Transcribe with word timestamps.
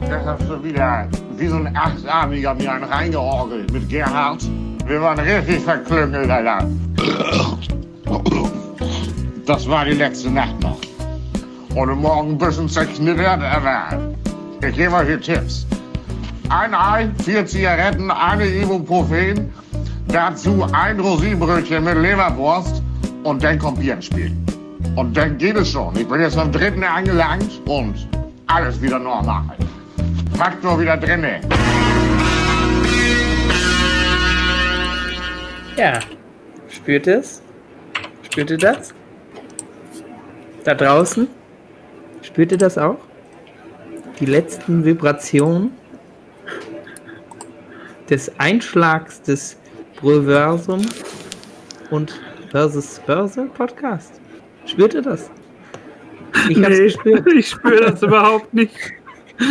Das 0.00 0.24
hast 0.24 0.48
du 0.48 0.62
wieder 0.62 1.08
wie 1.36 1.48
so 1.48 1.56
ein 1.56 1.76
Achtarmiger 1.76 2.54
mir 2.54 2.72
einen 2.72 2.84
reingeorgelt 2.84 3.72
mit 3.72 3.88
Gerhard. 3.88 4.42
Wir 4.86 5.00
waren 5.00 5.18
richtig 5.18 5.60
verklüngelt, 5.60 6.30
Alter. 6.30 6.68
Das 9.46 9.68
war 9.68 9.84
die 9.84 9.92
letzte 9.92 10.30
Nacht 10.30 10.60
noch. 10.62 10.78
Und 11.74 12.00
morgen 12.00 12.32
ein 12.32 12.38
bisschen 12.38 12.68
zerknittert, 12.68 13.42
aber 13.42 14.14
ich 14.66 14.76
gebe 14.76 14.94
euch 14.94 15.06
hier 15.06 15.20
Tipps. 15.20 15.66
Ein 16.48 16.74
Ei, 16.74 17.10
vier 17.24 17.44
Zigaretten, 17.46 18.10
eine 18.10 18.46
Ibuprofen, 18.46 19.52
dazu 20.08 20.66
ein 20.72 21.00
Rosinenbrötchen 21.00 21.82
mit 21.82 21.98
Leberwurst 21.98 22.82
und 23.24 23.42
dann 23.42 23.58
kommt 23.58 23.80
Bier 23.80 23.94
ins 23.94 24.06
Spiel. 24.06 24.32
Und 24.96 25.16
dann 25.16 25.36
geht 25.38 25.56
es 25.56 25.70
schon. 25.70 25.96
Ich 25.96 26.06
bin 26.06 26.20
jetzt 26.20 26.38
am 26.38 26.52
dritten 26.52 26.84
angelangt 26.84 27.60
und 27.66 28.06
alles 28.46 28.80
wieder 28.80 28.98
normal. 28.98 29.56
Faktor 30.36 30.80
wieder 30.80 30.96
drinne. 30.96 31.40
Ja. 35.76 35.98
Spürt 36.68 37.06
es? 37.06 37.42
Spürt 38.22 38.50
ihr 38.50 38.58
das? 38.58 38.94
Da 40.64 40.74
draußen? 40.74 41.28
Spürt 42.22 42.52
ihr 42.52 42.58
das 42.58 42.78
auch? 42.78 42.98
Die 44.20 44.26
letzten 44.26 44.84
Vibrationen 44.84 45.72
des 48.08 48.30
Einschlags 48.38 49.22
des 49.22 49.56
Bröversum 50.00 50.86
und 51.90 52.20
Versus 52.50 53.00
Börse 53.06 53.46
Podcast. 53.46 54.20
Spürt 54.66 54.94
ihr 54.94 55.02
das? 55.02 55.30
Ich 56.48 56.56
nee, 56.56 56.68
gespürt. 56.68 57.32
Ich 57.32 57.48
spüre 57.48 57.90
das 57.92 58.02
überhaupt 58.02 58.52
nicht. 58.52 58.74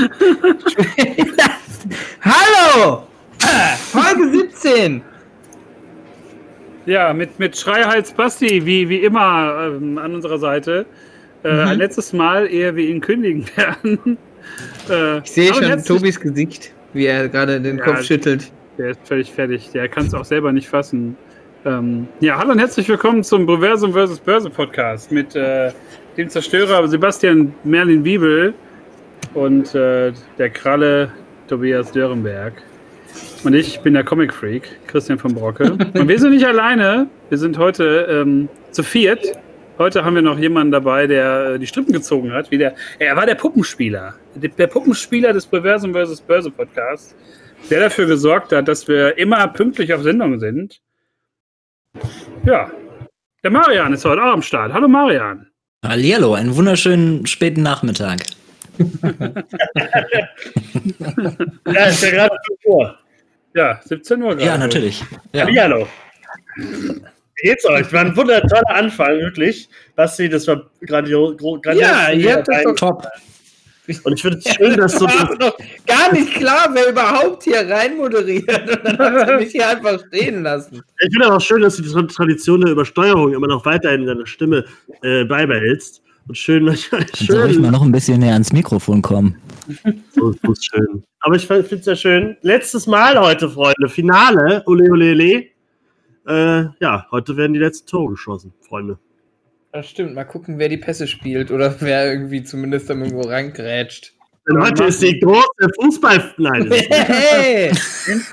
Hallo! 2.22 3.04
Folge 3.92 4.30
17! 4.32 5.02
Ja, 6.86 7.14
mit, 7.14 7.40
mit 7.40 7.58
Schreihals 7.58 8.12
Basti, 8.12 8.66
wie, 8.66 8.90
wie 8.90 9.04
immer 9.04 9.72
ähm, 9.76 9.98
an 9.98 10.16
unserer 10.16 10.38
Seite. 10.38 10.86
Äh, 11.44 11.54
mhm. 11.54 11.60
Ein 11.60 11.78
letztes 11.78 12.14
Mal, 12.14 12.48
ehe 12.48 12.76
wir 12.76 12.86
ihn 12.88 13.02
kündigen 13.02 13.46
werden. 13.56 14.18
äh, 14.90 15.20
ich 15.20 15.32
sehe 15.32 15.54
schon 15.54 15.84
Tobis 15.84 16.20
Gesicht, 16.20 16.74
wie 16.94 17.06
er 17.06 17.30
gerade 17.30 17.62
den 17.62 17.78
ja, 17.78 17.84
Kopf 17.84 18.04
schüttelt. 18.04 18.52
Der 18.78 18.92
ist 18.92 19.00
völlig 19.06 19.32
fertig. 19.32 19.72
Der 19.72 19.88
kann 19.88 20.08
es 20.08 20.14
auch 20.14 20.26
selber 20.26 20.52
nicht 20.52 20.68
fassen. 20.68 21.16
Ähm, 21.66 22.08
ja, 22.20 22.38
hallo 22.38 22.52
und 22.52 22.60
herzlich 22.60 22.90
willkommen 22.90 23.24
zum 23.24 23.46
Proversum 23.46 23.94
vs. 23.94 24.20
Börse 24.20 24.50
Podcast 24.50 25.12
mit 25.12 25.34
äh, 25.36 25.72
dem 26.18 26.30
Zerstörer 26.30 26.88
Sebastian 26.88 27.54
Merlin 27.64 28.04
Wiebel 28.04 28.54
und 29.34 29.74
äh, 29.74 30.14
der 30.38 30.50
Kralle 30.50 31.12
Tobias 31.48 31.92
Dörenberg. 31.92 32.54
Und 33.44 33.54
ich 33.54 33.80
bin 33.82 33.94
der 33.94 34.04
Comic 34.04 34.34
Freak, 34.34 34.70
Christian 34.88 35.20
von 35.20 35.34
Brocke. 35.36 35.74
Und 35.94 36.08
wir 36.08 36.18
sind 36.18 36.32
nicht 36.32 36.46
alleine, 36.46 37.08
wir 37.30 37.38
sind 37.38 37.58
heute 37.58 38.08
ähm, 38.10 38.48
zu 38.72 38.84
viert. 38.84 39.38
Heute 39.78 40.06
haben 40.06 40.16
wir 40.16 40.22
noch 40.22 40.40
jemanden 40.40 40.72
dabei, 40.72 41.08
der 41.08 41.56
äh, 41.56 41.60
die 41.60 41.68
Strippen 41.68 41.94
gezogen 41.94 42.32
hat. 42.32 42.50
Wie 42.52 42.58
der, 42.58 42.74
er 43.00 43.16
war 43.16 43.26
der 43.26 43.36
Puppenspieler. 43.36 44.16
Der, 44.36 44.50
der 44.50 44.68
Puppenspieler 44.68 45.34
des 45.34 45.46
Perversum 45.46 45.94
vs. 45.94 46.22
Börse 46.22 46.50
Podcasts, 46.50 47.16
der 47.70 47.82
dafür 47.82 48.06
gesorgt 48.06 48.52
hat, 48.54 48.68
dass 48.68 48.88
wir 48.88 49.18
immer 49.18 49.48
pünktlich 49.50 49.94
auf 49.94 50.04
Sendung 50.04 50.40
sind. 50.40 50.80
Ja, 52.46 52.72
der 53.44 53.52
Marian 53.52 53.94
ist 53.94 54.06
heute 54.06 54.24
auch 54.24 54.34
am 54.34 54.42
Start. 54.42 54.74
Hallo 54.74 54.88
Marian. 54.88 55.53
Hallihallo, 55.84 56.34
einen 56.34 56.56
wunderschönen 56.56 57.26
späten 57.26 57.62
Nachmittag. 57.62 58.22
ja, 61.68 61.86
ist 61.86 62.04
ja 62.04 62.10
gerade 62.10 62.38
vor. 62.64 62.98
Ja, 63.54 63.82
17 63.84 64.22
Uhr 64.22 64.30
gerade. 64.30 64.46
Ja, 64.46 64.58
natürlich. 64.58 65.04
Ja. 65.34 65.46
Hallo. 65.46 65.86
Wie 66.56 67.02
geht's 67.50 67.66
euch? 67.66 67.92
War 67.92 68.02
ein 68.02 68.16
wundertoller 68.16 68.70
Anfang, 68.70 69.20
wirklich. 69.20 69.68
Basti, 69.96 70.30
das 70.30 70.48
war 70.48 70.64
grandios. 70.82 71.36
Ja, 71.76 72.12
ihr 72.12 72.34
habt 72.34 72.48
das 72.48 72.64
top. 72.76 73.06
Und 74.04 74.14
ich 74.14 74.22
finde 74.22 74.38
es 74.38 74.54
schön, 74.54 74.78
dass 74.78 74.98
du. 74.98 75.06
Das 75.06 75.54
gar 75.86 76.14
nicht 76.14 76.34
klar, 76.36 76.70
wer 76.74 76.90
überhaupt 76.90 77.44
hier 77.44 77.68
rein 77.70 77.98
moderiert. 77.98 78.86
Und 78.86 79.00
dann 79.00 79.16
hast 79.16 79.30
du 79.30 79.38
mich 79.38 79.52
hier 79.52 79.68
einfach 79.68 80.00
stehen 80.08 80.44
lassen. 80.44 80.82
Ich 81.02 81.14
finde 81.14 81.34
auch 81.34 81.42
schön, 81.42 81.62
dass 81.62 81.76
du 81.76 81.84
die 81.84 82.08
Tradition 82.08 82.62
der 82.62 82.72
Übersteuerung 82.72 83.34
immer 83.34 83.48
noch 83.48 83.66
weiterhin 83.66 84.02
in 84.02 84.08
deiner 84.08 84.26
Stimme 84.26 84.66
äh, 85.02 85.26
beibehältst. 85.26 86.02
Und 86.28 86.38
schön, 86.38 86.76
schön. 86.78 87.06
Soll 87.14 87.52
ich 87.52 87.60
mal 87.60 87.72
noch 87.72 87.82
ein 87.82 87.92
bisschen 87.92 88.20
näher 88.20 88.34
ans 88.34 88.54
Mikrofon 88.54 89.02
kommen? 89.02 89.36
So 90.16 90.32
ist 90.32 90.66
schön. 90.66 91.04
Aber 91.20 91.36
ich 91.36 91.46
finde 91.46 91.76
es 91.76 91.86
ja 91.86 91.96
schön. 91.96 92.38
Letztes 92.42 92.88
Mal 92.88 93.20
heute, 93.20 93.50
Freunde. 93.50 93.90
Finale. 93.90 94.64
Ole, 94.66 94.90
ole, 94.92 95.12
ole. 95.12 95.46
Äh, 96.26 96.70
ja, 96.80 97.06
heute 97.12 97.36
werden 97.36 97.54
die 97.54 97.60
letzten 97.60 97.88
Tore 97.88 98.12
geschossen, 98.12 98.54
Freunde. 98.62 98.98
Das 99.74 99.90
stimmt. 99.90 100.14
Mal 100.14 100.24
gucken, 100.24 100.60
wer 100.60 100.70
die 100.70 100.78
Pässe 100.78 101.08
spielt 101.08 101.50
oder 101.50 101.76
wer 101.82 102.12
irgendwie 102.12 102.44
zumindest 102.44 102.90
dann 102.90 103.02
irgendwo 103.02 103.28
reingrätscht. 103.28 104.14
Heute 104.60 104.84
ist 104.84 105.02
die 105.02 105.20
große 105.20 105.70
Fußball. 105.80 106.34
Nein. 106.38 106.70
Hey! 106.90 107.72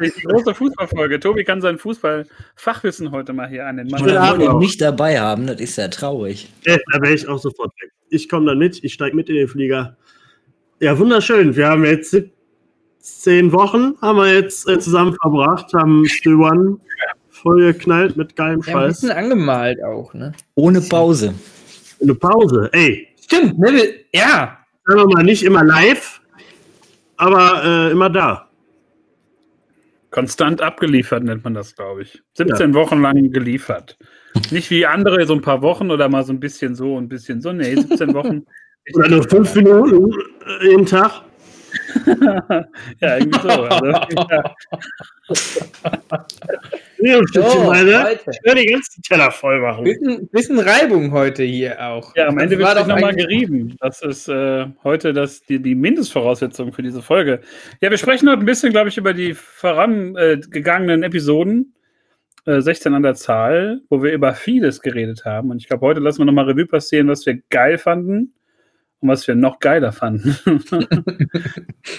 die 0.01 0.23
große 0.27 0.55
Fußballfolge. 0.55 1.21
Tobi 1.21 1.45
kann 1.45 1.63
sein 1.63 1.79
Fußballfachwissen 1.79 3.13
heute 3.13 3.33
mal 3.33 3.49
hier 3.49 3.67
an 3.67 3.77
den 3.79 3.87
Mann. 3.87 4.01
Ich 4.01 4.07
will 4.07 4.43
ihn 4.43 4.59
nicht 4.59 4.81
dabei 4.81 5.21
haben, 5.21 5.47
das 5.47 5.61
ist 5.61 5.77
ja 5.77 5.89
traurig. 5.89 6.51
Ja, 6.67 6.77
da 6.93 7.01
wäre 7.01 7.15
ich 7.15 7.27
auch 7.29 7.39
sofort 7.39 7.73
weg. 7.81 7.93
Ich 8.11 8.29
komme 8.29 8.47
dann 8.47 8.59
mit, 8.59 8.83
ich 8.83 8.93
steige 8.93 9.15
mit 9.15 9.29
in 9.29 9.37
den 9.37 9.49
Flieger. 9.49 9.97
Ja, 10.81 10.99
wunderschön. 10.99 11.55
Wir 11.55 11.69
haben 11.69 11.85
jetzt 11.85 12.17
zehn 12.99 13.53
Wochen 13.53 13.95
haben 14.03 14.19
wir 14.19 14.35
jetzt 14.35 14.69
äh, 14.69 14.79
zusammen 14.79 15.17
verbracht, 15.23 15.73
haben 15.73 16.07
Still 16.07 16.35
One 16.35 16.79
voll 17.43 17.73
geknallt 17.73 18.17
mit 18.17 18.37
geilem 18.37 18.63
Scheiß. 18.63 18.73
Ja, 18.73 18.81
ein 18.81 18.89
bisschen 18.89 19.11
angemalt 19.11 19.83
auch, 19.83 20.13
ne? 20.15 20.33
Ohne 20.55 20.81
Pause. 20.81 21.35
Ohne 21.99 22.15
Pause, 22.15 22.71
ey. 22.73 23.09
Stimmt, 23.21 23.59
ne? 23.59 23.95
Ja. 24.13 24.59
Sagen 24.87 25.01
wir 25.01 25.07
mal, 25.07 25.25
nicht 25.25 25.43
immer 25.43 25.65
live, 25.65 26.21
aber 27.17 27.63
äh, 27.65 27.91
immer 27.93 28.11
da. 28.11 28.49
Konstant 30.11 30.61
abgeliefert 30.61 31.23
nennt 31.23 31.45
man 31.45 31.55
das, 31.55 31.77
glaube 31.77 32.03
ich. 32.03 32.23
17 32.35 32.71
ja. 32.71 32.75
Wochen 32.75 33.01
lang 33.01 33.31
geliefert. 33.31 33.97
Nicht 34.51 34.71
wie 34.71 34.87
andere 34.87 35.25
so 35.27 35.35
ein 35.35 35.41
paar 35.41 35.63
Wochen 35.63 35.91
oder 35.91 36.09
mal 36.09 36.25
so 36.25 36.33
ein 36.33 36.41
bisschen 36.41 36.75
so 36.75 36.97
und 36.97 37.05
ein 37.05 37.09
bisschen 37.09 37.41
so. 37.41 37.53
Nee, 37.53 37.77
17 37.77 38.15
Wochen. 38.15 38.45
oder 38.95 39.09
nur 39.09 39.23
fünf 39.29 39.55
Minuten 39.55 40.11
äh, 40.63 40.71
jeden 40.71 40.87
Tag. 40.87 41.23
ja, 43.01 43.17
irgendwie 43.19 43.41
so. 43.41 43.49
Also, 43.49 43.87
ja. 43.87 44.55
Ja, 47.03 47.19
oh, 47.19 47.65
meine, 47.67 48.13
ich 48.13 48.45
werde 48.45 48.61
die 48.61 48.67
ganzen 48.67 49.03
Teller 49.03 49.31
voll 49.31 49.61
machen. 49.61 49.85
Bisschen, 49.85 50.29
bisschen 50.29 50.59
Reibung 50.59 51.13
heute 51.13 51.43
hier 51.43 51.81
auch. 51.81 52.15
Ja, 52.17 52.29
am 52.29 52.39
Ende 52.39 52.59
wird 52.59 52.77
es 52.77 52.87
nochmal 52.87 53.15
gerieben. 53.15 53.77
Das 53.81 54.03
ist 54.03 54.29
äh, 54.29 54.67
heute 54.85 55.13
das, 55.13 55.43
die, 55.43 55.61
die 55.61 55.75
Mindestvoraussetzung 55.75 56.73
für 56.73 56.83
diese 56.83 57.03
Folge. 57.03 57.41
Ja, 57.81 57.91
wir 57.91 57.99
sprechen 57.99 58.29
heute 58.29 58.41
ein 58.41 58.47
bisschen, 58.47 58.73
glaube 58.73 58.89
ich, 58.89 58.99
über 58.99 59.15
die 59.15 59.35
vorangegangenen 59.35 61.03
äh, 61.03 61.07
Episoden. 61.07 61.75
16 62.47 62.93
äh, 62.93 62.97
an 62.97 63.03
der 63.03 63.15
Zahl, 63.15 63.83
wo 63.89 64.03
wir 64.03 64.13
über 64.13 64.35
vieles 64.35 64.81
geredet 64.81 65.25
haben. 65.25 65.51
Und 65.51 65.59
ich 65.59 65.69
glaube, 65.69 65.87
heute 65.87 66.01
lassen 66.01 66.19
wir 66.21 66.25
nochmal 66.25 66.47
Revue 66.47 66.67
passieren, 66.67 67.09
was 67.09 67.27
wir 67.27 67.41
geil 67.51 67.79
fanden 67.79 68.35
und 69.01 69.09
was 69.09 69.27
wir 69.29 69.35
noch 69.35 69.59
geiler 69.59 69.93
fanden. 69.93 70.37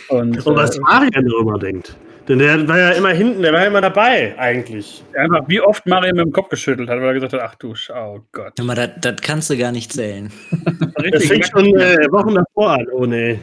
und, 0.09 0.45
und, 0.45 0.55
was 0.55 0.77
äh, 0.77 0.81
Marian 0.81 1.25
darüber 1.25 1.59
denkt. 1.59 1.95
Denn 2.31 2.39
der 2.39 2.65
war 2.65 2.79
ja 2.79 2.91
immer 2.91 3.09
hinten, 3.09 3.41
der 3.41 3.51
war 3.51 3.59
ja 3.59 3.67
immer 3.67 3.81
dabei, 3.81 4.33
eigentlich. 4.39 5.03
Einfach, 5.17 5.43
wie 5.49 5.59
oft 5.59 5.85
Marian 5.85 6.15
mit 6.15 6.23
dem 6.27 6.31
Kopf 6.31 6.47
geschüttelt 6.47 6.87
hat, 6.87 6.97
weil 6.99 7.07
er 7.07 7.13
gesagt 7.15 7.33
hat, 7.33 7.41
ach 7.41 7.55
du, 7.55 7.73
oh 7.93 8.21
Gott. 8.31 8.57
Mal, 8.63 8.73
das, 8.73 8.91
das 9.01 9.17
kannst 9.21 9.49
du 9.49 9.57
gar 9.57 9.73
nicht 9.73 9.91
zählen. 9.91 10.31
das 11.11 11.25
fängt 11.25 11.47
schon 11.47 11.75
äh, 11.77 11.97
Wochen 12.09 12.35
davor 12.35 12.71
an, 12.71 12.87
oh 12.93 13.05
nee. 13.05 13.37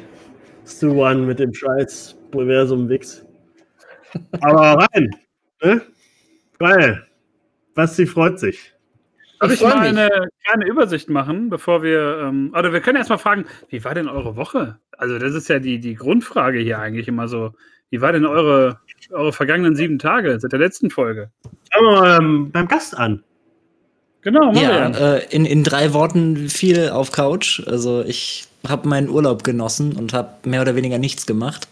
Stu 0.66 1.04
One 1.04 1.26
mit 1.26 1.38
dem 1.38 1.52
Scheiß 1.52 2.17
Universum 2.32 2.88
Wix. 2.88 3.26
Aber 4.40 4.87
rein, 4.94 5.11
ne? 5.62 5.82
Geil. 6.58 7.06
Basti 7.75 8.06
freut 8.06 8.41
sich. 8.41 8.73
Darf 9.38 9.52
ich, 9.52 9.61
ich 9.61 9.69
mal 9.69 9.81
eine 9.81 10.08
kleine 10.46 10.67
Übersicht 10.67 11.11
machen, 11.11 11.50
bevor 11.50 11.82
wir. 11.82 12.20
Ähm, 12.23 12.55
oder 12.58 12.73
wir 12.73 12.81
können 12.81 12.96
erstmal 12.96 13.19
fragen, 13.19 13.44
wie 13.69 13.84
war 13.84 13.94
denn 13.94 14.08
eure 14.08 14.37
Woche? 14.37 14.79
Also, 14.93 15.19
das 15.19 15.34
ist 15.34 15.49
ja 15.49 15.58
die, 15.58 15.79
die 15.79 15.94
Grundfrage 15.94 16.58
hier 16.61 16.79
eigentlich 16.79 17.06
immer 17.06 17.29
so. 17.29 17.52
Wie 17.90 18.00
war 18.00 18.12
denn 18.12 18.26
eure, 18.26 18.79
eure 19.11 19.32
vergangenen 19.32 19.76
sieben 19.76 19.99
Tage 19.99 20.38
seit 20.40 20.52
der 20.52 20.58
letzten 20.58 20.90
Folge? 20.90 21.31
Fangen 21.73 21.87
wir 21.87 22.00
mal 22.00 22.19
ähm, 22.20 22.50
beim 22.50 22.69
Gast 22.69 22.96
an. 22.96 23.23
Genau, 24.23 24.52
Marian. 24.52 24.94
Ja, 24.94 25.17
äh, 25.17 25.26
in, 25.31 25.46
in 25.46 25.64
drei 25.64 25.93
Worten 25.93 26.49
viel 26.49 26.90
auf 26.90 27.12
Couch. 27.12 27.62
Also, 27.67 28.05
ich 28.05 28.46
habe 28.69 28.88
meinen 28.88 29.08
Urlaub 29.08 29.44
genossen 29.44 29.93
und 29.93 30.12
habe 30.12 30.49
mehr 30.49 30.61
oder 30.61 30.75
weniger 30.75 30.99
nichts 30.99 31.25
gemacht. 31.25 31.69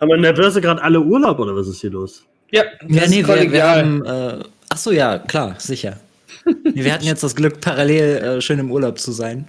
Haben 0.00 0.08
wir 0.08 0.16
in 0.16 0.22
der 0.22 0.32
Börse 0.32 0.60
gerade 0.60 0.82
alle 0.82 1.00
Urlaub 1.00 1.38
oder 1.38 1.54
was 1.54 1.68
ist 1.68 1.80
hier 1.80 1.90
los? 1.90 2.24
Ja, 2.52 2.62
ja 2.88 3.06
nee, 3.08 3.26
wir, 3.26 3.52
wir 3.52 3.64
haben. 3.64 4.04
Äh, 4.04 4.44
ach 4.68 4.78
so, 4.78 4.92
ja, 4.92 5.18
klar, 5.18 5.56
sicher 5.58 5.96
wir 6.44 6.92
hatten 6.92 7.04
jetzt 7.04 7.22
das 7.22 7.36
Glück, 7.36 7.60
parallel 7.60 8.16
äh, 8.16 8.40
schön 8.40 8.58
im 8.58 8.70
Urlaub 8.70 8.98
zu 8.98 9.12
sein. 9.12 9.48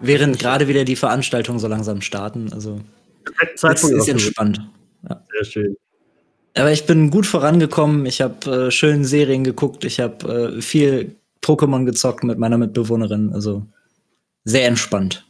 Während 0.00 0.38
gerade 0.38 0.66
wieder 0.68 0.84
die 0.84 0.96
Veranstaltungen 0.96 1.58
so 1.58 1.68
langsam 1.68 2.00
starten. 2.00 2.52
Also 2.52 2.80
es 3.42 3.84
ist 3.84 4.08
entspannt. 4.08 4.60
Ja. 5.08 5.24
Sehr 5.32 5.44
schön. 5.44 5.76
Aber 6.54 6.72
ich 6.72 6.86
bin 6.86 7.10
gut 7.10 7.26
vorangekommen. 7.26 8.06
Ich 8.06 8.20
habe 8.20 8.66
äh, 8.66 8.70
schön 8.70 9.04
Serien 9.04 9.44
geguckt. 9.44 9.84
Ich 9.84 10.00
habe 10.00 10.54
äh, 10.56 10.62
viel 10.62 11.16
Pokémon 11.42 11.84
gezockt 11.84 12.24
mit 12.24 12.38
meiner 12.38 12.58
Mitbewohnerin. 12.58 13.32
Also 13.32 13.66
sehr 14.44 14.66
entspannt. 14.66 15.24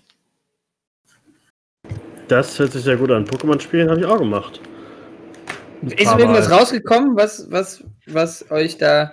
Das 2.28 2.58
hört 2.58 2.72
sich 2.72 2.84
sehr 2.84 2.96
gut 2.96 3.10
an. 3.10 3.24
Pokémon 3.24 3.60
spielen 3.60 3.90
habe 3.90 4.00
ich 4.00 4.06
auch 4.06 4.18
gemacht. 4.18 4.60
Ist 5.82 6.12
irgendwas 6.12 6.50
rausgekommen, 6.50 7.16
was, 7.16 7.50
was, 7.50 7.82
was 8.06 8.50
euch 8.50 8.76
da 8.76 9.12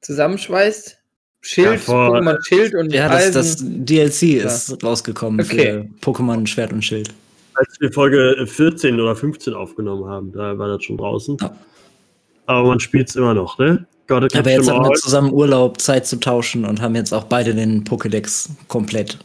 zusammenschweißt? 0.00 0.96
Schild, 1.40 1.86
ja, 1.86 1.94
Pokémon 1.94 2.36
Schild 2.46 2.74
und 2.74 2.92
Ja, 2.92 3.08
das, 3.08 3.30
das 3.30 3.56
DLC 3.60 4.22
ja. 4.22 4.46
ist 4.46 4.82
rausgekommen 4.82 5.40
okay. 5.40 5.88
für 6.00 6.10
Pokémon 6.10 6.46
Schwert 6.46 6.72
und 6.72 6.82
Schild. 6.82 7.10
Als 7.58 7.80
wir 7.80 7.92
Folge 7.92 8.46
14 8.46 9.00
oder 9.00 9.16
15 9.16 9.52
aufgenommen 9.54 10.06
haben, 10.06 10.32
da 10.32 10.56
war 10.58 10.68
das 10.68 10.84
schon 10.84 10.96
draußen. 10.96 11.36
Ja. 11.40 11.56
Aber 12.46 12.68
man 12.68 12.80
spielt 12.80 13.08
es 13.08 13.16
immer 13.16 13.34
noch, 13.34 13.58
ne? 13.58 13.86
Gott, 14.06 14.34
Aber 14.34 14.50
jetzt 14.50 14.70
haben 14.70 14.84
wir 14.84 14.94
zusammen 14.94 15.32
Urlaub, 15.32 15.80
Zeit 15.80 16.06
zu 16.06 16.18
tauschen 16.18 16.64
und 16.64 16.80
haben 16.80 16.94
jetzt 16.94 17.12
auch 17.12 17.24
beide 17.24 17.54
den 17.54 17.84
Pokédex 17.84 18.48
komplett. 18.68 19.18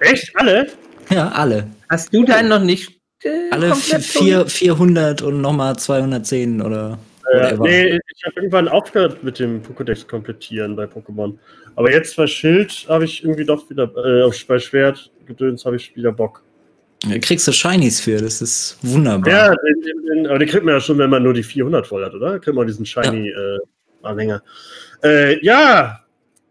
Echt? 0.00 0.32
Alle? 0.34 0.66
Ja, 1.10 1.28
alle. 1.28 1.68
Hast 1.88 2.12
du 2.12 2.24
deinen 2.24 2.48
noch 2.48 2.62
nicht? 2.62 2.98
Äh, 3.22 3.50
alle 3.50 3.74
vier, 3.74 4.46
400 4.46 5.22
und 5.22 5.40
nochmal 5.40 5.76
210 5.76 6.60
oder. 6.60 6.98
Äh, 7.32 7.56
nee, 7.58 7.98
ich 8.16 8.24
habe 8.24 8.36
irgendwann 8.36 8.68
aufgehört 8.68 9.22
mit 9.22 9.38
dem 9.38 9.62
Pokédex 9.62 10.06
komplettieren 10.06 10.74
bei 10.74 10.84
Pokémon. 10.84 11.34
Aber 11.76 11.92
jetzt 11.92 12.16
bei 12.16 12.26
Schild 12.26 12.86
habe 12.88 13.04
ich 13.04 13.22
irgendwie 13.22 13.44
doch 13.44 13.68
wieder, 13.70 13.84
äh, 13.84 14.30
bei 14.48 14.58
Schwert 14.58 15.10
gedöns 15.26 15.64
habe 15.64 15.76
ich 15.76 15.94
wieder 15.94 16.10
Bock. 16.10 16.42
Da 17.02 17.18
kriegst 17.18 17.46
du 17.46 17.52
Shinies 17.52 18.00
für, 18.00 18.20
das 18.20 18.42
ist 18.42 18.76
wunderbar. 18.82 19.32
Ja, 19.32 19.54
den, 19.54 20.06
den, 20.06 20.26
aber 20.26 20.38
den 20.38 20.48
kriegt 20.48 20.64
man 20.64 20.74
ja 20.74 20.80
schon, 20.80 20.98
wenn 20.98 21.10
man 21.10 21.22
nur 21.22 21.32
die 21.32 21.44
400 21.44 21.86
voll 21.86 22.04
hat, 22.04 22.14
oder? 22.14 22.40
Kriegt 22.40 22.56
man 22.56 22.66
diesen 22.66 22.84
Shiny-Anhänger. 22.84 24.42
Ja. 25.02 25.08
Äh, 25.08 25.32
äh, 25.34 25.44
ja, 25.44 26.00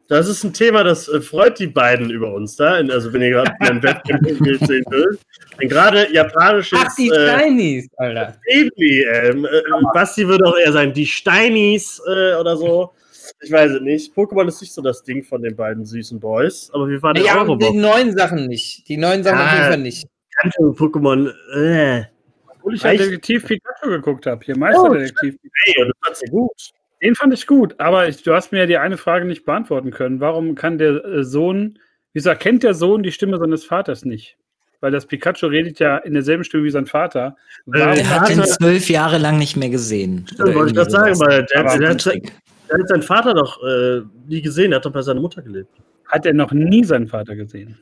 das 0.08 0.30
ist 0.30 0.44
ein 0.46 0.54
Thema, 0.54 0.86
das 0.86 1.10
äh, 1.10 1.20
freut 1.20 1.60
die 1.60 1.68
beiden 1.68 2.10
über 2.10 2.34
uns 2.34 2.56
da. 2.56 2.76
Also, 2.76 3.12
wenn 3.12 3.22
ihr 3.22 3.32
gerade 3.32 3.52
ein 3.60 3.84
Wettbewerb 3.84 4.66
sehen 4.68 4.86
will. 4.90 5.20
Denn 5.60 5.68
gerade 5.68 6.14
japanisches. 6.14 6.80
Ach, 6.82 6.96
die 6.96 7.10
äh, 7.10 7.28
Steinies, 7.28 7.90
Alter. 7.98 8.38
Baby, 8.48 9.04
ähm, 9.04 9.46
äh, 9.46 9.62
Basti 9.94 10.26
würde 10.26 10.46
auch 10.46 10.58
eher 10.58 10.72
sagen, 10.72 10.94
die 10.94 11.06
Steinies 11.06 12.02
äh, 12.08 12.36
oder 12.36 12.56
so. 12.56 12.94
Ich 13.42 13.52
weiß 13.52 13.72
es 13.72 13.82
nicht. 13.82 14.16
Pokémon 14.16 14.48
ist 14.48 14.62
nicht 14.62 14.74
so 14.74 14.82
das 14.82 15.04
Ding 15.04 15.24
von 15.24 15.42
den 15.42 15.58
beiden 15.58 15.86
süßen 15.86 16.18
Boys, 16.22 16.72
aber 16.74 16.88
wir 16.88 17.02
waren 17.04 17.18
ja, 17.18 17.44
die 17.44 17.78
neuen 17.78 18.18
Sachen 18.18 18.48
nicht. 18.48 18.88
Die 18.88 18.96
neuen 18.96 19.24
Sachen 19.24 19.40
ah, 19.40 19.46
auf 19.46 19.52
jeden 19.52 19.66
Fall 19.66 19.78
nicht. 19.80 20.08
Pokémon, 20.44 21.32
äh. 21.54 22.06
Obwohl 22.48 22.76
ich 22.76 22.84
ja 22.84 22.92
Detektiv 22.92 23.46
Pikachu 23.46 23.90
geguckt 23.90 24.26
habe. 24.26 24.44
Hier 24.44 24.58
Meisterdetektiv. 24.58 25.36
Oh, 25.44 25.50
hey, 25.66 25.86
das 25.86 25.96
fand 26.04 26.18
sie 26.18 26.28
gut. 26.28 26.72
Den 27.02 27.16
fand 27.16 27.34
ich 27.34 27.46
gut, 27.46 27.80
aber 27.80 28.08
ich, 28.08 28.24
du 28.24 28.34
hast 28.34 28.52
mir 28.52 28.60
ja 28.60 28.66
die 28.66 28.78
eine 28.78 28.98
Frage 28.98 29.26
nicht 29.26 29.46
beantworten 29.46 29.92
können. 29.92 30.20
Warum 30.20 30.56
kann 30.56 30.78
der 30.78 31.06
äh, 31.06 31.24
Sohn, 31.24 31.78
wieso 32.14 32.30
erkennt 32.30 32.64
der 32.64 32.74
Sohn 32.74 33.04
die 33.04 33.12
Stimme 33.12 33.38
seines 33.38 33.66
Vaters 33.66 34.04
nicht? 34.04 34.38
Weil 34.80 34.92
das 34.92 35.06
Pikachu 35.06 35.48
redet 35.48 35.80
ja 35.80 35.98
in 35.98 36.14
derselben 36.14 36.44
Stimme 36.44 36.64
wie 36.64 36.72
sein 36.72 36.88
Vater. 36.88 37.36
Warum 37.66 37.98
er 37.98 38.10
hat 38.10 38.30
ihn 38.30 38.44
zwölf 38.44 38.90
Jahre 38.90 39.18
lang 39.18 39.38
nicht 39.38 39.58
mehr 39.58 39.70
gesehen. 39.70 40.26
Ja, 40.38 40.46
wollte 40.54 40.68
ich 40.68 40.74
das 40.74 40.92
sagen, 40.92 41.20
weil 41.20 41.46
der, 41.46 41.64
der, 41.64 41.78
der, 41.78 41.90
hat, 41.90 42.06
der, 42.06 42.80
hat, 42.80 42.88
seinen 42.88 43.04
Vater 43.04 43.34
doch 43.34 43.62
äh, 43.64 44.02
nie 44.28 44.42
gesehen, 44.42 44.72
er 44.72 44.78
hat 44.78 44.86
doch 44.86 44.92
bei 44.92 45.02
seiner 45.02 45.22
Mutter 45.22 45.42
gelebt. 45.42 45.70
Hat 46.06 46.26
er 46.26 46.34
noch 46.34 46.52
nie 46.52 46.84
seinen 46.84 47.08
Vater 47.08 47.36
gesehen? 47.36 47.78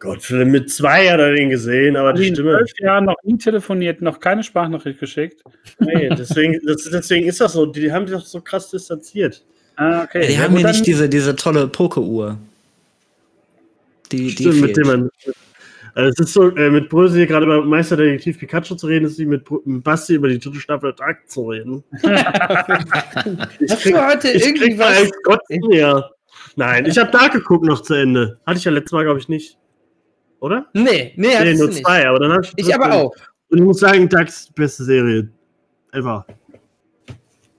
Gott, 0.00 0.30
mit 0.30 0.70
zwei 0.70 1.08
hat 1.08 1.20
er 1.20 1.32
den 1.32 1.50
gesehen, 1.50 1.96
aber 1.96 2.12
die 2.12 2.26
Stimme. 2.26 2.52
zwölf 2.52 2.78
Jahren 2.80 3.04
noch 3.06 3.16
nie 3.22 3.38
telefoniert, 3.38 4.02
noch 4.02 4.20
keine 4.20 4.42
Sprachnachricht 4.42 5.00
geschickt. 5.00 5.42
Nee, 5.78 6.08
deswegen, 6.10 6.60
das, 6.66 6.88
deswegen 6.90 7.26
ist 7.26 7.40
das 7.40 7.52
so. 7.52 7.66
Die, 7.66 7.80
die 7.80 7.92
haben 7.92 8.06
sich 8.06 8.16
doch 8.16 8.24
so 8.24 8.40
krass 8.40 8.70
distanziert. 8.70 9.44
Ah, 9.76 10.04
okay. 10.04 10.22
Ja, 10.22 10.26
die 10.26 10.32
ja, 10.34 10.40
haben 10.40 10.56
ja 10.56 10.68
nicht 10.68 10.86
diese, 10.86 11.08
diese 11.08 11.36
tolle 11.36 11.68
Poke-Uhr. 11.68 12.38
Die, 14.12 14.30
Stimmt, 14.30 14.54
die 14.54 14.60
mit 14.60 14.76
dem 14.76 14.86
man. 14.86 15.10
Also 15.94 16.10
es 16.10 16.18
ist 16.28 16.34
so, 16.34 16.54
äh, 16.54 16.70
mit 16.70 16.90
Bröse 16.90 17.16
hier 17.16 17.26
gerade 17.26 17.46
über 17.46 17.64
Meisterdetektiv 17.64 18.38
Pikachu 18.38 18.74
zu 18.74 18.86
reden, 18.86 19.06
ist 19.06 19.18
wie 19.18 19.24
mit, 19.24 19.50
mit 19.64 19.82
Basti 19.82 20.14
über 20.14 20.28
die 20.28 20.38
dritte 20.38 20.60
Staffel 20.60 20.92
Dark 20.92 21.28
zu 21.28 21.48
reden. 21.48 21.82
ich 21.92 22.00
krieg, 22.02 23.70
Hast 23.70 23.86
du 23.86 24.06
heute 24.06 24.30
ich 24.30 24.44
irgendwas? 24.44 25.10
Gott 25.22 25.40
mehr. 25.48 26.10
Nein, 26.54 26.84
ich 26.84 26.98
habe 26.98 27.10
Dark 27.10 27.32
geguckt 27.32 27.64
noch 27.64 27.80
zu 27.80 27.94
Ende. 27.94 28.38
Hatte 28.44 28.58
ich 28.58 28.64
ja 28.64 28.72
letztes 28.72 28.92
Mal, 28.92 29.04
glaube 29.04 29.20
ich, 29.20 29.28
nicht. 29.28 29.58
Oder? 30.40 30.66
Nee, 30.72 31.12
nee, 31.16 31.28
nee 31.40 31.54
nur 31.54 31.70
zwei, 31.70 31.98
nicht. 31.98 32.06
aber 32.06 32.18
dann 32.18 32.32
habe 32.32 32.42
ich. 32.44 32.52
Ich 32.56 32.74
aber 32.74 32.92
auch. 32.92 33.14
Und 33.48 33.58
ich 33.58 33.64
muss 33.64 33.80
sagen, 33.80 34.08
Darks 34.08 34.48
beste 34.54 34.84
Serie 34.84 35.28
ever. 35.92 36.26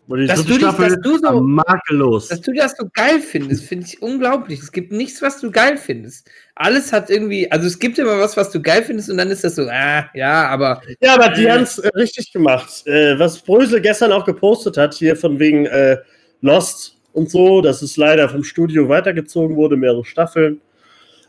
Und 0.07 0.19
die 0.19 0.27
dass 0.27 0.39
dritte 0.39 0.53
du 0.53 0.59
Staffel 0.59 0.89
dass 0.89 0.99
du 1.01 1.17
so, 1.17 1.41
makellos. 1.41 2.27
Dass 2.29 2.39
du 2.39 2.53
das 2.53 2.77
so 2.77 2.87
geil 2.93 3.19
findest, 3.19 3.65
finde 3.65 3.87
ich 3.87 4.01
unglaublich. 4.01 4.61
Es 4.61 4.71
gibt 4.71 4.93
nichts, 4.93 5.21
was 5.21 5.41
du 5.41 5.51
geil 5.51 5.75
findest. 5.75 6.29
Alles 6.55 6.93
hat 6.93 7.09
irgendwie, 7.09 7.51
also 7.51 7.67
es 7.67 7.77
gibt 7.77 7.99
immer 7.99 8.17
was, 8.17 8.37
was 8.37 8.49
du 8.51 8.61
geil 8.61 8.83
findest 8.83 9.09
und 9.09 9.17
dann 9.17 9.29
ist 9.29 9.43
das 9.43 9.55
so, 9.55 9.63
ah, 9.69 10.05
ja, 10.13 10.47
aber. 10.47 10.81
Ja, 11.01 11.15
aber 11.15 11.29
die 11.29 11.45
äh, 11.45 11.51
haben 11.51 11.63
es 11.63 11.79
äh, 11.79 11.89
richtig 11.89 12.31
gemacht. 12.31 12.87
Äh, 12.87 13.19
was 13.19 13.41
Brösel 13.41 13.81
gestern 13.81 14.13
auch 14.13 14.23
gepostet 14.23 14.77
hat, 14.77 14.93
hier 14.93 15.17
von 15.17 15.39
wegen 15.39 15.65
äh, 15.65 15.97
Lost, 16.39 16.97
und 17.17 17.31
so, 17.31 17.61
dass 17.61 17.81
es 17.81 17.97
leider 17.97 18.29
vom 18.29 18.43
Studio 18.43 18.87
weitergezogen 18.89 19.55
wurde, 19.55 19.75
mehrere 19.75 20.05
Staffeln, 20.05 20.61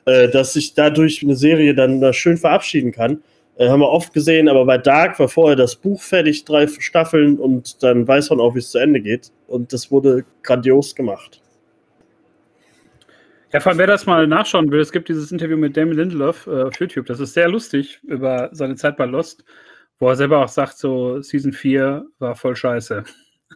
äh, 0.09 0.31
dass 0.31 0.55
sich 0.55 0.73
dadurch 0.73 1.23
eine 1.23 1.37
Serie 1.37 1.75
dann 1.75 2.01
da 2.01 2.15
schön 2.15 2.39
verabschieden 2.39 2.93
kann. 2.93 3.23
Äh, 3.57 3.69
haben 3.69 3.81
wir 3.81 3.91
oft 3.91 4.15
gesehen, 4.15 4.49
aber 4.49 4.65
bei 4.65 4.79
Dark 4.79 5.19
war 5.19 5.29
vorher 5.29 5.57
das 5.57 5.77
Buch 5.77 6.01
fertig, 6.01 6.47
drei 6.47 6.67
Staffeln 6.67 7.39
und 7.39 7.83
dann 7.83 8.09
weiß 8.09 8.31
man 8.31 8.41
auch, 8.41 8.55
wie 8.55 8.61
es 8.61 8.71
zu 8.71 8.79
Ende 8.79 9.01
geht. 9.01 9.31
Und 9.47 9.73
das 9.75 9.91
wurde 9.91 10.25
grandios 10.43 10.95
gemacht. 10.95 11.43
Ja, 13.53 13.61
vor 13.61 13.71
allem, 13.71 13.79
wer 13.79 13.87
das 13.87 14.07
mal 14.07 14.27
nachschauen 14.27 14.71
will, 14.71 14.81
es 14.81 14.93
gibt 14.93 15.11
dieses 15.11 15.31
Interview 15.31 15.59
mit 15.59 15.77
Damon 15.77 15.97
Lindelof 15.97 16.47
äh, 16.47 16.63
auf 16.63 16.81
YouTube. 16.81 17.05
Das 17.05 17.21
ist 17.21 17.35
sehr 17.35 17.49
lustig 17.49 18.01
über 18.05 18.49
seine 18.53 18.77
Zeit 18.77 18.97
bei 18.97 19.05
Lost, 19.05 19.45
wo 19.99 20.09
er 20.09 20.17
selber 20.17 20.43
auch 20.43 20.49
sagt, 20.49 20.79
so 20.79 21.21
Season 21.21 21.53
4 21.53 22.07
war 22.19 22.35
voll 22.35 22.57
scheiße 22.57 23.05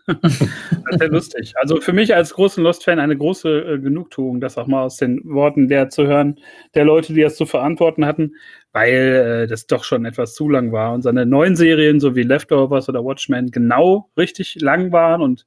das 0.07 0.41
ist 0.41 1.01
ja 1.01 1.07
lustig. 1.07 1.55
Also 1.57 1.81
für 1.81 1.93
mich 1.93 2.15
als 2.15 2.35
großen 2.35 2.63
Lost-Fan 2.63 2.99
eine 2.99 3.17
große 3.17 3.49
äh, 3.49 3.79
Genugtuung, 3.79 4.41
das 4.41 4.59
auch 4.59 4.67
mal 4.67 4.83
aus 4.83 4.97
den 4.97 5.21
Worten 5.25 5.69
der 5.69 5.89
zu 5.91 6.07
hören, 6.07 6.41
der 6.75 6.85
Leute, 6.85 7.13
die 7.13 7.23
das 7.23 7.37
zu 7.37 7.47
verantworten 7.47 8.05
hatten, 8.05 8.35
weil 8.73 9.45
äh, 9.45 9.47
das 9.47 9.67
doch 9.67 9.85
schon 9.85 10.05
etwas 10.05 10.35
zu 10.35 10.49
lang 10.49 10.73
war 10.73 10.93
und 10.93 11.03
seine 11.03 11.27
neuen 11.27 11.57
Serien, 11.57 12.01
so 12.01 12.17
wie 12.17 12.23
Leftovers 12.23 12.89
oder 12.89 13.05
Watchmen, 13.05 13.51
genau 13.51 14.11
richtig 14.17 14.57
lang 14.61 14.93
waren 14.93 15.23
und 15.23 15.47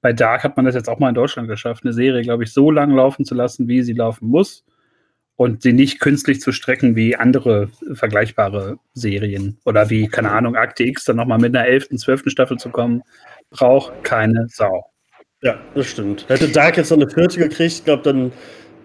bei 0.00 0.12
Dark 0.12 0.42
hat 0.42 0.56
man 0.56 0.66
das 0.66 0.74
jetzt 0.74 0.88
auch 0.88 0.98
mal 0.98 1.10
in 1.10 1.14
Deutschland 1.14 1.48
geschafft, 1.48 1.84
eine 1.84 1.92
Serie, 1.92 2.22
glaube 2.22 2.42
ich, 2.42 2.52
so 2.52 2.70
lang 2.72 2.90
laufen 2.90 3.24
zu 3.24 3.34
lassen, 3.34 3.68
wie 3.68 3.82
sie 3.82 3.92
laufen 3.92 4.26
muss 4.28 4.64
und 5.42 5.62
sie 5.62 5.72
nicht 5.72 5.98
künstlich 5.98 6.40
zu 6.40 6.52
strecken 6.52 6.94
wie 6.94 7.16
andere 7.16 7.68
vergleichbare 7.94 8.78
Serien 8.94 9.58
oder 9.64 9.90
wie, 9.90 10.06
keine 10.06 10.30
Ahnung, 10.30 10.54
Akte 10.54 10.84
X 10.84 11.04
dann 11.04 11.16
nochmal 11.16 11.40
mit 11.40 11.56
einer 11.56 11.66
11., 11.66 11.88
12. 11.96 12.22
Staffel 12.26 12.58
zu 12.58 12.70
kommen 12.70 13.02
braucht 13.50 14.04
keine 14.04 14.46
Sau. 14.48 14.84
Ja, 15.42 15.58
das 15.74 15.88
stimmt. 15.88 16.28
Hätte 16.28 16.48
Dark 16.48 16.76
jetzt 16.76 16.90
noch 16.90 16.98
eine 16.98 17.10
vierte 17.10 17.40
gekriegt, 17.40 17.72
ich 17.72 17.84
glaube, 17.84 18.04
dann 18.04 18.32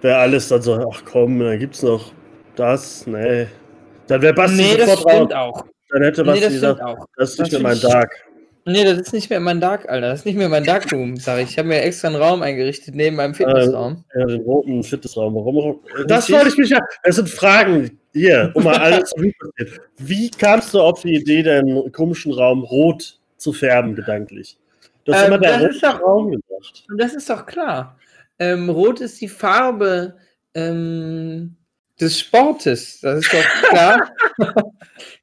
wäre 0.02 0.18
alles 0.18 0.48
dann 0.48 0.64
so, 0.64 0.92
ach 0.92 1.04
komm, 1.06 1.40
dann 1.40 1.60
gibt 1.60 1.76
es 1.76 1.84
noch 1.84 2.12
das, 2.56 3.06
nee. 3.06 3.46
Dann 4.08 4.24
wäre 4.24 4.34
Basti 4.34 4.58
nee, 4.58 4.72
sofort 4.72 4.88
das 4.88 5.00
stimmt 5.00 5.34
raus. 5.34 5.54
auch. 5.54 5.66
Dann 5.92 6.02
hätte 6.02 6.24
Basti 6.24 6.40
nee, 6.40 6.46
das 6.46 6.54
gesagt, 6.54 6.82
auch. 6.82 7.06
das 7.18 7.30
ist 7.34 7.40
nicht 7.40 7.52
mehr 7.52 7.62
mein 7.62 7.80
Dark. 7.80 8.12
Nee, 8.68 8.84
das 8.84 9.00
ist 9.00 9.14
nicht 9.14 9.30
mehr 9.30 9.40
mein 9.40 9.62
Dark, 9.62 9.88
Alter. 9.88 10.10
Das 10.10 10.20
ist 10.20 10.26
nicht 10.26 10.36
mehr 10.36 10.50
mein 10.50 10.66
Darkroom, 10.66 11.16
sag 11.16 11.42
ich. 11.42 11.52
Ich 11.52 11.58
habe 11.58 11.70
mir 11.70 11.82
extra 11.84 12.10
einen 12.10 12.18
Raum 12.18 12.42
eingerichtet 12.42 12.96
neben 12.96 13.16
meinem 13.16 13.34
Fitnessraum. 13.34 14.04
Äh, 14.14 14.20
ja, 14.20 14.26
den 14.26 14.42
roten 14.42 14.84
Fitnessraum. 14.84 15.36
Warum? 15.36 15.80
Das 16.08 16.30
wollte 16.30 16.50
ich 16.50 16.58
mich 16.58 16.70
ja. 16.72 16.80
Das 17.04 17.16
sind 17.16 17.30
Fragen 17.30 17.98
hier, 18.12 18.52
um 18.56 18.66
mal 18.66 18.76
alles 18.76 19.10
zu 19.12 19.32
Wie 19.98 20.30
kamst 20.32 20.74
du 20.74 20.82
auf 20.82 21.02
die 21.02 21.16
Idee, 21.16 21.44
deinen 21.44 21.92
komischen 21.94 22.34
Raum 22.34 22.64
rot 22.64 23.18
zu 23.38 23.54
färben, 23.54 23.96
gedanklich. 23.96 24.58
Du 25.06 25.14
hast 25.14 25.22
ähm, 25.22 25.28
immer 25.28 25.38
der 25.38 25.62
rote 25.62 25.80
doch, 25.80 26.02
Raum 26.02 26.32
gedacht. 26.32 26.86
Das 26.98 27.14
ist 27.14 27.30
doch 27.30 27.46
klar. 27.46 27.98
Ähm, 28.40 28.70
Rot 28.70 29.00
ist 29.00 29.22
die 29.22 29.30
Farbe 29.30 30.16
ähm, 30.54 31.56
des 32.00 32.20
Sportes. 32.20 33.00
Das 33.02 33.20
ist 33.20 33.34
doch 33.34 33.70
klar. 33.70 34.12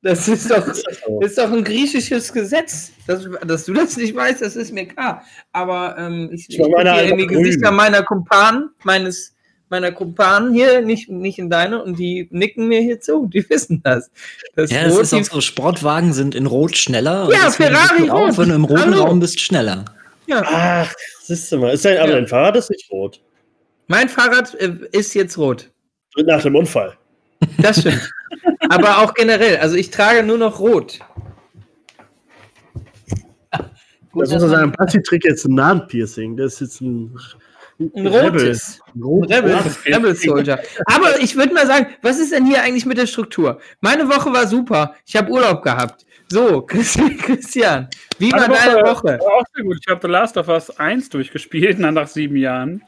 das 0.02 0.28
ist 0.28 0.50
doch, 0.50 0.66
das 0.66 0.82
ist 1.20 1.38
doch 1.38 1.52
ein 1.52 1.64
griechisches 1.64 2.32
Gesetz. 2.32 2.92
Dass, 3.06 3.28
dass, 3.46 3.64
du 3.64 3.74
das 3.74 3.96
nicht 3.96 4.14
weißt, 4.14 4.42
das 4.42 4.56
ist 4.56 4.72
mir 4.72 4.86
klar. 4.86 5.24
Aber 5.52 5.96
ähm, 5.98 6.30
ich, 6.32 6.48
ich, 6.48 6.58
ich 6.58 6.66
hier 6.66 7.02
in 7.02 7.18
die 7.18 7.26
Gesichter 7.26 7.70
meiner 7.70 8.02
Kumpanen, 8.02 8.70
meines 8.82 9.34
meiner 9.70 9.92
Kumpanen 9.92 10.54
hier, 10.54 10.82
nicht, 10.82 11.08
nicht 11.08 11.38
in 11.38 11.50
deine, 11.50 11.82
und 11.82 11.98
die 11.98 12.28
nicken 12.30 12.68
mir 12.68 12.80
hier 12.80 13.00
zu. 13.00 13.26
Die 13.26 13.48
wissen 13.48 13.80
das. 13.82 14.10
das 14.54 14.70
ja, 14.70 14.84
das 14.84 14.98
ist 14.98 15.14
auch 15.14 15.24
so, 15.24 15.40
Sportwagen 15.40 16.12
sind 16.12 16.34
in 16.34 16.46
Rot 16.46 16.76
schneller. 16.76 17.28
Ja, 17.32 17.50
Ferrari 17.50 18.08
rot. 18.08 18.10
Auch, 18.10 18.38
wenn 18.38 18.50
du 18.50 18.54
im 18.54 18.64
roten 18.64 18.94
Hallo. 18.94 19.04
Raum 19.04 19.20
bist, 19.20 19.40
schneller. 19.40 19.84
Ja. 20.26 20.42
Ach, 20.46 20.92
siehst 21.22 21.50
du 21.50 21.58
mal. 21.58 21.74
Ist 21.74 21.84
dein, 21.84 21.98
aber 21.98 22.10
ja. 22.10 22.16
dein 22.16 22.28
Fahrrad 22.28 22.56
ist 22.56 22.70
nicht 22.70 22.90
rot. 22.90 23.20
Mein 23.88 24.08
Fahrrad 24.08 24.54
äh, 24.54 24.76
ist 24.92 25.14
jetzt 25.14 25.36
rot. 25.38 25.70
Nach 26.16 26.42
dem 26.42 26.54
Unfall. 26.56 26.94
Das 27.58 27.80
stimmt. 27.80 28.10
Aber 28.70 28.98
auch 28.98 29.14
generell. 29.14 29.56
Also 29.58 29.76
ich 29.76 29.90
trage 29.90 30.22
nur 30.22 30.38
noch 30.38 30.60
rot. 30.60 31.00
Gut, 34.12 34.22
Das 34.22 34.30
muss 34.32 34.42
man 34.42 34.50
sagen, 34.50 34.72
Basti 34.78 35.02
trägt 35.02 35.24
jetzt 35.24 35.44
ein 35.44 35.54
Nahenpiercing. 35.54 36.36
Das 36.36 36.54
ist 36.54 36.60
jetzt 36.60 36.80
ein, 36.80 37.16
Ein 37.96 38.06
rotes. 38.06 38.80
Ein 38.94 39.02
Rot- 39.02 39.30
Rebel, 39.30 39.58
Rebel 39.86 40.14
Soldier. 40.14 40.60
Aber 40.86 41.20
ich 41.20 41.34
würde 41.36 41.52
mal 41.52 41.66
sagen, 41.66 41.88
was 42.02 42.18
ist 42.20 42.32
denn 42.32 42.46
hier 42.46 42.62
eigentlich 42.62 42.86
mit 42.86 42.96
der 42.96 43.06
Struktur? 43.06 43.60
Meine 43.80 44.08
Woche 44.08 44.32
war 44.32 44.46
super. 44.46 44.94
Ich 45.04 45.16
habe 45.16 45.30
Urlaub 45.30 45.62
gehabt. 45.62 46.06
So, 46.28 46.62
Christi- 46.66 47.16
Christian, 47.16 47.88
wie 48.18 48.30
war 48.32 48.48
deine 48.48 48.82
Woche? 48.82 49.18
War 49.18 49.32
auch 49.40 49.44
sehr 49.54 49.64
gut. 49.64 49.78
Ich 49.84 49.88
habe 49.90 50.00
The 50.00 50.08
Last 50.08 50.36
of 50.36 50.48
Us 50.48 50.70
1 50.78 51.08
durchgespielt, 51.10 51.78
nach 51.80 52.06
sieben 52.06 52.36
Jahren. 52.36 52.82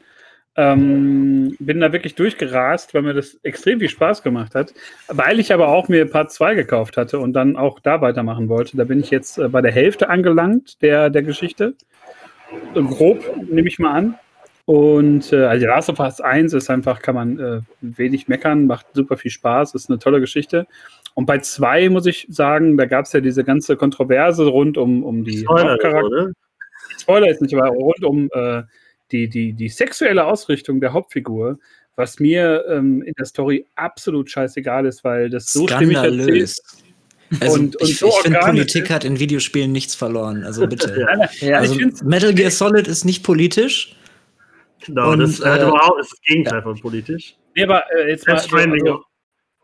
Ähm, 0.59 1.55
bin 1.59 1.79
da 1.79 1.93
wirklich 1.93 2.15
durchgerast, 2.15 2.95
weil 2.95 3.03
mir 3.03 3.13
das 3.13 3.39
extrem 3.43 3.79
viel 3.79 3.89
Spaß 3.89 4.23
gemacht 4.23 4.55
hat. 4.55 4.73
Weil 5.07 5.39
ich 5.39 5.53
aber 5.53 5.67
auch 5.67 5.87
mir 5.87 6.09
Part 6.09 6.31
2 6.31 6.55
gekauft 6.55 6.97
hatte 6.97 7.19
und 7.19 7.33
dann 7.33 7.55
auch 7.55 7.79
da 7.79 8.01
weitermachen 8.01 8.49
wollte. 8.49 8.75
Da 8.75 8.83
bin 8.83 8.99
ich 8.99 9.11
jetzt 9.11 9.37
äh, 9.37 9.49
bei 9.49 9.61
der 9.61 9.71
Hälfte 9.71 10.09
angelangt 10.09 10.81
der, 10.81 11.11
der 11.11 11.21
Geschichte. 11.21 11.75
So 12.73 12.83
grob, 12.83 13.23
nehme 13.49 13.67
ich 13.67 13.77
mal 13.77 13.93
an. 13.93 14.15
Und 14.65 15.31
äh, 15.31 15.45
also 15.45 15.65
Last 15.65 15.89
of 15.89 15.99
Us 15.99 16.19
1 16.19 16.53
ist 16.53 16.69
einfach, 16.69 17.01
kann 17.01 17.15
man 17.15 17.39
äh, 17.39 17.61
wenig 17.79 18.27
meckern, 18.27 18.67
macht 18.67 18.87
super 18.93 19.15
viel 19.15 19.31
Spaß, 19.31 19.73
ist 19.75 19.89
eine 19.89 19.97
tolle 19.97 20.19
Geschichte. 20.19 20.67
Und 21.13 21.25
bei 21.25 21.37
2 21.37 21.89
muss 21.89 22.05
ich 22.05 22.27
sagen, 22.29 22.77
da 22.77 22.85
gab 22.85 23.05
es 23.05 23.13
ja 23.13 23.21
diese 23.21 23.45
ganze 23.45 23.77
Kontroverse 23.77 24.45
rund 24.45 24.77
um, 24.77 25.03
um 25.03 25.23
die 25.23 25.37
Spoiler, 25.37 25.73
Hauptcharakter-? 25.73 26.33
Spoiler 26.99 27.29
ist 27.29 27.41
nicht, 27.41 27.55
aber 27.55 27.69
rund 27.69 28.03
um 28.03 28.29
äh, 28.33 28.63
die, 29.11 29.29
die, 29.29 29.53
die 29.53 29.69
sexuelle 29.69 30.25
Ausrichtung 30.25 30.79
der 30.81 30.93
Hauptfigur, 30.93 31.59
was 31.95 32.19
mir 32.19 32.65
ähm, 32.69 33.01
in 33.01 33.13
der 33.17 33.25
Story 33.25 33.65
absolut 33.75 34.29
scheißegal 34.29 34.85
ist, 34.85 35.03
weil 35.03 35.29
das 35.29 35.51
so 35.51 35.67
stimmig 35.67 35.97
erzählt. 35.97 36.55
Also 37.41 37.53
Und- 37.59 37.75
und 37.75 37.89
ich, 37.89 37.97
so 37.97 38.07
ich 38.07 38.15
finde, 38.21 38.39
Politik 38.39 38.83
ist- 38.85 38.89
hat 38.89 39.03
in 39.03 39.19
Videospielen 39.19 39.71
nichts 39.71 39.95
verloren. 39.95 40.43
Also 40.43 40.65
bitte. 40.67 41.07
Ja. 41.41 41.49
Ja, 41.49 41.57
also 41.59 41.75
Metal 42.05 42.33
Gear 42.33 42.51
Solid 42.51 42.87
ist 42.87 43.03
nicht 43.03 43.23
politisch. 43.23 43.95
Genau, 44.85 45.11
Und, 45.11 45.19
das 45.19 45.43
hat 45.43 45.59
äh, 45.59 45.63
überhaupt 45.67 45.99
das 45.99 46.11
Gegenteil 46.21 46.61
von 46.61 46.79
politisch. 46.79 47.35
Nee, 47.55 47.63
aber 47.63 47.83
äh, 47.93 48.09
jetzt 48.11 48.27
mal, 48.27 48.35
also. 48.35 49.03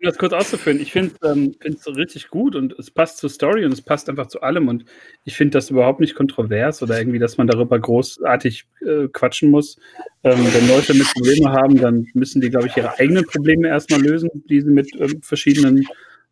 Um 0.04 0.10
das 0.10 0.18
kurz 0.18 0.34
auszuführen, 0.34 0.82
ich 0.82 0.92
finde 0.92 1.14
es 1.22 1.32
ähm, 1.32 1.56
richtig 1.96 2.28
gut 2.28 2.56
und 2.56 2.78
es 2.78 2.92
passt 2.92 3.20
zur 3.20 3.30
Story 3.30 3.66
und 3.66 3.72
es 3.72 3.82
passt 3.82 4.10
einfach 4.10 4.28
zu 4.28 4.42
allem 4.42 4.68
und 4.68 4.84
ich 5.24 5.36
finde 5.36 5.58
das 5.58 5.70
überhaupt 5.70 6.02
nicht 6.02 6.14
kontrovers 6.14 6.84
oder 6.84 7.00
irgendwie, 7.00 7.20
dass 7.20 7.38
man 7.38 7.48
darüber 7.48 7.80
großartig 7.80 8.66
äh, 8.86 9.08
quatschen 9.08 9.50
muss. 9.50 9.78
Ähm, 10.24 10.40
wenn 10.54 10.68
Leute 10.68 10.94
mit 10.94 11.08
Probleme 11.14 11.52
haben, 11.52 11.80
dann 11.80 12.06
müssen 12.14 12.42
die, 12.42 12.50
glaube 12.50 12.68
ich, 12.68 12.76
ihre 12.76 13.00
eigenen 13.00 13.26
Probleme 13.26 13.70
erstmal 13.70 14.02
lösen, 14.02 14.30
die 14.50 14.60
sie 14.60 14.72
mit 14.72 14.90
ähm, 15.00 15.22
verschiedenen 15.22 15.88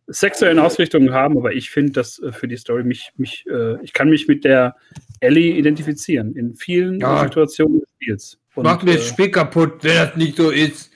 sexuellen 0.07 0.59
Ausrichtungen 0.59 1.13
haben, 1.13 1.37
aber 1.37 1.53
ich 1.53 1.69
finde 1.69 1.93
das 1.93 2.19
äh, 2.19 2.33
für 2.33 2.49
die 2.49 2.57
Story 2.57 2.83
mich, 2.83 3.11
mich 3.15 3.45
äh, 3.49 3.81
ich 3.83 3.93
kann 3.93 4.09
mich 4.09 4.27
mit 4.27 4.43
der 4.43 4.75
Ellie 5.21 5.55
identifizieren 5.55 6.35
in 6.35 6.55
vielen 6.55 6.99
Ja. 6.99 7.23
Situationen 7.23 7.79
des 7.79 7.89
Spiels. 7.95 8.37
Und, 8.55 8.63
Mach 8.63 8.83
mir 8.83 8.91
äh, 8.91 8.95
das 8.95 9.07
Spiel 9.07 9.31
kaputt, 9.31 9.83
wenn 9.83 9.95
das 9.95 10.15
nicht 10.17 10.35
so 10.35 10.49
ist. 10.49 10.91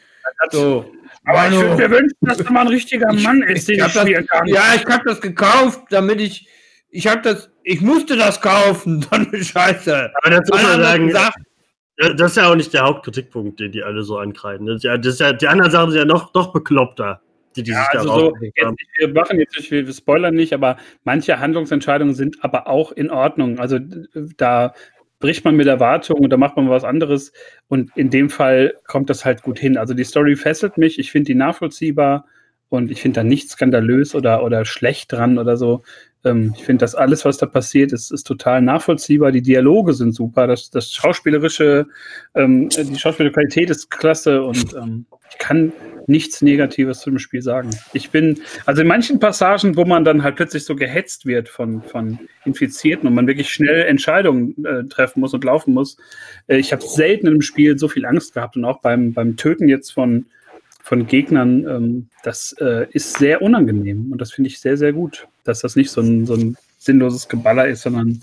So. 0.51 0.91
Aber 1.25 1.48
ich 1.50 1.55
Manu. 1.55 1.62
würde 1.62 1.75
mir 1.89 1.91
wünschen, 1.91 2.17
dass 2.22 2.38
du 2.38 2.53
mal 2.53 2.62
ein 2.62 2.67
richtiger 2.67 3.12
Mann 3.13 3.41
ist, 3.44 3.67
den 3.67 3.79
Ich 3.79 3.86
ich 3.86 3.94
das, 3.94 4.27
kann. 4.27 4.48
ja, 4.48 4.62
ich 4.75 4.86
habe 4.86 5.03
das 5.05 5.22
gekauft, 5.22 5.82
damit 5.89 6.22
ich. 6.22 6.48
Ich 6.89 7.08
habe 7.08 7.22
das. 7.22 7.50
Ich 7.63 7.82
musste 7.82 8.15
das 8.15 8.39
kaufen. 8.41 9.05
Dann 9.12 9.27
eine 9.32 9.44
Scheiße. 9.44 10.12
Aber 10.22 10.29
dazu 10.29 10.53
muss 10.53 10.63
man 10.63 10.82
sagen, 10.82 11.12
Das 12.17 12.32
ist 12.32 12.38
ja 12.38 12.50
auch 12.51 12.55
nicht 12.55 12.74
der 12.74 12.84
Hauptkritikpunkt, 12.84 13.60
den 13.60 13.72
die 13.72 13.84
alle 13.84 14.03
so 14.03 14.17
ankreiden. 14.17 14.67
Das 14.67 14.77
ist 14.77 14.84
ja, 14.84 14.98
das 14.98 15.13
ist 15.13 15.20
ja, 15.20 15.34
die 15.34 15.48
anderen 15.48 15.72
Sachen 15.72 15.91
sind 15.91 16.00
ja 16.00 16.05
noch, 16.05 16.34
noch 16.34 16.51
bekloppter, 16.53 17.22
die, 17.55 17.63
die 17.63 17.72
Ja, 17.72 17.86
sich 17.86 18.00
also 18.00 18.10
da 18.10 18.15
so, 18.15 18.34
jetzt, 18.41 18.79
wir 18.98 19.13
machen 19.13 19.39
jetzt 19.39 19.58
nicht, 19.58 19.72
wir 19.72 19.94
spoilern 19.94 20.36
nicht, 20.36 20.53
aber 20.53 20.75
manche 21.05 21.39
Handlungsentscheidungen 21.39 22.13
sind 22.13 22.44
aber 22.44 22.67
auch 22.67 22.91
in 22.91 23.10
Ordnung. 23.12 23.60
Also 23.60 23.79
d- 23.79 24.08
da 24.38 24.74
bricht 25.19 25.45
man 25.45 25.55
mit 25.55 25.67
Erwartungen 25.67 26.24
und 26.24 26.29
da 26.29 26.38
macht 26.38 26.55
man 26.55 26.69
was 26.69 26.84
anderes. 26.84 27.31
Und 27.67 27.91
in 27.95 28.10
dem 28.10 28.29
Fall 28.29 28.74
kommt 28.88 29.10
das 29.10 29.25
halt 29.25 29.43
gut 29.43 29.60
hin. 29.60 29.77
Also 29.77 29.93
die 29.93 30.03
Story 30.03 30.36
fesselt 30.36 30.77
mich, 30.77 31.00
ich 31.00 31.12
finde 31.12 31.27
die 31.27 31.36
nachvollziehbar 31.36 32.25
und 32.69 32.91
ich 32.91 33.01
finde 33.01 33.22
da 33.22 33.24
nichts 33.24 33.53
skandalös 33.53 34.15
oder, 34.15 34.43
oder 34.43 34.65
schlecht 34.65 35.12
dran 35.12 35.38
oder 35.38 35.57
so. 35.57 35.84
Ähm, 36.24 36.53
ich 36.57 36.63
finde, 36.63 36.84
dass 36.84 36.95
alles, 36.95 37.24
was 37.24 37.38
da 37.38 37.45
passiert, 37.45 37.93
ist, 37.93 38.12
ist 38.12 38.24
total 38.24 38.62
nachvollziehbar. 38.62 39.31
Die 39.31 39.41
Dialoge 39.41 39.93
sind 39.93 40.13
super, 40.13 40.48
das, 40.48 40.69
das 40.69 40.91
schauspielerische, 40.91 41.88
ähm, 42.34 42.69
die 42.69 43.00
Schauspielerqualität 43.00 43.69
ist 43.69 43.89
klasse 43.91 44.43
und 44.43 44.74
ähm, 44.74 45.05
ich 45.29 45.38
kann 45.38 45.72
nichts 46.07 46.41
Negatives 46.41 47.00
zu 47.00 47.09
dem 47.09 47.19
Spiel 47.19 47.41
sagen. 47.41 47.71
Ich 47.93 48.09
bin, 48.12 48.41
also 48.65 48.81
in 48.81 48.88
manchen 48.88 49.19
Passagen, 49.19 49.75
wo 49.75 49.85
man 49.85 50.05
dann 50.05 50.24
halt 50.24 50.35
plötzlich 50.35 50.65
so 50.65 50.75
gehetzt 50.75 51.25
wird 51.25 51.50
von, 51.50 51.81
von 51.81 52.19
Infizierten 52.45 53.07
und 53.07 53.15
man 53.15 53.27
wirklich 53.27 53.51
schnell 53.51 53.85
Entscheidungen 53.85 54.65
äh, 54.65 54.83
treffen 54.85 55.19
muss 55.19 55.33
und 55.33 55.43
laufen 55.43 55.74
muss. 55.74 55.97
Äh, 56.47 56.57
ich 56.57 56.71
habe 56.71 56.83
selten 56.83 57.27
im 57.27 57.41
Spiel 57.41 57.77
so 57.77 57.88
viel 57.88 58.05
Angst 58.05 58.33
gehabt 58.33 58.57
und 58.57 58.65
auch 58.65 58.81
beim, 58.81 59.13
beim 59.13 59.38
Töten 59.38 59.67
jetzt 59.67 59.91
von, 59.91 60.25
von 60.81 61.07
Gegnern, 61.07 61.67
ähm, 61.67 62.09
das 62.24 62.55
äh, 62.59 62.88
ist 62.91 63.17
sehr 63.17 63.41
unangenehm 63.41 64.12
und 64.12 64.21
das 64.21 64.31
finde 64.31 64.50
ich 64.50 64.59
sehr, 64.59 64.77
sehr 64.77 64.93
gut, 64.93 65.27
dass 65.43 65.62
das 65.62 65.75
nicht 65.75 65.89
so 65.89 66.01
ein, 66.01 66.25
so 66.25 66.35
ein 66.35 66.57
sinnloses 66.77 67.27
Geballer 67.27 67.67
ist, 67.67 67.81
sondern 67.81 68.21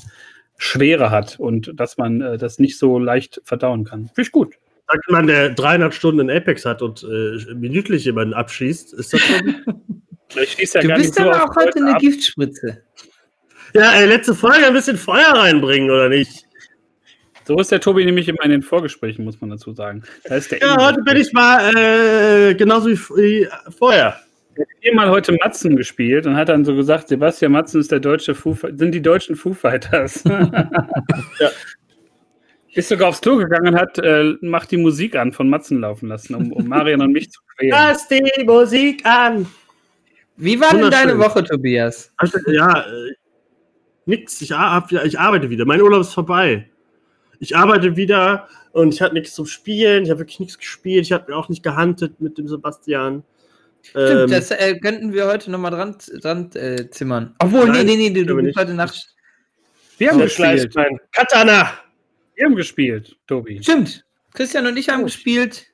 Schwere 0.56 1.10
hat 1.10 1.40
und 1.40 1.72
dass 1.74 1.98
man 1.98 2.20
äh, 2.20 2.38
das 2.38 2.60
nicht 2.60 2.78
so 2.78 3.00
leicht 3.00 3.40
verdauen 3.44 3.84
kann. 3.84 4.06
Finde 4.06 4.22
ich 4.22 4.32
gut. 4.32 4.54
Sagt 4.92 5.11
man, 5.11 5.26
der 5.26 5.50
300 5.50 5.94
Stunden 5.94 6.20
in 6.28 6.30
Apex 6.37 6.64
hat 6.64 6.82
und 6.82 7.02
äh, 7.04 7.54
minütlich 7.54 8.04
jemanden 8.04 8.34
abschießt, 8.34 8.92
ist 8.94 9.12
das 9.12 9.20
schon. 9.20 9.54
Ich 10.34 10.72
ja 10.72 10.80
du 10.80 10.88
gar 10.88 10.96
bist 10.96 11.18
nicht 11.18 11.26
so 11.26 11.30
auch 11.30 11.54
heute 11.56 11.78
eine 11.78 11.94
ab. 11.94 11.99
Giftspritze. 12.00 12.82
ja, 13.75 13.92
ey, 13.92 14.06
letzte 14.06 14.34
Folge 14.34 14.66
ein 14.66 14.72
bisschen 14.72 14.96
Feuer 14.96 15.28
reinbringen, 15.34 15.90
oder 15.90 16.08
nicht? 16.08 16.46
So 17.44 17.58
ist 17.58 17.70
der 17.70 17.80
Tobi 17.80 18.02
nämlich 18.06 18.28
immer 18.28 18.42
in 18.44 18.50
den 18.50 18.62
Vorgesprächen, 18.62 19.26
muss 19.26 19.38
man 19.42 19.50
dazu 19.50 19.75
sagen. 19.75 20.02
Da 20.25 20.37
ist 20.37 20.50
der 20.50 20.61
Ja, 20.61 20.72
Inhalt. 20.72 20.96
heute 20.96 21.02
bin 21.02 21.16
ich 21.18 21.32
mal 21.34 21.76
äh, 21.76 22.54
genauso 22.54 22.88
wie, 22.88 22.96
wie 22.96 23.49
vorher. 23.76 24.20
Ich 24.54 24.61
habe 24.61 24.70
viermal 24.80 25.11
heute 25.11 25.32
Matzen 25.32 25.76
gespielt 25.76 26.26
und 26.26 26.34
hat 26.37 26.49
dann 26.49 26.64
so 26.64 26.75
gesagt, 26.75 27.08
Sebastian 27.08 27.52
Matzen 27.52 27.80
ist 27.82 27.92
der 27.92 28.00
deutsche 28.00 28.34
Foo, 28.34 28.54
sind 28.54 28.92
die 28.92 29.02
deutschen 29.02 29.37
Foo 29.37 29.52
Fighters. 29.52 30.25
Ja. 31.40 31.50
Ist 32.75 32.88
sogar 32.88 33.09
aufs 33.11 33.21
Klo 33.21 33.37
gegangen 33.37 33.69
und 33.69 33.76
hat 33.76 33.99
äh, 33.99 34.35
macht 34.41 34.71
die 34.71 34.79
Musik 34.79 35.14
an 35.17 35.33
von 35.33 35.49
Matzen 35.49 35.81
laufen 35.81 36.09
lassen, 36.09 36.35
um, 36.35 36.52
um 36.52 36.67
Marian 36.67 37.02
und 37.02 37.12
mich 37.12 37.31
zu 37.31 37.41
quälen. 37.55 37.73
Lass 37.73 38.09
die 38.09 38.45
Musik 38.45 39.05
an. 39.05 39.47
Wie 40.37 40.59
war 40.59 40.71
denn 40.71 40.91
deine. 40.91 41.19
Woche, 41.19 41.45
Tobias? 41.45 42.11
Also, 42.17 42.38
Ja, 42.47 42.81
äh, 42.81 43.12
nix. 44.07 44.41
Ich, 44.41 44.50
ich 44.50 45.19
arbeite 45.21 45.50
wieder. 45.50 45.67
Mein 45.67 45.83
Urlaub 45.83 46.00
ist 46.00 46.14
vorbei. 46.14 46.69
Ich 47.41 47.57
arbeite 47.57 47.97
wieder 47.97 48.49
und 48.73 48.95
ich 48.95 49.02
hatte 49.02 49.14
nichts 49.14 49.35
zum 49.35 49.47
Spielen. 49.47 50.05
Ich 50.05 50.11
habe 50.11 50.21
wirklich 50.21 50.41
nichts 50.41 50.59
gespielt. 50.59 51.05
Ich 51.05 51.12
habe 51.12 51.37
auch 51.37 51.49
nicht 51.49 51.62
gehandelt 51.62 52.21
mit 52.21 52.38
dem 52.38 52.49
Sebastian. 52.49 53.23
Stimmt, 53.83 54.09
Ähm, 54.09 54.31
das 54.31 54.50
äh, 54.50 54.79
könnten 54.79 55.12
wir 55.12 55.26
heute 55.26 55.50
nochmal 55.50 55.73
dran, 55.73 55.97
dran 56.21 56.50
äh, 56.55 56.88
zimmern. 56.91 57.35
Obwohl, 57.41 57.69
Nein, 57.69 57.87
nee, 57.87 57.97
nee, 57.97 58.11
nee, 58.11 58.25
du, 58.25 58.37
du 58.37 58.43
bist 58.43 58.57
heute 58.57 58.75
Nacht. 58.75 59.14
Wir 59.99 60.11
haben 60.11 60.21
gespielt. 60.21 60.75
mein 60.75 60.99
Katana. 61.11 61.73
Wir 62.34 62.46
haben 62.46 62.56
gespielt, 62.56 63.16
Tobi. 63.26 63.62
Stimmt. 63.62 64.04
Christian 64.34 64.66
und 64.66 64.76
ich 64.76 64.88
haben 64.88 65.04
gespielt. 65.04 65.66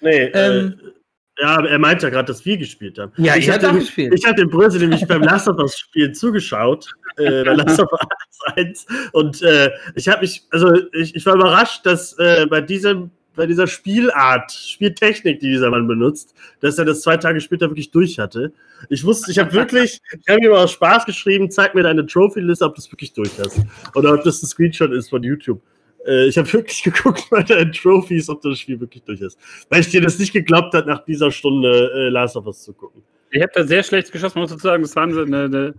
Nee, 0.00 0.30
Ähm, 0.34 0.80
äh, 0.82 1.42
ja, 1.42 1.48
aber 1.58 1.68
er 1.68 1.78
meint 1.78 2.02
ja 2.02 2.08
gerade, 2.08 2.26
dass 2.26 2.44
wir 2.46 2.56
gespielt 2.56 2.98
haben. 2.98 3.12
Ja, 3.18 3.36
ich 3.36 3.50
habt 3.50 3.62
habe 3.62 3.78
gespielt. 3.78 4.14
ich 4.16 4.24
hab 4.24 4.36
dem 4.36 4.48
Brösel 4.48 4.80
nämlich 4.80 5.06
beim 5.06 5.22
Last 5.22 5.48
of 5.48 5.58
Us 5.58 5.78
Spiel 5.78 6.12
zugeschaut. 6.12 6.88
Äh, 7.18 7.44
bei 7.44 7.52
Last 7.54 7.78
of 7.78 7.92
Us 7.92 8.56
1. 8.56 8.86
Und 9.12 9.42
äh, 9.42 9.70
ich 9.94 10.08
habe 10.08 10.22
mich, 10.22 10.44
also 10.50 10.72
ich, 10.92 11.14
ich 11.14 11.26
war 11.26 11.34
überrascht, 11.34 11.84
dass 11.84 12.18
äh, 12.18 12.46
bei 12.48 12.60
diesem 12.62 13.10
bei 13.36 13.46
dieser 13.46 13.66
Spielart, 13.66 14.50
Spieltechnik, 14.50 15.40
die 15.40 15.50
dieser 15.50 15.68
Mann 15.68 15.86
benutzt, 15.86 16.34
dass 16.60 16.78
er 16.78 16.86
das 16.86 17.02
zwei 17.02 17.18
Tage 17.18 17.42
später 17.42 17.68
wirklich 17.68 17.90
durch 17.90 18.18
hatte. 18.18 18.50
Ich 18.88 19.04
wusste, 19.04 19.30
ich 19.30 19.38
habe 19.38 19.52
wirklich, 19.52 20.00
ich 20.10 20.32
habe 20.32 20.44
ihm 20.44 20.52
aus 20.52 20.72
Spaß 20.72 21.04
geschrieben, 21.04 21.50
zeig 21.50 21.74
mir 21.74 21.82
deine 21.82 22.06
Trophy-Liste, 22.06 22.64
ob 22.64 22.74
du 22.74 22.80
es 22.80 22.90
wirklich 22.90 23.12
durch 23.12 23.38
hast. 23.38 23.60
Oder 23.94 24.14
ob 24.14 24.24
das 24.24 24.42
ein 24.42 24.46
Screenshot 24.46 24.90
ist 24.90 25.10
von 25.10 25.22
YouTube. 25.22 25.60
Äh, 26.06 26.26
ich 26.28 26.38
habe 26.38 26.52
wirklich 26.52 26.82
geguckt 26.82 27.26
bei 27.30 27.42
deinen 27.42 27.72
Trophies, 27.72 28.28
ob 28.28 28.40
das 28.42 28.58
Spiel 28.60 28.80
wirklich 28.80 29.02
durch 29.02 29.20
hast. 29.22 29.38
Weil 29.68 29.80
ich 29.80 29.90
dir 29.90 30.00
das 30.00 30.18
nicht 30.18 30.32
geglaubt 30.32 30.74
hat, 30.74 30.86
nach 30.86 31.04
dieser 31.04 31.30
Stunde 31.30 31.90
äh, 31.94 32.08
Last 32.08 32.36
of 32.36 32.46
Us 32.46 32.62
zu 32.62 32.72
gucken. 32.72 33.02
Ich 33.30 33.42
habe 33.42 33.52
da 33.54 33.64
sehr 33.64 33.82
schlecht 33.82 34.12
geschossen, 34.12 34.38
muss 34.38 34.52
ich 34.52 34.60
sagen. 34.60 34.82
Das 34.82 34.94
war 34.94 35.02
eine, 35.02 35.22
eine, 35.22 35.74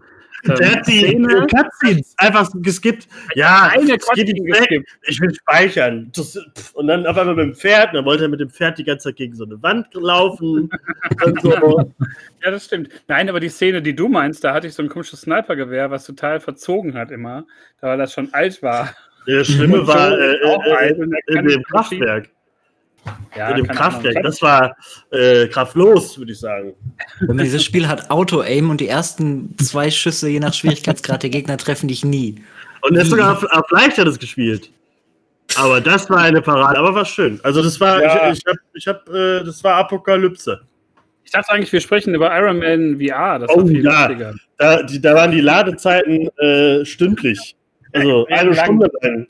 Der 0.45 0.61
ähm, 0.61 0.75
hat 0.75 0.87
die 0.87 0.99
Szene. 0.99 1.47
Cutscenes 1.47 2.13
einfach 2.17 2.49
geskippt. 2.55 3.07
Ja, 3.35 3.71
Eine 3.71 3.97
Cutscene 3.97 4.33
geskippt. 4.33 4.89
Ich 5.07 5.21
will 5.21 5.33
speichern. 5.33 6.11
Das, 6.13 6.37
und 6.73 6.87
dann 6.87 7.07
auf 7.07 7.17
einmal 7.17 7.35
mit 7.35 7.45
dem 7.45 7.55
Pferd. 7.55 7.89
Und 7.89 7.95
dann 7.95 8.05
wollte 8.05 8.25
er 8.25 8.29
mit 8.29 8.41
dem 8.41 8.49
Pferd 8.49 8.77
die 8.77 8.83
ganze 8.83 9.05
Zeit 9.09 9.15
gegen 9.15 9.33
so 9.33 9.45
eine 9.45 9.61
Wand 9.63 9.87
laufen. 9.93 10.69
und 11.25 11.41
so. 11.41 11.93
Ja, 12.43 12.51
das 12.51 12.65
stimmt. 12.65 12.89
Nein, 13.07 13.29
aber 13.29 13.39
die 13.39 13.49
Szene, 13.49 13.81
die 13.81 13.95
du 13.95 14.09
meinst, 14.09 14.43
da 14.43 14.53
hatte 14.53 14.67
ich 14.67 14.73
so 14.73 14.83
ein 14.83 14.89
komisches 14.89 15.21
Snipergewehr, 15.21 15.89
was 15.89 16.05
total 16.05 16.41
verzogen 16.41 16.95
hat 16.95 17.11
immer, 17.11 17.45
da 17.79 17.95
das 17.95 18.13
schon 18.13 18.33
alt 18.33 18.61
war. 18.61 18.93
Das 19.27 19.47
Schlimme 19.47 19.81
Und 19.81 19.87
war 19.87 20.11
äh, 20.17 20.35
äh, 20.35 20.93
und 20.93 21.13
er 21.13 21.27
in 21.27 21.35
kann 21.35 21.47
dem 21.47 21.63
Kraftwerk. 21.63 22.29
Ja, 23.37 23.49
in 23.51 23.57
dem 23.57 23.67
Kraftwerk. 23.67 24.21
Das 24.23 24.41
war 24.41 24.75
äh, 25.11 25.47
kraftlos, 25.47 26.17
würde 26.17 26.31
ich 26.31 26.39
sagen. 26.39 26.73
Man 27.25 27.37
dieses 27.37 27.63
Spiel 27.63 27.87
hat 27.87 28.09
Auto-Aim 28.09 28.69
und 28.69 28.81
die 28.81 28.87
ersten 28.87 29.55
zwei 29.57 29.91
Schüsse 29.91 30.27
je 30.29 30.39
nach 30.39 30.53
Schwierigkeitsgrad 30.53 31.23
der 31.23 31.29
Gegner 31.29 31.57
treffen 31.57 31.87
dich 31.87 32.03
nie. 32.03 32.41
Und 32.81 32.95
er 32.95 33.03
ist 33.03 33.09
sogar 33.09 33.33
auf, 33.33 33.43
auf 33.45 33.69
leicht 33.71 33.97
hat 33.97 34.07
es 34.07 34.19
gespielt. 34.19 34.71
Aber 35.57 35.79
das 35.81 36.09
war 36.09 36.19
eine 36.19 36.41
Parade, 36.41 36.77
aber 36.77 36.93
war 36.93 37.05
schön. 37.05 37.39
Also 37.43 37.63
das 37.63 37.79
war, 37.79 38.01
Ja. 38.01 38.31
ich, 38.31 38.39
ich 38.39 38.43
hab, 38.45 38.57
ich 38.73 38.87
hab, 38.87 39.09
äh, 39.09 39.43
das 39.43 39.63
war 39.63 39.75
Apokalypse. 39.75 40.61
Ich 41.23 41.31
dachte 41.31 41.51
eigentlich, 41.51 41.73
wir 41.73 41.81
sprechen 41.81 42.13
über 42.15 42.33
Iron 42.37 42.59
Man 42.59 42.99
VR. 42.99 43.39
Das 43.39 43.49
Oh, 43.53 43.59
war 43.61 43.67
viel 43.67 43.83
ja. 43.83 44.07
lustiger. 44.07 44.33
Da, 44.57 44.83
die, 44.83 45.01
da 45.01 45.15
waren 45.15 45.31
die 45.31 45.41
Ladezeiten 45.41 46.29
äh, 46.37 46.85
stündlich. 46.85 47.56
Also 47.99 48.27
Ja, 48.29 48.37
eine. 48.37 48.55
Stunde 48.55 48.91
lang. 49.01 49.27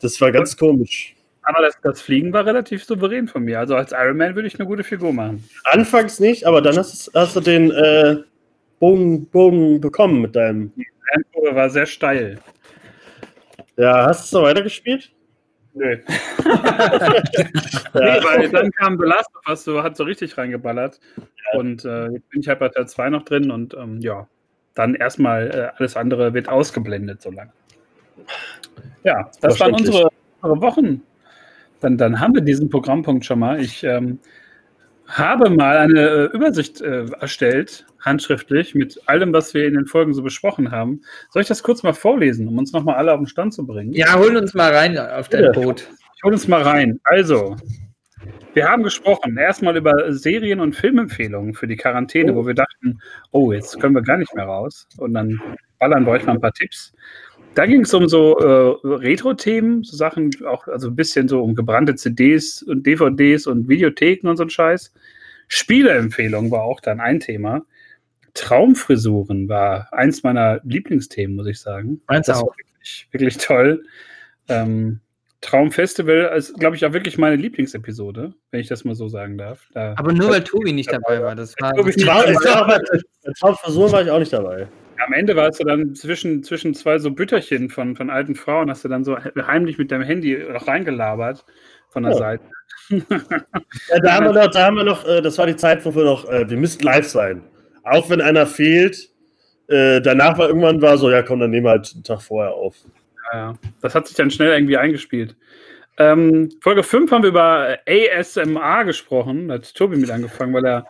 Das 0.00 0.20
war 0.20 0.32
ganz 0.32 0.56
komisch. 0.56 1.14
Aber 1.42 1.62
das, 1.62 1.78
das 1.82 2.00
Fliegen 2.00 2.32
war 2.32 2.46
relativ 2.46 2.84
souverän 2.84 3.28
von 3.28 3.44
mir. 3.44 3.58
Also 3.58 3.76
als 3.76 3.92
Iron 3.92 4.16
Man 4.16 4.34
würde 4.34 4.48
ich 4.48 4.58
eine 4.58 4.66
gute 4.66 4.82
Figur 4.82 5.12
machen. 5.12 5.44
Anfangs 5.64 6.18
nicht, 6.18 6.46
aber 6.46 6.62
dann 6.62 6.76
hast, 6.76 7.10
hast 7.14 7.36
du 7.36 7.40
den 7.40 7.70
äh, 7.70 8.16
Bogen, 8.80 9.26
Bogen 9.26 9.80
bekommen 9.80 10.22
mit 10.22 10.34
deinem. 10.36 10.72
Die 10.74 10.86
Lernkurve 11.12 11.54
war 11.54 11.70
sehr 11.70 11.86
steil. 11.86 12.38
Ja, 13.76 14.06
hast 14.06 14.32
du 14.32 14.38
so 14.38 14.42
weitergespielt? 14.42 15.10
Nö. 15.74 15.98
Ja. 17.94 18.00
Nee, 18.00 18.24
weil 18.24 18.48
dann 18.50 18.70
kam 18.72 18.98
The 18.98 19.04
Last 19.06 19.30
of 19.36 19.48
Us, 19.48 19.64
so 19.64 19.82
hat 19.82 19.96
so 19.96 20.04
richtig 20.04 20.36
reingeballert. 20.36 20.98
Und 21.52 21.84
äh, 21.84 22.08
jetzt 22.08 22.28
bin 22.30 22.40
ich 22.40 22.48
halt 22.48 22.58
bei 22.58 22.68
Teil 22.68 22.88
2 22.88 23.10
noch 23.10 23.22
drin 23.22 23.50
und 23.52 23.74
ähm, 23.74 24.00
ja, 24.00 24.28
dann 24.74 24.94
erstmal 24.96 25.50
äh, 25.50 25.78
alles 25.78 25.96
andere 25.96 26.34
wird 26.34 26.48
ausgeblendet 26.48 27.22
so 27.22 27.30
lange. 27.30 27.52
Ja, 29.04 29.30
das 29.40 29.60
waren 29.60 29.74
unsere, 29.74 30.08
unsere 30.40 30.62
Wochen. 30.62 31.02
Dann, 31.80 31.98
dann 31.98 32.20
haben 32.20 32.34
wir 32.34 32.40
diesen 32.40 32.70
Programmpunkt 32.70 33.24
schon 33.24 33.38
mal. 33.38 33.60
Ich 33.60 33.84
ähm, 33.84 34.18
habe 35.06 35.50
mal 35.50 35.76
eine 35.76 36.00
äh, 36.00 36.24
Übersicht 36.34 36.80
äh, 36.80 37.06
erstellt, 37.20 37.86
handschriftlich, 38.00 38.74
mit 38.74 39.00
allem, 39.06 39.32
was 39.32 39.52
wir 39.54 39.66
in 39.66 39.74
den 39.74 39.86
Folgen 39.86 40.14
so 40.14 40.22
besprochen 40.22 40.70
haben. 40.70 41.02
Soll 41.30 41.42
ich 41.42 41.48
das 41.48 41.62
kurz 41.62 41.82
mal 41.82 41.92
vorlesen, 41.92 42.48
um 42.48 42.58
uns 42.58 42.72
nochmal 42.72 42.96
alle 42.96 43.12
auf 43.12 43.20
den 43.20 43.26
Stand 43.26 43.52
zu 43.52 43.66
bringen? 43.66 43.92
Ja, 43.92 44.14
hol 44.18 44.36
uns 44.36 44.54
mal 44.54 44.74
rein 44.74 44.96
auf 44.98 45.28
dein. 45.28 45.52
Boot. 45.52 45.88
Ich 46.16 46.22
hole 46.22 46.34
uns 46.34 46.48
mal 46.48 46.62
rein. 46.62 46.98
Also, 47.04 47.56
wir 48.54 48.68
haben 48.68 48.82
gesprochen 48.82 49.36
erstmal 49.36 49.76
über 49.76 50.12
Serien- 50.12 50.60
und 50.60 50.74
Filmempfehlungen 50.74 51.54
für 51.54 51.66
die 51.66 51.76
Quarantäne, 51.76 52.34
wo 52.34 52.46
wir 52.46 52.54
dachten, 52.54 53.00
oh, 53.32 53.52
jetzt 53.52 53.78
können 53.80 53.94
wir 53.94 54.02
gar 54.02 54.16
nicht 54.16 54.34
mehr 54.34 54.46
raus. 54.46 54.86
Und 54.96 55.12
dann 55.14 55.40
ballern 55.78 56.06
wir 56.06 56.12
euch 56.12 56.24
mal 56.24 56.32
ein 56.32 56.40
paar 56.40 56.52
Tipps. 56.52 56.94
Da 57.54 57.66
ging 57.66 57.82
es 57.82 57.94
um 57.94 58.08
so 58.08 58.36
äh, 58.38 58.78
Retro-Themen, 58.86 59.84
so 59.84 59.96
Sachen, 59.96 60.30
auch 60.46 60.66
also 60.66 60.88
ein 60.88 60.96
bisschen 60.96 61.28
so 61.28 61.40
um 61.42 61.54
gebrannte 61.54 61.94
CDs 61.94 62.62
und 62.62 62.84
DVDs 62.84 63.46
und 63.46 63.68
Videotheken 63.68 64.28
und 64.28 64.36
so 64.36 64.42
ein 64.42 64.50
Scheiß. 64.50 64.92
Spieleempfehlung 65.48 66.50
war 66.50 66.62
auch 66.62 66.80
dann 66.80 67.00
ein 67.00 67.20
Thema. 67.20 67.64
Traumfrisuren 68.34 69.48
war 69.48 69.88
eins 69.92 70.24
meiner 70.24 70.60
Lieblingsthemen, 70.64 71.36
muss 71.36 71.46
ich 71.46 71.60
sagen. 71.60 72.00
Meins 72.08 72.26
Das 72.26 72.38
auch. 72.38 72.48
war 72.48 72.56
wirklich, 72.56 73.08
wirklich 73.12 73.36
toll. 73.38 73.84
Ähm, 74.48 74.98
Traumfestival 75.40 76.32
ist, 76.36 76.58
glaube 76.58 76.74
ich, 76.74 76.84
auch 76.86 76.92
wirklich 76.92 77.18
meine 77.18 77.36
Lieblingsepisode, 77.36 78.32
wenn 78.50 78.60
ich 78.60 78.66
das 78.66 78.84
mal 78.84 78.94
so 78.94 79.08
sagen 79.08 79.38
darf. 79.38 79.68
Da, 79.74 79.94
Aber 79.96 80.12
nur 80.12 80.30
weil 80.30 80.42
Tobi 80.42 80.72
nicht 80.72 80.90
dabei 80.92 81.22
war. 81.22 81.36
Das 81.36 81.54
war 81.60 81.72
Tobi- 81.74 81.92
Traumfrisur 83.38 83.92
war 83.92 84.02
ich 84.02 84.10
auch 84.10 84.18
nicht 84.18 84.32
dabei. 84.32 84.66
Am 85.04 85.12
Ende 85.12 85.36
warst 85.36 85.60
du 85.60 85.64
dann 85.64 85.94
zwischen, 85.94 86.42
zwischen 86.42 86.74
zwei 86.74 86.98
so 86.98 87.10
Bütterchen 87.10 87.70
von, 87.70 87.96
von 87.96 88.10
alten 88.10 88.34
Frauen, 88.34 88.70
hast 88.70 88.84
du 88.84 88.88
dann 88.88 89.04
so 89.04 89.16
heimlich 89.18 89.78
mit 89.78 89.90
deinem 89.90 90.02
Handy 90.02 90.36
noch 90.52 90.66
reingelabert 90.66 91.44
von 91.88 92.02
der 92.02 92.12
Ja. 92.12 92.18
Seite. 92.18 92.44
Ja, 93.88 93.98
da 94.02 94.12
haben 94.14 94.26
wir 94.26 94.32
noch, 94.32 94.50
da 94.50 94.66
haben 94.66 94.76
wir 94.76 94.84
noch, 94.84 95.06
äh, 95.06 95.22
das 95.22 95.38
war 95.38 95.46
die 95.46 95.56
Zeit, 95.56 95.84
wo 95.84 95.94
wir 95.94 96.04
noch, 96.04 96.28
äh, 96.28 96.48
wir 96.48 96.56
müssten 96.56 96.84
live 96.84 97.06
sein. 97.06 97.42
Auch 97.82 98.10
wenn 98.10 98.20
einer 98.20 98.46
fehlt. 98.46 99.10
Äh, 99.68 100.00
danach 100.00 100.36
war 100.36 100.48
irgendwann 100.48 100.82
war 100.82 100.98
so, 100.98 101.10
ja 101.10 101.22
komm, 101.22 101.40
dann 101.40 101.50
nehmen 101.50 101.66
wir 101.66 101.70
halt 101.70 101.90
einen 101.94 102.04
Tag 102.04 102.20
vorher 102.20 102.52
auf. 102.52 102.76
Ja, 103.32 103.54
das 103.80 103.94
hat 103.94 104.06
sich 104.06 104.16
dann 104.16 104.30
schnell 104.30 104.52
irgendwie 104.52 104.76
eingespielt. 104.76 105.36
Ähm, 105.98 106.50
Folge 106.60 106.82
5 106.82 107.10
haben 107.10 107.22
wir 107.22 107.30
über 107.30 107.78
ASMR 107.86 108.84
gesprochen. 108.84 109.48
Da 109.48 109.54
hat 109.54 109.74
Tobi 109.74 109.96
mit 109.96 110.10
angefangen, 110.10 110.52
weil 110.54 110.66
er 110.66 110.86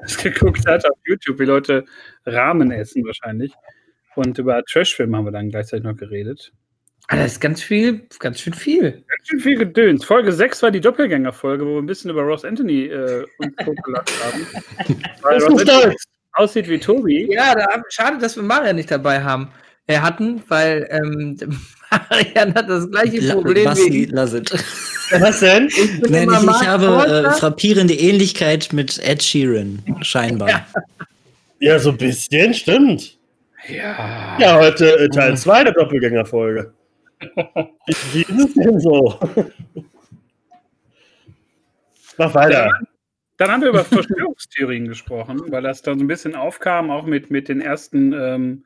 das 0.00 0.16
geguckt 0.22 0.66
hat 0.66 0.84
auf 0.84 0.98
YouTube, 1.06 1.38
wie 1.38 1.44
Leute 1.44 1.84
Ramen 2.26 2.72
essen 2.72 3.04
wahrscheinlich. 3.04 3.52
Und 4.14 4.38
über 4.38 4.62
Trashfilme 4.64 5.16
haben 5.16 5.24
wir 5.24 5.32
dann 5.32 5.50
gleichzeitig 5.50 5.84
noch 5.84 5.96
geredet. 5.96 6.52
Ah, 7.08 7.16
das 7.16 7.32
ist 7.32 7.40
ganz 7.40 7.62
viel, 7.62 8.06
ganz 8.18 8.40
schön 8.40 8.54
viel. 8.54 8.92
Ganz 8.92 9.28
schön 9.28 9.40
viel 9.40 9.58
Gedöns. 9.58 10.04
Folge 10.04 10.32
6 10.32 10.62
war 10.62 10.70
die 10.70 10.80
Doppelgänger-Folge, 10.80 11.64
wo 11.66 11.74
wir 11.74 11.82
ein 11.82 11.86
bisschen 11.86 12.10
über 12.10 12.22
Ross 12.22 12.44
Anthony 12.44 12.86
äh, 12.86 13.24
uns 13.38 13.56
totgelacht 13.56 14.12
haben. 14.24 14.46
Weil 15.22 15.38
Das 15.38 15.48
Ross 15.48 15.62
ist 15.62 15.70
Anthony 15.70 15.96
aussieht 16.32 16.68
wie 16.68 16.78
Tobi. 16.78 17.32
Ja, 17.32 17.54
da, 17.54 17.66
schade, 17.88 18.18
dass 18.18 18.36
wir 18.36 18.42
Marian 18.42 18.76
nicht 18.76 18.90
dabei 18.90 19.22
haben. 19.22 19.48
Äh, 19.86 19.98
hatten, 19.98 20.42
weil 20.48 20.88
ähm, 20.90 21.36
Marian 22.10 22.54
hat 22.54 22.68
das 22.68 22.90
gleiche 22.90 23.20
La 23.20 23.34
Problem 23.34 23.64
Basti, 23.64 23.92
wie 23.92 24.04
ich. 24.04 24.10
lass 24.10 24.32
it. 24.32 24.50
Was 25.10 25.40
denn? 25.40 25.68
bin 26.00 26.12
Nein, 26.12 26.28
ich, 26.30 26.48
ich 26.48 26.66
habe 26.66 26.86
äh, 27.06 27.30
frappierende 27.32 27.94
Ähnlichkeit 27.94 28.72
mit 28.72 28.98
Ed 28.98 29.22
Sheeran, 29.22 29.82
scheinbar. 30.00 30.64
Ja, 31.58 31.78
so 31.78 31.90
ein 31.90 31.98
bisschen, 31.98 32.54
stimmt. 32.54 33.18
Ja. 33.68 34.36
Ja, 34.40 34.58
heute 34.58 34.98
äh, 34.98 35.08
Teil 35.08 35.36
2 35.36 35.64
der 35.64 35.72
Doppelgängerfolge. 35.74 36.72
Wie 37.86 37.94
wie 38.12 38.22
ist 38.22 38.30
es 38.30 38.54
denn 38.54 38.80
so? 38.80 39.20
Mach 42.18 42.34
weiter. 42.34 42.70
Dann 43.36 43.50
haben 43.50 43.62
wir 43.62 43.70
über 43.70 43.84
Verschwörungstheorien 43.84 44.88
gesprochen, 44.88 45.40
weil 45.48 45.62
das 45.62 45.82
dann 45.82 45.98
so 45.98 46.04
ein 46.04 46.08
bisschen 46.08 46.34
aufkam, 46.34 46.90
auch 46.90 47.06
mit, 47.06 47.30
mit 47.30 47.48
den 47.48 47.60
ersten, 47.60 48.12
ähm, 48.12 48.64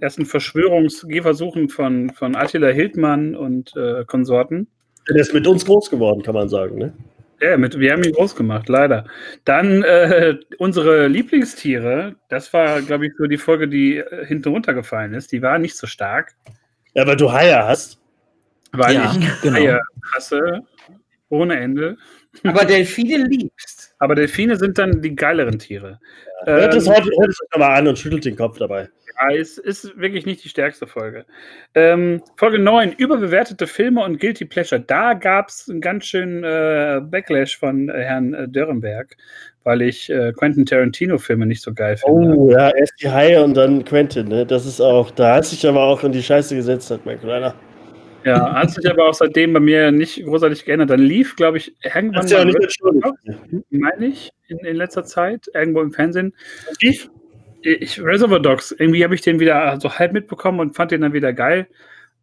ersten 0.00 0.26
Verschwörungsgehversuchen 0.26 1.68
von, 1.68 2.10
von 2.10 2.36
Attila 2.36 2.68
Hildmann 2.68 3.34
und 3.34 3.74
äh, 3.76 4.04
Konsorten. 4.04 4.68
Der 5.08 5.16
ist 5.16 5.32
mit 5.34 5.46
uns 5.46 5.64
groß 5.64 5.90
geworden, 5.90 6.22
kann 6.22 6.34
man 6.34 6.48
sagen. 6.48 6.78
Ne? 6.78 6.92
Ja, 7.40 7.56
mit, 7.56 7.78
wir 7.78 7.92
haben 7.92 8.02
ihn 8.02 8.12
groß 8.12 8.34
gemacht, 8.36 8.68
leider. 8.68 9.04
Dann 9.44 9.82
äh, 9.82 10.36
unsere 10.58 11.06
Lieblingstiere, 11.06 12.16
das 12.28 12.52
war, 12.52 12.82
glaube 12.82 13.06
ich, 13.06 13.12
so 13.16 13.26
die 13.26 13.38
Folge, 13.38 13.68
die 13.68 13.98
äh, 13.98 14.26
hinten 14.26 14.50
runtergefallen 14.50 15.14
ist. 15.14 15.32
Die 15.32 15.42
war 15.42 15.58
nicht 15.58 15.76
so 15.76 15.86
stark, 15.86 16.34
Ja, 16.94 17.06
weil 17.06 17.16
du 17.16 17.32
Haie 17.32 17.64
hast. 17.66 18.00
weil 18.72 18.94
Ja, 18.94 19.12
ich 19.18 19.40
genau. 19.42 19.56
Haie 19.56 19.80
hasse 20.14 20.62
ohne 21.28 21.58
Ende. 21.60 21.96
Aber 22.44 22.64
Delfine 22.64 23.24
liebst. 23.26 23.94
Aber 23.98 24.14
Delfine 24.14 24.56
sind 24.56 24.78
dann 24.78 25.02
die 25.02 25.14
geileren 25.14 25.58
Tiere. 25.58 26.00
Hört 26.44 26.74
es 26.74 26.86
Ähm, 26.86 26.94
heute, 26.94 27.10
hört 27.18 27.30
es 27.30 27.40
euch 27.40 27.58
mal 27.58 27.74
an 27.74 27.88
und 27.88 27.98
schüttelt 27.98 28.24
den 28.24 28.36
Kopf 28.36 28.58
dabei. 28.58 28.88
Ja, 29.20 29.34
es 29.34 29.58
ist 29.58 29.98
wirklich 29.98 30.26
nicht 30.26 30.44
die 30.44 30.48
stärkste 30.48 30.86
Folge. 30.86 31.24
Ähm, 31.74 32.22
Folge 32.36 32.60
9, 32.60 32.92
überbewertete 32.92 33.66
Filme 33.66 34.04
und 34.04 34.20
Guilty 34.20 34.44
Pleasure. 34.44 34.80
Da 34.80 35.14
gab 35.14 35.48
es 35.48 35.68
einen 35.68 35.80
ganz 35.80 36.06
schönen 36.06 36.44
äh, 36.44 37.00
Backlash 37.02 37.58
von 37.58 37.88
äh, 37.88 38.04
Herrn 38.04 38.34
äh, 38.34 38.48
Dörrenberg, 38.48 39.16
weil 39.64 39.82
ich 39.82 40.08
äh, 40.10 40.32
Quentin 40.32 40.66
Tarantino-Filme 40.66 41.46
nicht 41.46 41.62
so 41.62 41.74
geil 41.74 41.96
finde. 41.96 42.36
Oh, 42.36 42.50
ja, 42.50 42.70
erst 42.70 42.94
die 43.02 43.10
Haie 43.10 43.42
und 43.42 43.56
dann 43.56 43.84
Quentin, 43.84 44.28
ne? 44.28 44.46
Das 44.46 44.66
ist 44.66 44.80
auch, 44.80 45.10
da 45.10 45.36
hat 45.36 45.46
sich 45.46 45.66
aber 45.66 45.82
auch 45.82 46.04
in 46.04 46.12
die 46.12 46.22
Scheiße 46.22 46.54
gesetzt, 46.54 46.92
hat 46.92 47.04
mein 47.04 47.18
Kleiner. 47.18 47.56
Ja, 48.24 48.54
hat 48.54 48.70
sich 48.70 48.88
aber 48.90 49.08
auch 49.08 49.14
seitdem 49.14 49.52
bei 49.52 49.60
mir 49.60 49.92
nicht 49.92 50.22
großartig 50.24 50.64
geändert. 50.64 50.90
Dann 50.90 51.00
lief, 51.00 51.36
glaube 51.36 51.58
ich, 51.58 51.74
irgendwann 51.82 52.22
Hast 52.22 52.30
du 52.30 52.34
ja 52.34 52.40
auch 52.40 52.44
mal 52.44 52.52
nicht 52.52 52.62
entschuldigt. 52.62 53.70
meine 53.70 54.06
ich, 54.06 54.30
in, 54.48 54.58
in 54.58 54.76
letzter 54.76 55.04
Zeit, 55.04 55.48
irgendwo 55.54 55.80
im 55.80 55.92
Fernsehen. 55.92 56.34
Tief? 56.80 57.10
Ich, 57.62 58.00
Reservoir 58.02 58.40
Dogs, 58.40 58.72
irgendwie 58.72 59.02
habe 59.04 59.14
ich 59.14 59.20
den 59.20 59.40
wieder 59.40 59.78
so 59.80 59.92
halb 59.92 60.12
mitbekommen 60.12 60.60
und 60.60 60.76
fand 60.76 60.90
den 60.90 61.00
dann 61.00 61.12
wieder 61.12 61.32
geil. 61.32 61.68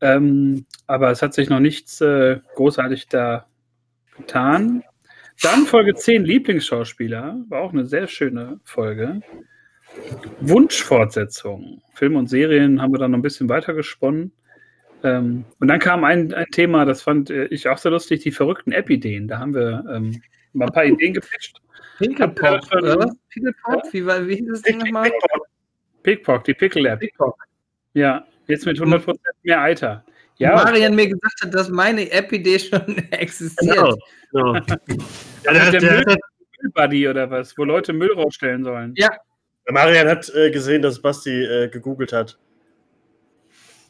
Ähm, 0.01 0.65
aber 0.87 1.11
es 1.11 1.21
hat 1.21 1.33
sich 1.33 1.49
noch 1.49 1.59
nichts 1.59 2.01
äh, 2.01 2.39
großartig 2.55 3.07
da 3.07 3.47
getan. 4.17 4.83
Dann 5.41 5.65
Folge 5.65 5.93
10, 5.95 6.23
Lieblingsschauspieler, 6.23 7.43
war 7.49 7.61
auch 7.61 7.73
eine 7.73 7.85
sehr 7.85 8.07
schöne 8.07 8.59
Folge. 8.63 9.21
Wunschfortsetzung. 10.39 11.81
Film 11.93 12.15
und 12.15 12.29
Serien 12.29 12.81
haben 12.81 12.93
wir 12.93 12.99
dann 12.99 13.11
noch 13.11 13.17
ein 13.17 13.23
bisschen 13.23 13.49
weiter 13.49 13.73
gesponnen. 13.73 14.31
Ähm, 15.05 15.45
und 15.59 15.67
dann 15.67 15.79
kam 15.79 16.03
ein, 16.03 16.33
ein 16.33 16.47
Thema, 16.47 16.83
das 16.83 17.03
fand 17.03 17.29
äh, 17.29 17.45
ich 17.45 17.69
auch 17.69 17.77
sehr 17.77 17.91
lustig, 17.91 18.21
die 18.23 18.31
verrückten 18.31 18.71
App-Ideen. 18.71 19.27
Da 19.27 19.39
haben 19.39 19.53
wir 19.53 19.85
ähm, 19.89 20.21
mal 20.53 20.65
ein 20.65 20.73
paar 20.73 20.85
Ideen 20.85 21.13
gepitcht. 21.13 21.61
Pinkelpop, 21.99 22.61
oder 22.73 22.97
was? 22.97 23.15
Pinkelpop? 23.29 23.93
Wie, 23.93 24.05
war, 24.05 24.27
wie 24.27 24.35
hieß 24.37 24.47
das 24.49 24.61
Ding 24.63 24.79
nochmal? 24.79 25.11
Pickpock, 26.03 26.43
die 26.43 26.53
Pickle-App. 26.53 27.01
Ja, 27.93 28.25
jetzt 28.47 28.65
mit 28.65 28.77
100% 28.77 29.15
mehr 29.43 29.61
Alter. 29.61 30.03
Ja, 30.37 30.55
Marian 30.55 30.95
mir 30.95 31.07
gesagt 31.07 31.41
hat, 31.43 31.53
dass 31.53 31.69
meine 31.69 32.11
App-Idee 32.11 32.59
schon 32.59 32.97
existiert. 33.11 33.75
Genau. 33.75 33.95
genau. 34.31 34.53
ja, 35.43 35.53
der, 35.53 35.71
der, 35.71 35.71
der, 35.71 35.79
der, 35.79 36.05
Müll, 36.05 36.17
Müllbuddy 36.61 37.07
oder 37.07 37.29
was, 37.29 37.57
wo 37.57 37.63
Leute 37.63 37.93
Müll 37.93 38.11
rausstellen 38.13 38.63
sollen. 38.63 38.93
Ja, 38.97 39.09
Marian 39.69 40.07
hat 40.07 40.29
äh, 40.35 40.51
gesehen, 40.51 40.81
dass 40.81 41.01
Basti 41.01 41.43
äh, 41.43 41.69
gegoogelt 41.69 42.11
hat. 42.11 42.37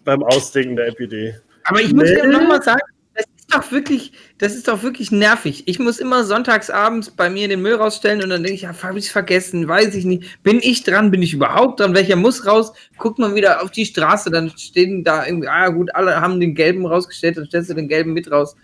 Beim 0.06 0.24
Ausdenken 0.24 0.76
der 0.76 0.88
App-Idee. 0.88 1.36
aber 1.66 1.82
ich 1.82 1.94
muss 1.94 2.04
Nee. 2.10 2.16
dir 2.22 2.28
nochmal 2.28 2.62
sagen, 2.62 2.80
das 3.16 3.26
ist 3.38 3.54
doch 3.54 3.72
wirklich, 3.72 4.12
das 4.38 4.56
ist 4.56 4.68
doch 4.68 4.84
wirklich 4.84 5.12
nervig. 5.12 5.64
Ich 5.68 5.80
muss 5.80 6.00
immer 6.00 6.24
sonntags 6.26 6.70
abends 6.70 7.10
bei 7.12 7.30
mir 7.30 7.48
den 7.48 7.62
Müll 7.62 7.76
rausstellen 7.76 8.24
und 8.24 8.30
dann 8.30 8.44
denke 8.44 8.56
ich, 8.56 8.62
ja, 8.64 8.74
habe 8.84 9.00
ich 9.00 9.12
vergessen, 9.12 9.68
weiß 9.68 9.96
ich 9.96 10.06
nicht. 10.06 10.42
Bin 10.44 10.60
ich 10.62 10.84
dran? 10.84 11.12
Bin 11.12 11.22
ich 11.22 11.34
überhaupt 11.34 11.80
dran? 11.80 11.94
Welcher 11.96 12.16
muss 12.18 12.46
raus? 12.46 12.74
Guckt 12.98 13.18
man 13.20 13.34
wieder 13.36 13.62
auf 13.64 13.72
die 13.72 13.86
Straße, 13.86 14.30
dann 14.32 14.50
stehen 14.58 15.04
da 15.04 15.26
irgendwie, 15.26 15.48
ah 15.48 15.70
gut, 15.70 15.94
alle 15.96 16.20
haben 16.22 16.40
den 16.40 16.56
gelben 16.56 16.86
rausgestellt, 16.86 17.38
dann 17.38 17.46
stellst 17.46 17.70
du 17.70 17.74
den 17.74 17.88
gelben 17.88 18.14
mit 18.14 18.30
raus. 18.32 18.56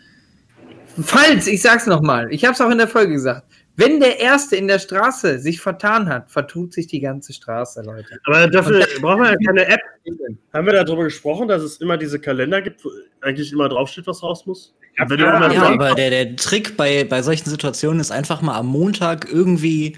Falls, 1.01 1.47
ich 1.47 1.61
sag's 1.61 1.87
nochmal, 1.87 2.27
ich 2.33 2.43
habe 2.43 2.53
es 2.53 2.61
auch 2.61 2.69
in 2.69 2.77
der 2.77 2.87
Folge 2.87 3.13
gesagt, 3.13 3.43
wenn 3.77 4.01
der 4.01 4.19
Erste 4.19 4.57
in 4.57 4.67
der 4.67 4.79
Straße 4.79 5.39
sich 5.39 5.61
vertan 5.61 6.09
hat, 6.09 6.29
vertut 6.29 6.73
sich 6.73 6.87
die 6.87 6.99
ganze 6.99 7.31
Straße, 7.31 7.81
Leute. 7.83 8.19
Aber 8.25 8.47
dafür 8.47 8.85
brauchen 8.99 9.21
wir 9.23 9.31
ja 9.31 9.37
keine 9.47 9.65
App. 9.67 9.79
Haben 10.53 10.65
wir 10.65 10.73
darüber 10.73 11.03
gesprochen, 11.03 11.47
dass 11.47 11.61
es 11.61 11.77
immer 11.77 11.97
diese 11.97 12.19
Kalender 12.19 12.61
gibt, 12.61 12.83
wo 12.83 12.89
eigentlich 13.21 13.51
immer 13.51 13.69
draufsteht, 13.69 14.07
was 14.07 14.23
raus 14.23 14.45
muss? 14.45 14.73
Ja, 14.97 15.05
Ja, 15.09 15.39
sagst, 15.39 15.57
aber 15.57 15.95
der, 15.95 16.09
der 16.09 16.35
Trick 16.35 16.75
bei, 16.75 17.03
bei 17.03 17.21
solchen 17.21 17.49
Situationen 17.49 17.99
ist 17.99 18.11
einfach 18.11 18.41
mal 18.41 18.57
am 18.57 18.67
Montag 18.67 19.31
irgendwie 19.31 19.95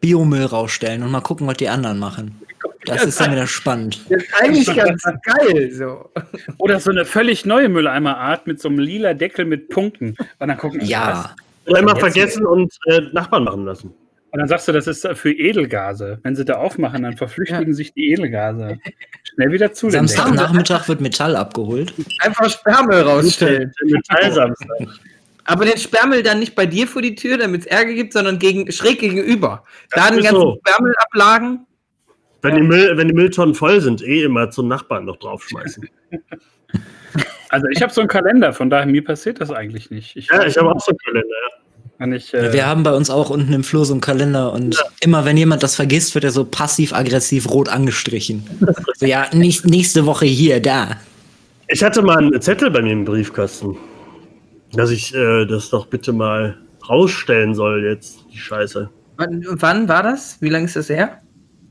Biomüll 0.00 0.44
rausstellen 0.44 1.02
und 1.02 1.10
mal 1.10 1.20
gucken, 1.20 1.46
was 1.46 1.56
die 1.56 1.68
anderen 1.68 1.98
machen. 1.98 2.40
Das 2.86 3.04
ist 3.04 3.20
dann 3.20 3.32
wieder 3.32 3.46
spannend. 3.46 4.00
Das 4.08 4.22
ist 4.22 4.34
eigentlich 4.40 4.74
ganz 4.74 5.02
geil, 5.22 5.70
so. 5.72 6.10
Oder 6.58 6.80
so 6.80 6.90
eine 6.90 7.04
völlig 7.04 7.44
neue 7.44 7.68
Mülleimerart 7.68 8.46
mit 8.46 8.60
so 8.60 8.68
einem 8.68 8.78
lila 8.78 9.12
Deckel 9.12 9.44
mit 9.44 9.68
Punkten. 9.68 10.16
Und 10.38 10.48
dann 10.48 10.56
gucken 10.56 10.80
Ja, 10.84 11.34
oder 11.66 11.80
immer 11.80 11.96
vergessen 11.96 12.46
und 12.46 12.72
äh, 12.86 13.02
Nachbarn 13.12 13.44
machen 13.44 13.64
lassen. 13.64 13.94
Und 14.32 14.38
dann 14.38 14.48
sagst 14.48 14.68
du, 14.68 14.72
das 14.72 14.86
ist 14.86 15.06
für 15.14 15.32
Edelgase. 15.32 16.20
Wenn 16.22 16.36
sie 16.36 16.44
da 16.44 16.54
aufmachen, 16.54 17.02
dann 17.02 17.16
verflüchtigen 17.16 17.74
sich 17.74 17.92
die 17.92 18.12
Edelgase. 18.12 18.78
Schnell 19.34 19.52
wieder 19.52 19.72
zu. 19.72 19.90
Samstagnachmittag 19.90 20.88
wird 20.88 21.00
Metall 21.00 21.34
abgeholt. 21.34 21.92
Einfach 22.20 22.48
Sperrmüll 22.48 23.02
rausstellen. 23.02 23.72
Metallsamstag. 23.82 24.88
Aber 25.44 25.64
den 25.64 25.78
Sperrmüll 25.78 26.22
dann 26.22 26.38
nicht 26.38 26.54
bei 26.54 26.66
dir 26.66 26.86
vor 26.86 27.02
die 27.02 27.16
Tür, 27.16 27.38
damit 27.38 27.62
es 27.62 27.66
Ärger 27.66 27.92
gibt, 27.92 28.12
sondern 28.12 28.38
gegen, 28.38 28.70
schräg 28.70 29.00
gegenüber. 29.00 29.64
Da 29.90 30.08
den 30.10 30.22
ganzen 30.22 30.40
so. 30.40 30.60
Sperrmüllablagen. 30.64 31.66
Wenn, 32.42 32.54
die 32.54 32.62
Müll, 32.62 32.96
wenn 32.96 33.08
die 33.08 33.14
Mülltonnen 33.14 33.54
voll 33.54 33.80
sind, 33.80 34.00
eh 34.02 34.22
immer 34.22 34.50
zum 34.50 34.68
Nachbarn 34.68 35.04
noch 35.04 35.16
draufschmeißen. 35.16 35.88
Also 37.52 37.66
ich 37.66 37.82
habe 37.82 37.92
so 37.92 38.00
einen 38.00 38.06
Kalender, 38.06 38.52
von 38.52 38.70
daher 38.70 38.86
mir 38.86 39.02
passiert 39.02 39.40
das 39.40 39.50
eigentlich 39.50 39.90
nicht. 39.90 40.14
Ich, 40.14 40.28
Ja, 40.28 40.46
ich 40.46 40.56
habe 40.56 40.70
auch 40.70 40.78
so 40.78 40.92
einen 40.92 40.98
Kalender. 40.98 41.28
Ja. 41.28 41.59
Kann 42.00 42.14
ich, 42.14 42.32
äh, 42.32 42.54
Wir 42.54 42.66
haben 42.66 42.82
bei 42.82 42.94
uns 42.94 43.10
auch 43.10 43.28
unten 43.28 43.52
im 43.52 43.62
Flur 43.62 43.84
so 43.84 43.92
einen 43.92 44.00
Kalender 44.00 44.54
und 44.54 44.82
immer 45.02 45.26
wenn 45.26 45.36
jemand 45.36 45.62
das 45.62 45.76
vergisst, 45.76 46.14
wird 46.14 46.24
er 46.24 46.30
so 46.30 46.46
passiv-aggressiv 46.46 47.50
rot 47.50 47.68
angestrichen. 47.68 48.42
So, 48.96 49.04
ja, 49.04 49.26
nächst, 49.34 49.66
nächste 49.66 50.06
Woche 50.06 50.24
hier, 50.24 50.62
da. 50.62 50.96
Ich 51.68 51.84
hatte 51.84 52.00
mal 52.00 52.16
einen 52.16 52.40
Zettel 52.40 52.70
bei 52.70 52.80
mir 52.80 52.92
im 52.92 53.04
Briefkasten, 53.04 53.76
dass 54.72 54.90
ich 54.90 55.14
äh, 55.14 55.44
das 55.44 55.68
doch 55.68 55.84
bitte 55.88 56.14
mal 56.14 56.56
rausstellen 56.88 57.54
soll 57.54 57.84
jetzt, 57.84 58.24
die 58.32 58.38
Scheiße. 58.38 58.88
Wann, 59.18 59.44
wann 59.50 59.86
war 59.86 60.02
das? 60.02 60.38
Wie 60.40 60.48
lange 60.48 60.64
ist 60.64 60.76
das 60.76 60.88
her? 60.88 61.20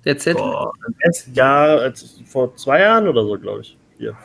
Der 0.06 0.20
Zettel? 0.20 0.44
Boah, 0.44 0.72
im 0.88 0.94
ersten 1.00 1.34
Jahr, 1.34 1.80
als, 1.80 2.20
vor 2.26 2.56
zwei 2.56 2.82
Jahren 2.82 3.08
oder 3.08 3.24
so, 3.24 3.36
glaube 3.40 3.62
ich. 3.62 3.76
Hier. 3.98 4.16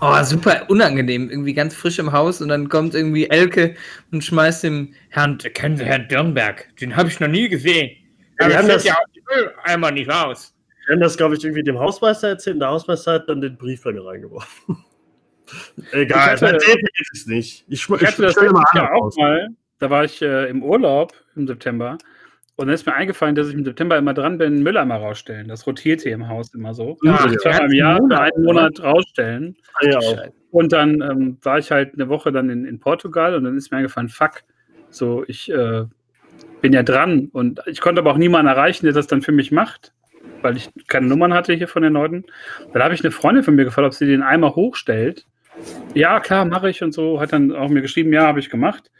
Oh, 0.00 0.22
super 0.22 0.64
unangenehm. 0.68 1.28
Irgendwie 1.30 1.52
ganz 1.52 1.74
frisch 1.74 1.98
im 1.98 2.12
Haus 2.12 2.40
und 2.40 2.48
dann 2.48 2.68
kommt 2.68 2.94
irgendwie 2.94 3.28
Elke 3.28 3.74
und 4.12 4.24
schmeißt 4.24 4.64
dem 4.64 4.94
Herrn, 5.10 5.36
kennen 5.38 5.76
Sie 5.76 5.84
Herrn 5.84 6.08
Dirnberg? 6.08 6.68
Den 6.80 6.96
habe 6.96 7.08
ich 7.08 7.20
noch 7.20 7.28
nie 7.28 7.48
gesehen. 7.48 7.90
Ja, 8.40 8.48
wir 8.48 8.58
haben 8.58 8.68
das- 8.68 8.84
ja 8.84 8.96
Mülleimer 9.34 9.90
nicht 9.90 10.10
raus. 10.10 10.54
Wir 10.86 10.94
haben 10.94 11.00
das, 11.02 11.16
glaube 11.16 11.36
ich, 11.36 11.44
irgendwie 11.44 11.62
dem 11.62 11.78
Hausmeister 11.78 12.28
erzählt 12.28 12.54
und 12.54 12.60
der 12.60 12.70
Hausmeister 12.70 13.12
hat 13.12 13.28
dann 13.28 13.40
den 13.40 13.56
Brief 13.56 13.82
bei 13.82 13.92
mir 13.92 14.04
reingeworfen. 14.04 14.78
Egal, 15.92 16.34
Ich 16.36 16.42
hatte- 16.42 16.58
ich 16.64 17.08
es 17.12 17.26
nicht. 17.26 17.64
Ich, 17.68 17.82
schm- 17.82 18.00
Ich 18.00 18.06
hatte 18.08 18.22
das 18.22 18.36
mal 18.36 18.88
auch 18.94 19.14
mal. 19.16 19.48
Da 19.78 19.90
war 19.90 20.04
ich 20.04 20.20
äh, 20.22 20.48
im 20.48 20.62
Urlaub 20.62 21.12
im 21.36 21.46
September. 21.46 21.96
Und 22.60 22.66
dann 22.66 22.74
ist 22.74 22.84
mir 22.84 22.92
eingefallen, 22.92 23.34
dass 23.34 23.48
ich 23.48 23.54
im 23.54 23.64
September 23.64 23.96
immer 23.96 24.12
dran 24.12 24.36
bin, 24.36 24.62
Mülleimer 24.62 24.96
rausstellen. 24.96 25.48
Das 25.48 25.66
rotiert 25.66 26.02
hier 26.02 26.12
im 26.12 26.28
Haus 26.28 26.52
immer 26.52 26.74
so. 26.74 26.98
Ja, 27.02 27.24
ich 27.24 27.38
zweimal 27.38 27.64
im 27.64 27.72
Jahr 27.72 27.98
Monat, 27.98 28.34
einen 28.34 28.44
Monat 28.44 28.82
rausstellen. 28.82 29.56
Ja, 29.80 29.96
auch. 29.96 30.24
Und 30.50 30.70
dann 30.70 31.00
ähm, 31.00 31.38
war 31.40 31.58
ich 31.58 31.70
halt 31.70 31.94
eine 31.94 32.10
Woche 32.10 32.32
dann 32.32 32.50
in, 32.50 32.66
in 32.66 32.78
Portugal 32.78 33.34
und 33.34 33.44
dann 33.44 33.56
ist 33.56 33.70
mir 33.70 33.78
eingefallen, 33.78 34.10
fuck, 34.10 34.42
so 34.90 35.24
ich 35.26 35.50
äh, 35.50 35.86
bin 36.60 36.74
ja 36.74 36.82
dran. 36.82 37.30
Und 37.32 37.62
ich 37.64 37.80
konnte 37.80 38.02
aber 38.02 38.12
auch 38.12 38.18
niemanden 38.18 38.48
erreichen, 38.48 38.84
der 38.84 38.92
das 38.92 39.06
dann 39.06 39.22
für 39.22 39.32
mich 39.32 39.50
macht, 39.50 39.94
weil 40.42 40.58
ich 40.58 40.68
keine 40.86 41.06
Nummern 41.06 41.32
hatte 41.32 41.54
hier 41.54 41.66
von 41.66 41.82
den 41.82 41.94
Leuten. 41.94 42.26
Dann 42.74 42.82
habe 42.82 42.92
ich 42.92 43.02
eine 43.02 43.10
Freundin 43.10 43.42
von 43.42 43.54
mir 43.54 43.64
gefragt, 43.64 43.86
ob 43.86 43.94
sie 43.94 44.04
den 44.04 44.22
Eimer 44.22 44.54
hochstellt. 44.54 45.24
Ja, 45.94 46.20
klar, 46.20 46.44
mache 46.44 46.68
ich 46.68 46.82
und 46.82 46.92
so. 46.92 47.22
Hat 47.22 47.32
dann 47.32 47.56
auch 47.56 47.70
mir 47.70 47.80
geschrieben, 47.80 48.12
ja, 48.12 48.26
habe 48.26 48.38
ich 48.38 48.50
gemacht. 48.50 48.90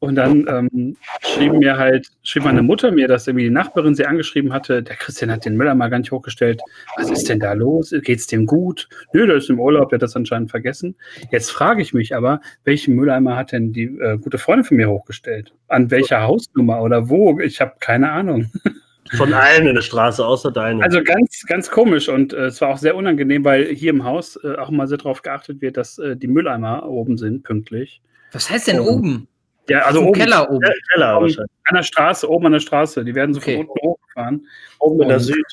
Und 0.00 0.14
dann 0.14 0.46
ähm, 0.48 0.96
schrieb 1.22 1.54
mir 1.54 1.76
halt, 1.76 2.08
schrieb 2.22 2.44
meine 2.44 2.62
Mutter 2.62 2.92
mir, 2.92 3.08
dass 3.08 3.26
irgendwie 3.26 3.44
die 3.44 3.50
Nachbarin 3.50 3.96
sie 3.96 4.06
angeschrieben 4.06 4.52
hatte, 4.52 4.82
der 4.82 4.94
Christian 4.94 5.30
hat 5.30 5.44
den 5.44 5.56
Mülleimer 5.56 5.90
gar 5.90 5.98
nicht 5.98 6.12
hochgestellt. 6.12 6.60
Was 6.96 7.10
ist 7.10 7.28
denn 7.28 7.40
da 7.40 7.52
los? 7.52 7.92
Geht's 8.02 8.28
dem 8.28 8.46
gut? 8.46 8.88
Nö, 9.12 9.26
der 9.26 9.36
ist 9.36 9.50
im 9.50 9.58
Urlaub, 9.58 9.88
der 9.88 9.96
hat 9.96 10.02
das 10.02 10.14
anscheinend 10.14 10.50
vergessen. 10.50 10.94
Jetzt 11.32 11.50
frage 11.50 11.82
ich 11.82 11.94
mich 11.94 12.14
aber, 12.14 12.40
welchen 12.64 12.94
Mülleimer 12.94 13.36
hat 13.36 13.50
denn 13.50 13.72
die 13.72 13.86
äh, 13.98 14.18
gute 14.18 14.38
Freundin 14.38 14.64
von 14.64 14.76
mir 14.76 14.88
hochgestellt? 14.88 15.52
An 15.66 15.90
welcher 15.90 16.22
Hausnummer 16.22 16.80
oder 16.80 17.08
wo? 17.08 17.40
Ich 17.40 17.60
habe 17.60 17.74
keine 17.80 18.10
Ahnung. 18.12 18.50
Von 19.16 19.32
allen 19.32 19.66
in 19.66 19.74
der 19.74 19.80
Straße, 19.80 20.22
außer 20.22 20.52
deine. 20.52 20.82
Also 20.82 21.02
ganz, 21.02 21.42
ganz 21.46 21.70
komisch 21.70 22.10
und 22.10 22.34
äh, 22.34 22.46
es 22.46 22.60
war 22.60 22.68
auch 22.68 22.76
sehr 22.76 22.94
unangenehm, 22.94 23.42
weil 23.42 23.64
hier 23.74 23.88
im 23.88 24.04
Haus 24.04 24.38
äh, 24.44 24.56
auch 24.56 24.68
mal 24.70 24.86
sehr 24.86 24.98
darauf 24.98 25.22
geachtet 25.22 25.62
wird, 25.62 25.78
dass 25.78 25.98
äh, 25.98 26.14
die 26.14 26.28
Mülleimer 26.28 26.86
oben 26.86 27.16
sind, 27.16 27.42
pünktlich. 27.42 28.02
Was 28.32 28.50
heißt 28.50 28.68
denn 28.68 28.80
Oh. 28.80 28.96
oben? 28.96 29.26
Ja, 29.68 29.80
also 29.80 30.00
Im 30.00 30.06
oben 30.08 30.20
Keller 30.20 30.50
oben. 30.50 30.64
ja, 30.64 30.72
Keller 30.92 31.16
oben 31.16 31.22
wahrscheinlich. 31.26 31.50
an 31.66 31.74
der 31.76 31.82
Straße, 31.82 32.30
oben 32.30 32.46
an 32.46 32.52
der 32.52 32.60
Straße. 32.60 33.04
Die 33.04 33.14
werden 33.14 33.34
so 33.34 33.40
Okay. 33.40 33.56
von 33.56 33.66
unten 33.66 33.86
hochgefahren. 33.86 34.46
Oben 34.78 35.02
in 35.02 35.08
der 35.08 35.20
Süd. 35.20 35.44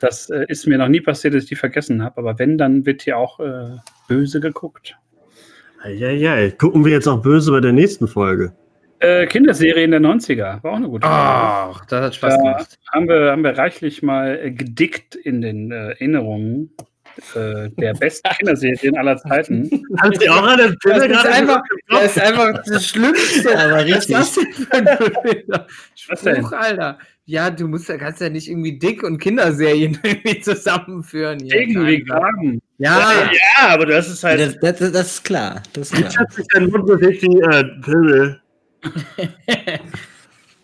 Das 0.00 0.28
äh, 0.28 0.44
ist 0.48 0.66
mir 0.66 0.76
noch 0.76 0.88
nie 0.88 1.00
passiert, 1.00 1.32
dass 1.34 1.44
ich 1.44 1.48
die 1.48 1.56
vergessen 1.56 2.02
habe. 2.04 2.18
Aber 2.18 2.38
wenn, 2.38 2.58
dann 2.58 2.84
wird 2.84 3.02
hier 3.02 3.16
auch 3.16 3.40
äh, 3.40 3.76
böse 4.08 4.40
geguckt. 4.40 4.96
Eieiei. 5.82 6.50
Gucken 6.50 6.84
wir 6.84 6.92
jetzt 6.92 7.06
auch 7.08 7.22
böse 7.22 7.50
bei 7.52 7.60
der 7.60 7.72
nächsten 7.72 8.06
Folge. 8.06 8.52
Äh, 8.98 9.26
Kinderserie 9.26 9.84
in 9.84 9.92
der 9.92 10.00
90er. 10.00 10.62
War 10.62 10.72
auch 10.72 10.76
eine 10.76 10.88
gute 10.88 11.06
Folge. 11.08 11.22
Ach, 11.22 11.86
das 11.86 12.02
hat 12.04 12.14
Spaß 12.16 12.34
Da 12.34 12.36
gemacht. 12.36 12.78
haben 12.92 13.08
wir, 13.08 13.30
haben 13.32 13.42
wir 13.44 13.56
reichlich 13.56 14.02
mal 14.02 14.38
äh, 14.42 14.50
gedickt 14.50 15.14
in 15.14 15.40
den 15.40 15.72
äh, 15.72 15.92
Erinnerungen 15.92 16.76
äh, 17.34 17.70
der 17.70 17.94
besten 17.94 18.28
Kinderserien 18.30 18.96
aller 18.96 19.16
Zeiten. 19.16 19.70
Hast 20.02 20.22
du 20.22 20.32
auch 20.32 20.42
an 20.42 20.76
Filme 20.82 20.98
ist, 20.98 21.08
gerade 21.08 21.28
einfach, 21.30 21.62
das 21.88 22.16
ist 22.16 22.20
einfach 22.20 22.62
das 22.64 22.86
Schlimmste. 22.86 23.58
Aber 23.58 23.74
Was 23.74 23.84
richtig. 23.84 24.18
ist 24.18 24.36
das 24.36 24.68
denn 24.72 24.88
ein 24.88 25.64
Was? 26.08 26.20
Spruch, 26.20 26.52
Alter? 26.52 26.98
Ja, 27.26 27.48
du 27.48 27.68
musst 27.68 27.88
ja, 27.88 27.96
kannst 27.96 28.20
ja 28.20 28.28
nicht 28.28 28.48
irgendwie 28.48 28.78
Dick 28.78 29.04
und 29.04 29.18
Kinderserien 29.18 29.98
irgendwie 30.02 30.40
zusammenführen. 30.40 31.38
hier. 31.40 31.60
Irgendwie 31.60 32.02
graben. 32.02 32.60
Ja, 32.78 33.30
Ja, 33.30 33.68
aber 33.68 33.86
das 33.86 34.08
ist 34.08 34.24
halt. 34.24 34.40
Das, 34.40 34.58
das, 34.78 34.92
das 34.92 35.12
ist 35.12 35.24
klar. 35.24 35.62
Das 35.72 35.92
ist 35.92 35.98
Jetzt 35.98 36.14
klar. 36.14 36.26
hat 36.26 36.32
sich 36.32 36.46
dein 36.52 36.66
Mund 36.68 36.86
bewegt 36.86 37.22
wie 37.22 37.40
äh, 37.40 37.64
Pimmel. 37.82 38.40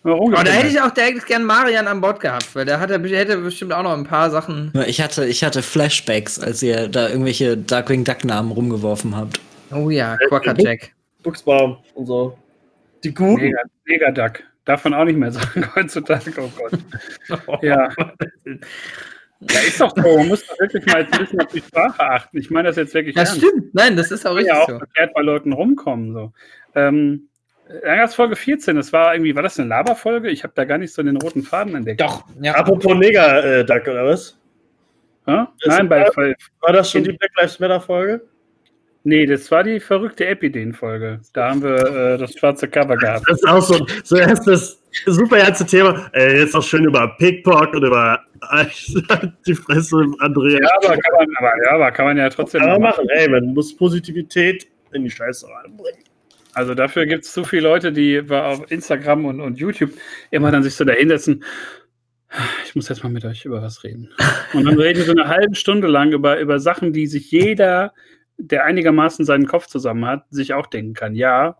Warum? 0.06 0.34
aber 0.34 0.44
da 0.44 0.52
hätte 0.52 0.68
ich 0.68 0.80
auch 0.80 0.92
direkt 0.92 1.26
gern 1.26 1.42
Marian 1.42 1.88
an 1.88 2.00
Bord 2.00 2.20
gehabt, 2.20 2.54
weil 2.54 2.64
der, 2.64 2.78
hat, 2.78 2.90
der 2.90 3.00
hätte 3.00 3.38
bestimmt 3.38 3.72
auch 3.72 3.82
noch 3.82 3.92
ein 3.92 4.04
paar 4.04 4.30
Sachen. 4.30 4.72
Ich 4.86 5.00
hatte, 5.00 5.26
ich 5.26 5.42
hatte 5.42 5.62
Flashbacks, 5.62 6.38
als 6.38 6.62
ihr 6.62 6.86
da 6.86 7.08
irgendwelche 7.08 7.56
Darkwing 7.56 8.04
Duck-Namen 8.04 8.52
rumgeworfen 8.52 9.16
habt. 9.16 9.40
Oh 9.72 9.90
ja, 9.90 10.16
Quacker 10.28 10.54
Jack. 10.56 10.92
Buchsbaum 11.24 11.78
und 11.94 12.06
so. 12.06 12.38
Die 13.02 13.12
Guten. 13.12 13.52
Mega, 13.84 14.12
Duck. 14.12 14.44
Darf 14.64 14.84
man 14.84 14.94
auch 14.94 15.04
nicht 15.04 15.18
mehr 15.18 15.32
sagen 15.32 15.68
heutzutage. 15.74 16.32
Oh 16.38 16.50
Gott. 16.56 16.78
Ja. 17.62 17.88
Ja, 19.40 19.60
ist 19.60 19.80
doch 19.80 19.92
so. 19.94 20.16
Man 20.18 20.28
muss 20.28 20.46
doch 20.46 20.58
wirklich 20.60 20.86
mal 20.86 21.04
ein 21.04 21.10
bisschen 21.10 21.40
auf 21.40 21.52
die 21.52 21.58
Sprache 21.60 22.00
achten. 22.00 22.38
Ich 22.38 22.50
meine 22.50 22.68
das 22.68 22.76
jetzt 22.76 22.94
wirklich 22.94 23.14
Das 23.16 23.36
stimmt. 23.36 23.74
Nein, 23.74 23.96
das 23.96 24.10
ist 24.12 24.24
auch 24.26 24.34
richtig 24.36 24.54
ja 24.54 24.62
auch 24.62 24.68
so. 24.68 24.78
verkehrt 24.78 25.12
bei 25.14 25.20
Leuten 25.22 25.52
rumkommen. 25.52 26.12
So. 26.14 26.32
Ähm, 26.76 27.28
es 27.68 28.14
Folge 28.14 28.36
14. 28.36 28.76
Das 28.76 28.92
war 28.92 29.14
irgendwie, 29.14 29.34
war 29.34 29.42
das 29.42 29.58
eine 29.58 29.68
Laberfolge? 29.68 30.30
Ich 30.30 30.44
habe 30.44 30.52
da 30.54 30.64
gar 30.64 30.78
nicht 30.78 30.92
so 30.92 31.02
den 31.02 31.16
roten 31.16 31.42
Faden 31.42 31.74
entdeckt. 31.74 32.00
Doch, 32.00 32.24
ja. 32.40 32.54
Apropos 32.54 32.94
Neger-Duck, 32.94 33.88
oder 33.88 34.06
was? 34.06 34.38
Das 35.26 35.48
Nein, 35.66 35.88
bei, 35.88 36.08
bei 36.14 36.34
War 36.60 36.72
das 36.72 36.90
schon 36.90 37.02
die 37.02 37.12
Black 37.12 37.32
Lives 37.36 37.58
Matter-Folge? 37.58 38.22
Nee, 39.02 39.24
das 39.24 39.48
war 39.52 39.62
die 39.62 39.78
verrückte 39.78 40.26
Epideen-Folge. 40.26 41.20
Da 41.32 41.50
haben 41.50 41.62
wir 41.62 41.76
äh, 41.76 42.18
das 42.18 42.32
schwarze 42.34 42.66
Cover 42.66 42.96
gehabt. 42.96 43.24
Das 43.28 43.38
ist 43.38 43.48
auch 43.48 43.62
so, 43.62 43.86
so 44.02 44.16
erst 44.16 44.48
das 44.48 44.82
super 45.06 45.38
ernste 45.38 45.64
Thema. 45.64 46.10
Äh, 46.12 46.40
jetzt 46.40 46.56
auch 46.56 46.62
schön 46.62 46.84
über 46.84 47.14
Pickpock 47.16 47.72
und 47.74 47.84
über 47.84 48.20
die 49.46 49.54
Fresse, 49.54 50.04
Andrea. 50.18 50.58
Ja, 50.60 50.70
aber 50.76 50.96
kann 50.96 51.14
man, 51.18 51.28
aber, 51.38 51.52
ja, 51.64 51.70
aber 51.72 51.90
kann 51.92 52.06
man 52.06 52.16
ja 52.16 52.28
trotzdem 52.30 52.60
Kann 52.60 52.70
man 52.70 52.80
machen. 52.82 53.06
machen. 53.06 53.08
Ey, 53.10 53.28
man 53.28 53.54
muss 53.54 53.76
Positivität 53.76 54.66
in 54.92 55.04
die 55.04 55.10
Scheiße 55.10 55.46
reinbringen. 55.48 56.02
Also 56.56 56.72
dafür 56.72 57.04
gibt 57.04 57.24
es 57.26 57.32
zu 57.34 57.44
viele 57.44 57.64
Leute, 57.64 57.92
die 57.92 58.18
auf 58.30 58.70
Instagram 58.70 59.26
und, 59.26 59.42
und 59.42 59.58
YouTube 59.58 59.90
immer 60.30 60.50
dann 60.50 60.62
sich 60.62 60.74
so 60.74 60.84
dahinsetzen. 60.84 61.44
Ich 62.64 62.74
muss 62.74 62.88
jetzt 62.88 63.02
mal 63.02 63.10
mit 63.10 63.26
euch 63.26 63.44
über 63.44 63.60
was 63.60 63.84
reden. 63.84 64.10
Und 64.54 64.64
dann 64.64 64.80
reden 64.80 64.98
wir 64.98 65.04
so 65.04 65.12
eine 65.12 65.28
halbe 65.28 65.54
Stunde 65.54 65.86
lang 65.86 66.12
über, 66.12 66.40
über 66.40 66.58
Sachen, 66.58 66.94
die 66.94 67.08
sich 67.08 67.30
jeder 67.30 67.92
der 68.38 68.64
einigermaßen 68.64 69.26
seinen 69.26 69.46
Kopf 69.46 69.66
zusammen 69.66 70.06
hat, 70.06 70.24
sich 70.30 70.54
auch 70.54 70.66
denken 70.66 70.94
kann, 70.94 71.14
ja, 71.14 71.58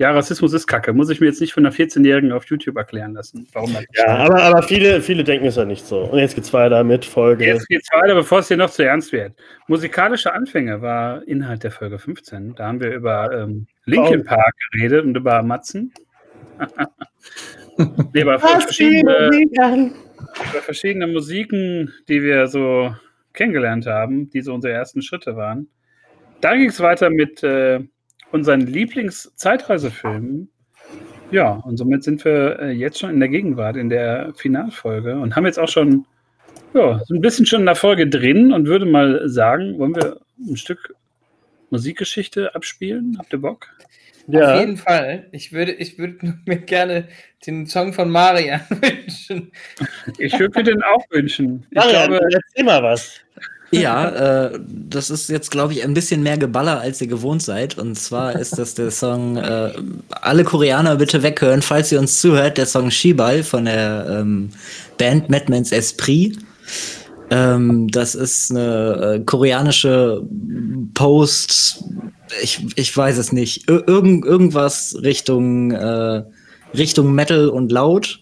ja, 0.00 0.12
Rassismus 0.12 0.54
ist 0.54 0.66
Kacke. 0.66 0.94
Muss 0.94 1.10
ich 1.10 1.20
mir 1.20 1.26
jetzt 1.26 1.42
nicht 1.42 1.52
von 1.52 1.66
einer 1.66 1.74
14-Jährigen 1.74 2.32
auf 2.32 2.46
YouTube 2.46 2.74
erklären 2.78 3.12
lassen, 3.12 3.46
warum 3.52 3.74
das 3.74 3.84
Ja, 3.92 4.06
aber, 4.06 4.42
aber 4.44 4.62
viele, 4.62 5.02
viele 5.02 5.24
denken 5.24 5.44
es 5.44 5.56
ja 5.56 5.66
nicht 5.66 5.84
so. 5.84 6.04
Und 6.04 6.18
jetzt 6.18 6.34
geht's 6.34 6.54
weiter 6.54 6.82
mit 6.84 7.04
Folge. 7.04 7.44
Jetzt 7.44 7.68
geht's 7.68 7.86
weiter, 7.92 8.14
bevor 8.14 8.38
es 8.38 8.48
hier 8.48 8.56
noch 8.56 8.70
zu 8.70 8.82
ernst 8.82 9.12
wird. 9.12 9.34
Musikalische 9.68 10.32
Anfänge 10.32 10.80
war 10.80 11.22
Inhalt 11.28 11.64
der 11.64 11.70
Folge 11.70 11.98
15. 11.98 12.54
Da 12.54 12.68
haben 12.68 12.80
wir 12.80 12.94
über 12.94 13.30
ähm, 13.30 13.66
Linkin 13.84 14.24
Park 14.24 14.54
geredet 14.72 15.04
und 15.04 15.14
über 15.18 15.42
Matzen. 15.42 15.92
nee, 18.14 18.22
über 18.22 18.38
verschiedene, 18.38 19.28
über 19.52 20.62
verschiedene 20.62 21.08
Musiken, 21.08 21.92
die 22.08 22.22
wir 22.22 22.46
so 22.46 22.94
kennengelernt 23.34 23.84
haben, 23.84 24.30
die 24.30 24.40
so 24.40 24.54
unsere 24.54 24.72
ersten 24.72 25.02
Schritte 25.02 25.36
waren. 25.36 25.68
Dann 26.40 26.58
ging 26.58 26.70
es 26.70 26.80
weiter 26.80 27.10
mit 27.10 27.42
äh, 27.42 27.80
unseren 28.32 28.60
Lieblings-Zeitreisefilmen. 28.60 30.48
Ja, 31.30 31.52
und 31.52 31.76
somit 31.76 32.02
sind 32.02 32.24
wir 32.24 32.58
äh, 32.60 32.70
jetzt 32.70 32.98
schon 32.98 33.10
in 33.10 33.20
der 33.20 33.28
Gegenwart, 33.28 33.76
in 33.76 33.88
der 33.88 34.32
Finalfolge 34.34 35.16
und 35.18 35.36
haben 35.36 35.46
jetzt 35.46 35.58
auch 35.58 35.68
schon 35.68 36.06
ja, 36.74 37.00
so 37.04 37.14
ein 37.14 37.20
bisschen 37.20 37.46
schon 37.46 37.60
in 37.60 37.66
der 37.66 37.74
Folge 37.74 38.08
drin 38.08 38.52
und 38.52 38.66
würde 38.66 38.86
mal 38.86 39.28
sagen, 39.28 39.78
wollen 39.78 39.94
wir 39.94 40.20
ein 40.38 40.56
Stück 40.56 40.94
Musikgeschichte 41.70 42.54
abspielen? 42.54 43.16
Habt 43.18 43.32
ihr 43.32 43.40
Bock? 43.40 43.68
Ja. 44.26 44.54
Auf 44.54 44.60
jeden 44.60 44.76
Fall. 44.76 45.26
Ich 45.32 45.52
würde, 45.52 45.72
ich 45.72 45.98
würde 45.98 46.38
mir 46.46 46.58
gerne 46.58 47.08
den 47.46 47.66
Song 47.66 47.92
von 47.92 48.10
Marian 48.10 48.60
wünschen. 48.70 49.52
Ich 50.18 50.38
würde 50.38 50.58
mir 50.58 50.64
den 50.64 50.82
auch 50.82 51.04
wünschen. 51.10 51.66
Ich 51.70 51.76
Marian, 51.76 52.10
glaube, 52.10 52.28
erzähl 52.32 52.64
mal 52.64 52.82
was. 52.82 53.20
Ja, 53.70 54.08
äh, 54.48 54.60
das 54.66 55.10
ist 55.10 55.28
jetzt, 55.28 55.50
glaube 55.50 55.72
ich, 55.72 55.84
ein 55.84 55.94
bisschen 55.94 56.22
mehr 56.22 56.36
Geballer, 56.36 56.80
als 56.80 57.00
ihr 57.00 57.06
gewohnt 57.06 57.42
seid. 57.42 57.78
Und 57.78 57.96
zwar 57.96 58.34
ist 58.40 58.58
das 58.58 58.74
der 58.74 58.90
Song 58.90 59.36
äh, 59.36 59.72
Alle 60.10 60.44
Koreaner 60.44 60.96
bitte 60.96 61.22
weghören, 61.22 61.62
falls 61.62 61.92
ihr 61.92 62.00
uns 62.00 62.20
zuhört, 62.20 62.58
der 62.58 62.66
Song 62.66 62.90
Shibal 62.90 63.42
von 63.42 63.66
der 63.66 64.06
ähm, 64.20 64.50
Band 64.98 65.30
Madman's 65.30 65.72
Esprit. 65.72 66.38
Ähm, 67.30 67.88
das 67.88 68.16
ist 68.16 68.50
eine 68.50 69.14
äh, 69.18 69.20
koreanische 69.20 70.22
Post, 70.94 71.84
ich, 72.42 72.64
ich 72.76 72.96
weiß 72.96 73.18
es 73.18 73.32
nicht, 73.32 73.68
Ir 73.70 73.86
irgend, 73.86 74.24
irgendwas 74.24 74.96
Richtung, 75.02 75.70
äh, 75.70 76.24
Richtung 76.76 77.14
Metal 77.14 77.48
und 77.48 77.70
laut. 77.70 78.18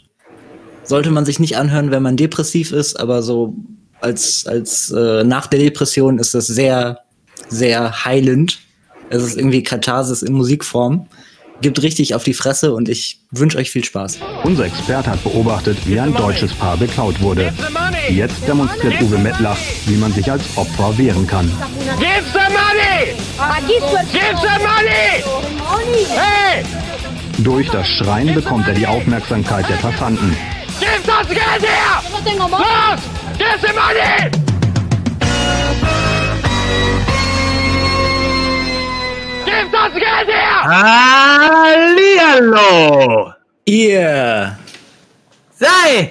Sollte 0.85 1.11
man 1.11 1.25
sich 1.25 1.39
nicht 1.39 1.57
anhören, 1.57 1.91
wenn 1.91 2.03
man 2.03 2.17
depressiv 2.17 2.73
ist, 2.73 2.99
aber 2.99 3.23
so 3.23 3.57
als, 4.01 4.47
als 4.47 4.91
äh, 4.91 5.25
nach 5.25 5.47
der 5.47 5.61
Depression 5.61 6.19
ist 6.19 6.35
das 6.35 6.47
sehr, 6.47 7.01
sehr 7.49 8.05
heilend. 8.05 8.59
Es 9.11 9.23
ist 9.23 9.37
irgendwie 9.37 9.63
Katharsis 9.63 10.23
in 10.23 10.35
Musikform. 10.35 11.09
Gibt 11.61 11.83
richtig 11.83 12.15
auf 12.15 12.23
die 12.23 12.35
Fresse 12.35 12.73
und 12.73 12.89
ich 12.89 13.19
wünsche 13.33 13.59
euch 13.59 13.73
viel 13.73 13.83
Spaß. 13.83 14.19
Unser 14.45 14.67
Experte 14.67 15.11
hat 15.11 15.25
beobachtet, 15.25 15.77
wie 15.87 15.99
ein 15.99 16.15
deutsches 16.15 16.53
Paar 16.53 16.77
beklaut 16.77 17.21
wurde. 17.21 17.53
Jetzt 18.09 18.47
demonstriert 18.47 19.03
Uwe 19.03 19.19
Mettlach, 19.19 19.59
wie 19.87 19.97
man 19.97 20.13
sich 20.13 20.31
als 20.31 20.45
Opfer 20.55 20.97
wehren 20.97 21.27
kann. 21.27 21.51
Give 21.99 22.23
the 22.33 22.39
money! 22.53 23.13
Give 23.67 24.37
the 24.41 24.63
money! 24.63 25.25
Hey! 26.11 26.65
Durch 27.39 27.69
das 27.71 27.89
Schreien 27.89 28.35
bekommt 28.35 28.69
er 28.69 28.75
die 28.75 28.87
Aufmerksamkeit 28.87 29.69
der 29.69 29.77
Passanten. 29.77 30.37
Gib 30.79 31.05
das 31.07 31.29
Geld 31.29 31.63
her! 31.63 32.03
Los! 32.51 33.28
Give 33.39 33.61
the 33.61 33.73
money! 33.73 34.31
Gib 39.45 39.73
das 39.73 39.93
Geld 39.93 40.29
her! 40.29 40.65
Hallihallo! 42.35 43.33
Ihr 43.65 44.59
Seid 45.53 46.11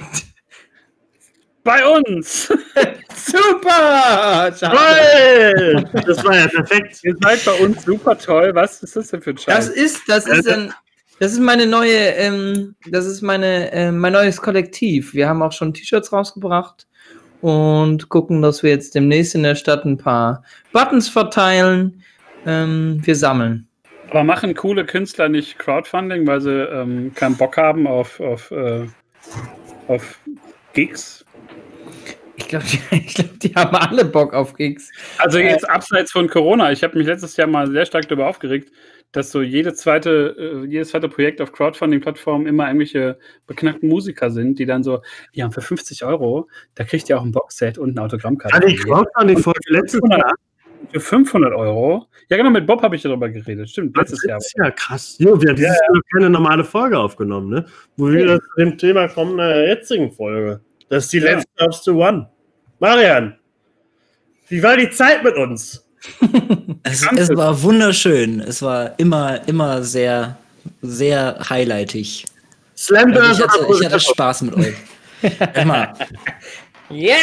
bei 1.64 1.86
uns! 1.86 2.48
super! 3.16 4.54
Toll! 4.60 5.84
Das 6.06 6.24
war 6.24 6.38
ja 6.38 6.48
perfekt. 6.48 7.00
Ihr 7.04 7.16
seid 7.22 7.44
bei 7.44 7.54
uns 7.54 7.84
super 7.84 8.18
toll. 8.18 8.56
Was 8.56 8.84
ist 8.84 8.96
das 8.96 9.10
denn 9.10 9.22
für 9.22 9.32
ein 9.32 9.38
Scheiß? 9.38 9.68
Das 9.68 9.70
ist, 9.70 10.02
das 10.08 10.28
ist 10.28 10.48
ein, 10.48 10.74
das 11.20 11.34
ist 11.34 11.40
meine 11.40 11.66
neue, 11.66 11.98
ähm, 12.16 12.76
das 12.90 13.06
ist 13.06 13.22
meine, 13.22 13.72
äh, 13.72 13.92
mein 13.92 14.14
neues 14.14 14.42
Kollektiv. 14.42 15.14
Wir 15.14 15.28
haben 15.28 15.42
auch 15.42 15.52
schon 15.52 15.74
T-Shirts 15.74 16.14
rausgebracht 16.14 16.88
und 17.42 18.10
gucken, 18.10 18.42
dass 18.42 18.64
wir 18.64 18.72
jetzt 18.72 18.96
demnächst 18.96 19.36
in 19.36 19.44
der 19.44 19.56
Stadt 19.56 19.86
ein 19.86 19.98
paar 19.98 20.44
Buttons 20.72 21.10
verteilen. 21.10 22.04
Ähm, 22.46 23.02
wir 23.04 23.16
sammeln. 23.16 23.68
Aber 24.10 24.24
machen 24.24 24.54
coole 24.56 24.86
Künstler 24.86 25.28
nicht 25.28 25.60
Crowdfunding, 25.60 26.26
weil 26.26 26.40
sie 26.40 26.64
ähm, 26.64 27.14
keinen 27.14 27.36
Bock 27.36 27.58
haben 27.58 27.88
auf, 27.88 28.20
auf, 28.20 28.52
äh, 28.52 28.86
auf 29.88 30.20
Gigs? 30.74 31.26
Ich 32.38 32.48
glaube, 32.48 32.66
die, 32.66 33.00
glaub, 33.14 33.40
die 33.40 33.54
haben 33.56 33.76
alle 33.76 34.06
Bock 34.06 34.34
auf 34.34 34.54
Gigs. 34.54 34.92
Also 35.18 35.40
jetzt 35.40 35.70
abseits 35.70 36.12
von 36.12 36.30
Corona. 36.30 36.72
Ich 36.72 36.84
habe 36.84 36.98
mich 36.98 37.08
letztes 37.08 37.36
Jahr 37.36 37.48
mal 37.48 37.70
sehr 37.70 37.86
stark 37.86 38.08
darüber 38.08 38.28
aufgeregt, 38.28 38.72
dass 39.12 39.32
so 39.32 39.42
jede 39.42 39.74
zweite, 39.74 40.36
äh, 40.38 40.66
jedes 40.68 40.90
zweite 40.90 41.10
Projekt 41.10 41.42
auf 41.42 41.52
Crowdfunding-Plattformen 41.52 42.46
immer 42.48 42.68
irgendwelche 42.68 43.18
beknackten 43.48 43.90
Musiker 43.90 44.30
sind, 44.30 44.60
die 44.60 44.66
dann 44.66 44.84
so, 44.84 45.02
ja, 45.32 45.50
für 45.50 45.62
50 45.62 46.04
Euro, 46.04 46.48
da 46.76 46.84
kriegt 46.84 47.10
ihr 47.10 47.18
auch 47.18 47.24
ein 47.24 47.32
Boxset 47.32 47.78
und 47.78 47.92
eine 47.92 48.02
Autogrammkarte. 48.06 48.56
Hatte 48.56 48.68
ich 48.68 48.80
Crowdfunding-Folge 48.84 49.60
letztes 49.70 50.02
Jahr. 50.10 50.34
Für 50.92 51.00
500 51.00 51.54
Euro? 51.54 52.06
Ja, 52.30 52.38
genau, 52.38 52.50
mit 52.52 52.68
Bob 52.68 52.82
habe 52.84 52.96
ich 52.96 53.02
darüber 53.02 53.28
geredet. 53.30 53.70
Stimmt, 53.70 53.98
letztes 53.98 54.24
Jahr. 54.24 54.38
Das 54.38 54.46
ist 54.46 54.56
ja 54.58 54.72
krass. 54.72 55.16
Jo, 55.20 55.42
wir 55.42 55.50
haben 55.50 55.56
dieses 55.56 55.72
Jahr 55.76 56.02
keine 56.14 56.30
normale 56.30 56.64
Folge 56.64 56.98
aufgenommen, 57.00 57.50
ne? 57.50 57.66
Wo 57.98 58.08
wir 58.10 58.20
wieder 58.24 58.40
zu 58.40 58.48
dem 58.60 58.78
Thema 58.78 59.08
kommen 59.10 59.32
in 59.32 59.38
der 59.38 59.68
jetzigen 59.68 60.12
Folge. 60.12 60.62
Das 60.90 61.06
ist 61.06 61.14
die 61.14 61.18
Ja. 61.18 61.36
letzte 61.36 61.66
Ups 61.66 61.84
to 61.84 61.94
One. 62.08 62.30
Marian, 62.80 63.38
wie 64.50 64.62
war 64.62 64.78
die 64.78 64.90
Zeit 64.92 65.24
mit 65.24 65.36
uns? 65.36 65.87
Es, 66.84 67.06
es 67.18 67.36
war 67.36 67.62
wunderschön. 67.62 68.40
Es 68.40 68.62
war 68.62 68.98
immer, 68.98 69.46
immer 69.48 69.84
sehr, 69.84 70.38
sehr 70.82 71.38
highlightig. 71.50 72.26
Slam 72.78 73.12
Also 73.14 73.44
ich, 73.44 73.50
hatte, 73.50 73.68
ich 73.74 73.86
hatte 73.86 74.00
Spaß 74.00 74.44
mit 74.44 74.56
euch. 74.56 74.76
Immer. 75.56 75.94
Yeah! 76.90 77.18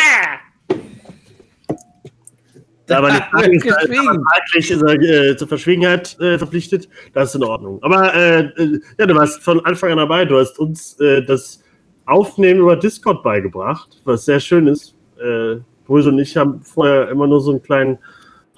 Die 2.87 2.93
wenn 2.93 4.05
man 4.05 4.23
eigentlich 4.35 4.71
ist 4.71 4.83
er, 4.83 5.01
äh, 5.01 5.37
zur 5.37 5.49
Verschwiegenheit 5.49 6.21
äh, 6.21 6.37
verpflichtet, 6.37 6.89
das 7.15 7.31
ist 7.31 7.37
in 7.37 7.45
Ordnung. 7.45 7.83
Aber 7.83 8.13
äh, 8.15 8.41
äh, 8.41 8.81
ja, 8.99 9.07
du 9.07 9.15
warst 9.15 9.43
von 9.43 9.65
Anfang 9.65 9.93
an 9.93 9.99
dabei. 9.99 10.27
Du 10.27 10.39
hast 10.39 10.59
uns 10.59 11.01
äh, 11.01 11.23
das 11.23 11.63
Aufnehmen 12.05 12.61
über 12.61 12.77
Discord 12.77 13.23
beigebracht, 13.23 14.03
was 14.05 14.27
sehr 14.27 14.39
schön 14.39 14.67
ist. 14.67 14.95
Äh, 15.19 15.57
Brösel 15.87 16.13
und 16.13 16.19
ich 16.19 16.37
haben 16.37 16.61
vorher 16.63 17.09
immer 17.09 17.27
nur 17.27 17.41
so 17.41 17.53
einen 17.53 17.63
kleinen 17.63 17.99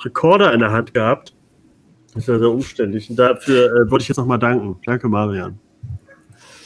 Rekorder 0.05 0.53
in 0.53 0.61
der 0.61 0.71
Hand 0.71 0.95
gehabt. 0.95 1.35
Das 2.09 2.23
ist 2.23 2.29
ja 2.29 2.39
sehr 2.39 2.51
umständlich. 2.51 3.11
Und 3.11 3.17
dafür 3.17 3.67
äh, 3.67 3.91
wollte 3.91 4.03
ich 4.03 4.09
jetzt 4.09 4.17
nochmal 4.17 4.39
danken. 4.39 4.77
Danke, 4.87 5.09
Marian. 5.09 5.59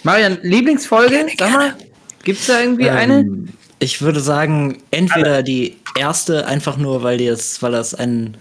Marian, 0.03 0.39
Lieblingsfolge? 0.43 1.27
Sag 1.39 1.53
mal, 1.53 1.75
gibt's 2.23 2.47
da 2.47 2.61
irgendwie 2.61 2.89
eine? 2.89 3.21
Ähm, 3.21 3.49
ich 3.79 4.03
würde 4.03 4.21
sagen, 4.21 4.79
entweder 4.91 5.43
die 5.43 5.79
erste, 5.99 6.47
einfach 6.47 6.77
nur, 6.77 7.03
weil, 7.03 7.19
die 7.19 7.27
es, 7.27 7.63
weil 7.63 7.73
das 7.73 7.95
ein 7.95 8.37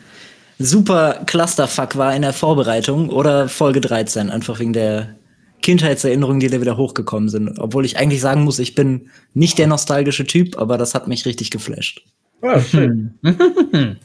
super 0.60 1.22
Clusterfuck 1.26 1.98
war 1.98 2.14
in 2.16 2.22
der 2.22 2.34
Vorbereitung, 2.34 3.10
oder 3.10 3.48
Folge 3.50 3.82
13, 3.82 4.30
einfach 4.30 4.60
wegen 4.60 4.74
der 4.74 5.16
Kindheitserinnerungen, 5.62 6.40
die 6.40 6.50
da 6.50 6.62
wieder 6.62 6.78
hochgekommen 6.78 7.30
sind. 7.30 7.58
Obwohl 7.60 7.86
ich 7.86 7.98
eigentlich 7.98 8.22
sagen 8.22 8.44
muss, 8.44 8.60
ich 8.60 8.76
bin 8.76 9.10
nicht 9.34 9.58
der 9.58 9.68
nostalgische 9.68 10.26
Typ, 10.26 10.58
aber 10.58 10.78
das 10.78 10.94
hat 10.94 11.08
mich 11.08 11.26
richtig 11.26 11.52
geflasht. 11.52 12.04
Ja, 12.42 12.60
schön. 12.62 13.14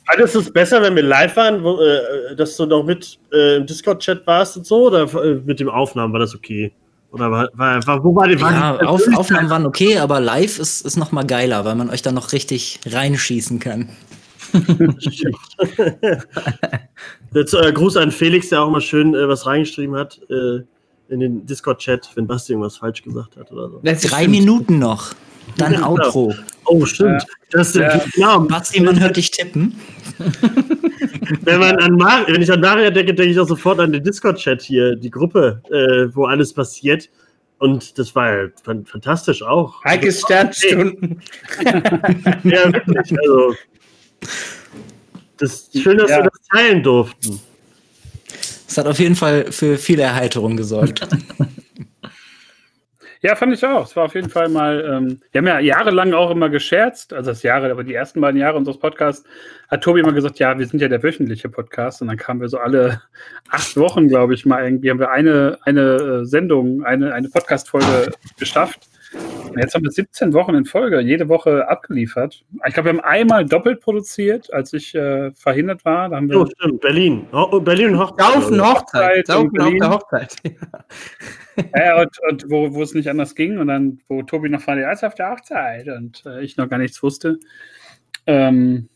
Hattest 0.08 0.34
du 0.34 0.40
es 0.40 0.52
besser, 0.52 0.82
wenn 0.82 0.96
wir 0.96 1.04
live 1.04 1.36
waren, 1.36 1.62
wo, 1.62 1.80
äh, 1.80 2.34
dass 2.34 2.56
du 2.56 2.66
noch 2.66 2.84
mit 2.84 3.18
äh, 3.32 3.56
im 3.56 3.66
Discord-Chat 3.66 4.26
warst 4.26 4.56
und 4.56 4.66
so? 4.66 4.86
Oder 4.88 5.02
äh, 5.22 5.34
mit 5.44 5.60
dem 5.60 5.68
Aufnahmen 5.68 6.12
war 6.12 6.20
das 6.20 6.34
okay? 6.34 6.72
Oder 7.12 7.30
war, 7.30 7.48
war, 7.54 7.86
war, 7.86 8.02
wo 8.02 8.16
war 8.16 8.26
die, 8.26 8.34
Ja, 8.34 8.76
Auf, 8.80 9.02
Aufnahmen 9.14 9.48
waren 9.48 9.66
okay, 9.66 9.98
aber 9.98 10.18
live 10.18 10.58
ist, 10.58 10.80
ist 10.80 10.96
noch 10.96 11.12
mal 11.12 11.22
geiler, 11.24 11.64
weil 11.64 11.76
man 11.76 11.88
euch 11.90 12.02
dann 12.02 12.16
noch 12.16 12.32
richtig 12.32 12.80
reinschießen 12.86 13.60
kann. 13.60 13.90
Jetzt, 17.34 17.54
äh, 17.54 17.72
Gruß 17.72 17.96
an 17.98 18.10
Felix, 18.10 18.48
der 18.48 18.62
auch 18.62 18.70
mal 18.70 18.80
schön 18.80 19.14
äh, 19.14 19.28
was 19.28 19.46
reingeschrieben 19.46 19.94
hat 19.96 20.20
äh, 20.28 20.64
in 21.08 21.20
den 21.20 21.46
Discord-Chat, 21.46 22.10
wenn 22.16 22.26
Basti 22.26 22.52
irgendwas 22.52 22.78
falsch 22.78 23.02
gesagt 23.02 23.36
hat 23.36 23.52
oder 23.52 23.70
so. 23.70 23.80
Drei. 24.08 24.26
Minuten 24.26 24.80
noch. 24.80 25.14
Dann 25.56 25.72
Ja. 25.74 25.86
Outro. 25.88 26.34
Oh, 26.66 26.84
stimmt. 26.86 27.24
Das 27.50 27.68
ist 27.68 27.76
Ja. 27.76 28.02
genau. 28.14 28.40
Basti, 28.40 28.80
man 28.80 28.98
hört 28.98 29.16
dich 29.16 29.30
tippen. 29.30 29.74
Wenn, 31.42 31.58
man 31.60 31.76
an 31.78 31.96
Mar 31.96 32.24
wenn 32.28 32.40
ich 32.42 32.50
an 32.52 32.60
Maria 32.60 32.90
denke, 32.90 33.14
denke 33.14 33.32
ich 33.32 33.38
auch 33.38 33.48
sofort 33.48 33.80
an 33.80 33.92
den 33.92 34.02
Discord-Chat 34.04 34.62
hier, 34.62 34.94
die 34.96 35.10
Gruppe, 35.10 35.60
äh, 35.70 36.14
wo 36.14 36.26
alles 36.26 36.52
passiert. 36.52 37.08
Und 37.58 37.98
das 37.98 38.14
war 38.14 38.30
ja 38.44 38.48
fan- 38.62 38.84
fantastisch 38.84 39.42
auch. 39.42 39.82
Heikes 39.84 40.20
Sternstunden. 40.20 41.20
Ja, 42.44 42.72
wirklich. 42.72 43.18
Also, 43.18 43.54
Das 45.38 45.52
ist 45.72 45.82
schön, 45.82 45.98
dass 45.98 46.10
Ja. 46.10 46.18
wir 46.18 46.30
das 46.30 46.40
teilen 46.52 46.82
durften. 46.82 47.40
Es 48.68 48.76
hat 48.78 48.86
auf 48.86 48.98
jeden 48.98 49.16
Fall 49.16 49.50
für 49.52 49.78
viel 49.78 50.00
Erheiterung 50.00 50.56
gesorgt. 50.56 51.06
Ja, 53.24 53.34
fand 53.36 53.54
ich 53.54 53.64
auch. 53.64 53.86
Es 53.86 53.96
war 53.96 54.04
auf 54.04 54.14
jeden 54.14 54.28
Fall 54.28 54.50
mal, 54.50 54.84
ähm, 54.86 55.18
wir 55.32 55.38
haben 55.38 55.46
ja 55.46 55.58
jahrelang 55.58 56.12
auch 56.12 56.30
immer 56.30 56.50
gescherzt, 56.50 57.14
also 57.14 57.30
das 57.30 57.42
Jahre, 57.42 57.70
aber 57.70 57.82
die 57.82 57.94
ersten 57.94 58.20
beiden 58.20 58.38
Jahre 58.38 58.58
unseres 58.58 58.78
Podcasts 58.78 59.26
hat 59.68 59.82
Tobi 59.82 60.00
immer 60.00 60.12
gesagt, 60.12 60.38
ja, 60.40 60.58
wir 60.58 60.66
sind 60.66 60.82
ja 60.82 60.88
der 60.88 61.02
wöchentliche 61.02 61.48
Podcast 61.48 62.02
und 62.02 62.08
dann 62.08 62.18
kamen 62.18 62.42
wir 62.42 62.50
so 62.50 62.58
alle 62.58 63.00
acht 63.50 63.78
Wochen, 63.78 64.08
glaube 64.08 64.34
ich, 64.34 64.44
mal 64.44 64.62
irgendwie, 64.62 64.90
haben 64.90 64.98
wir 64.98 65.10
eine, 65.10 65.56
eine 65.62 65.80
äh, 65.80 66.24
Sendung, 66.26 66.84
eine, 66.84 67.14
eine 67.14 67.30
Podcast-Folge 67.30 68.12
geschafft. 68.38 68.90
Jetzt 69.56 69.74
haben 69.74 69.84
wir 69.84 69.90
17 69.90 70.32
Wochen 70.32 70.54
in 70.54 70.64
Folge, 70.64 71.00
jede 71.00 71.28
Woche 71.28 71.68
abgeliefert. 71.68 72.44
Ich 72.66 72.74
glaube, 72.74 72.90
wir 72.90 72.98
haben 72.98 73.04
einmal 73.04 73.44
doppelt 73.44 73.80
produziert, 73.80 74.52
als 74.52 74.72
ich 74.72 74.94
äh, 74.94 75.32
verhindert 75.32 75.84
war. 75.84 76.08
Da 76.08 76.16
haben 76.16 76.28
wir 76.28 76.40
Oh, 76.40 76.46
stimmt, 76.46 76.80
Berlin. 76.80 77.26
Oh, 77.32 77.60
Berlin 77.60 77.90
und 77.90 78.00
Hochzeit. 78.00 78.32
Saufen 78.32 78.60
Hochzeit. 78.60 79.26
Saufen 79.26 79.60
auf 79.60 79.72
der 79.80 79.90
Hochzeit. 79.90 80.36
Ja, 81.76 82.00
und, 82.00 82.18
und 82.28 82.50
wo, 82.50 82.74
wo 82.74 82.82
es 82.82 82.94
nicht 82.94 83.08
anders 83.08 83.36
ging 83.36 83.58
und 83.58 83.68
dann, 83.68 84.00
wo 84.08 84.24
Tobi 84.24 84.48
noch 84.48 84.66
ja, 84.66 84.90
ist 84.90 85.04
auf 85.04 85.14
der 85.14 85.30
Hochzeit 85.30 85.86
und 85.86 86.24
äh, 86.26 86.42
ich 86.42 86.56
noch 86.56 86.68
gar 86.68 86.78
nichts 86.78 87.00
wusste. 87.00 87.38
Ähm, 88.26 88.88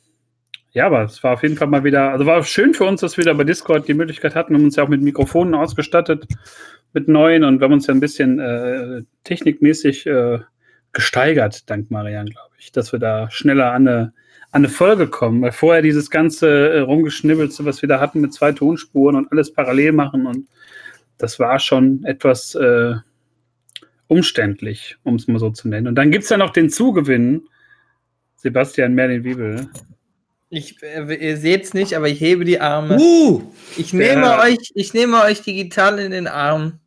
ja, 0.72 0.86
aber 0.86 1.04
es 1.04 1.22
war 1.22 1.34
auf 1.34 1.42
jeden 1.42 1.56
Fall 1.56 1.68
mal 1.68 1.84
wieder, 1.84 2.10
also 2.10 2.26
war 2.26 2.42
schön 2.42 2.74
für 2.74 2.84
uns, 2.84 3.00
dass 3.00 3.16
wir 3.16 3.24
da 3.24 3.32
bei 3.32 3.44
Discord 3.44 3.88
die 3.88 3.94
Möglichkeit 3.94 4.34
hatten. 4.34 4.52
Wir 4.52 4.58
haben 4.58 4.64
uns 4.64 4.76
ja 4.76 4.84
auch 4.84 4.88
mit 4.88 5.02
Mikrofonen 5.02 5.54
ausgestattet, 5.54 6.26
mit 6.92 7.08
neuen 7.08 7.44
und 7.44 7.60
wir 7.60 7.64
haben 7.64 7.72
uns 7.72 7.86
ja 7.86 7.94
ein 7.94 8.00
bisschen 8.00 8.38
äh, 8.38 9.02
technikmäßig 9.24 10.06
äh, 10.06 10.38
gesteigert, 10.92 11.68
dank 11.68 11.90
Marian, 11.90 12.26
glaube 12.26 12.54
ich, 12.58 12.72
dass 12.72 12.92
wir 12.92 12.98
da 12.98 13.30
schneller 13.30 13.72
an 13.72 13.86
eine, 13.86 14.12
an 14.50 14.64
eine 14.64 14.68
Folge 14.68 15.06
kommen, 15.06 15.42
weil 15.42 15.52
vorher 15.52 15.82
dieses 15.82 16.10
ganze 16.10 16.70
äh, 16.70 16.80
Rumgeschnibbelste, 16.80 17.64
was 17.64 17.82
wir 17.82 17.88
da 17.88 18.00
hatten 18.00 18.20
mit 18.20 18.32
zwei 18.32 18.52
Tonspuren 18.52 19.16
und 19.16 19.30
alles 19.30 19.52
parallel 19.52 19.92
machen 19.92 20.26
und 20.26 20.48
das 21.18 21.38
war 21.38 21.58
schon 21.58 22.04
etwas 22.04 22.54
äh, 22.54 22.94
umständlich, 24.06 24.96
um 25.02 25.16
es 25.16 25.28
mal 25.28 25.38
so 25.38 25.50
zu 25.50 25.68
nennen. 25.68 25.88
Und 25.88 25.96
dann 25.96 26.10
gibt 26.10 26.24
es 26.24 26.30
ja 26.30 26.36
noch 26.36 26.50
den 26.50 26.70
Zugewinn, 26.70 27.48
Sebastian 28.36 28.94
Merlin-Wiebel. 28.94 29.68
Ich, 30.50 30.82
äh, 30.82 31.14
ihr 31.14 31.36
seht 31.36 31.64
es 31.64 31.74
nicht, 31.74 31.94
aber 31.94 32.08
ich 32.08 32.20
hebe 32.20 32.44
die 32.44 32.60
Arme. 32.60 32.96
Uh! 32.98 33.42
Ich 33.76 33.92
nehme 33.92 34.22
Der- 34.22 34.40
euch, 34.40 34.58
ich 34.74 34.94
nehme 34.94 35.22
euch 35.22 35.42
digital 35.42 35.98
in 35.98 36.10
den 36.12 36.26
Arm. 36.26 36.78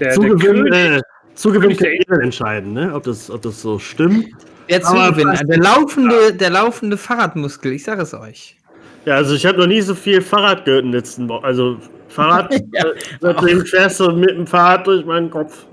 Der, 0.00 0.08
der 0.08 0.14
Zugewinn, 0.14 0.38
König, 0.70 0.72
äh, 0.74 1.00
Zugewinn 1.34 1.68
der 1.70 1.76
kann 1.78 1.96
jeder 2.08 2.22
entscheiden, 2.22 2.72
ne? 2.72 2.92
ob, 2.94 3.04
das, 3.04 3.30
ob 3.30 3.42
das 3.42 3.60
so 3.62 3.78
stimmt. 3.78 4.26
Der 4.68 4.84
Aber 4.86 5.08
Zugewinner, 5.08 5.36
fast- 5.36 5.48
der 5.48 5.58
laufende, 5.58 6.32
der 6.34 6.50
laufende 6.50 6.96
Fahrradmuskel, 6.96 7.72
ich 7.72 7.84
sage 7.84 8.02
es 8.02 8.14
euch. 8.14 8.56
Ja, 9.04 9.16
also 9.16 9.34
ich 9.34 9.44
habe 9.46 9.58
noch 9.58 9.66
nie 9.66 9.82
so 9.82 9.94
viel 9.94 10.20
Fahrrad 10.22 10.64
gehört 10.64 10.84
in 10.84 10.90
den 10.90 10.98
letzten 10.98 11.28
Wochen. 11.28 11.44
Also 11.44 11.76
Fahrrad, 12.08 12.52
Ja. 12.72 12.84
äh, 12.86 12.94
seitdem 13.20 13.64
fährst 13.66 14.00
du 14.00 14.10
mit 14.12 14.30
dem 14.30 14.46
Fahrrad 14.46 14.86
durch 14.86 15.04
meinen 15.04 15.30
Kopf. 15.30 15.66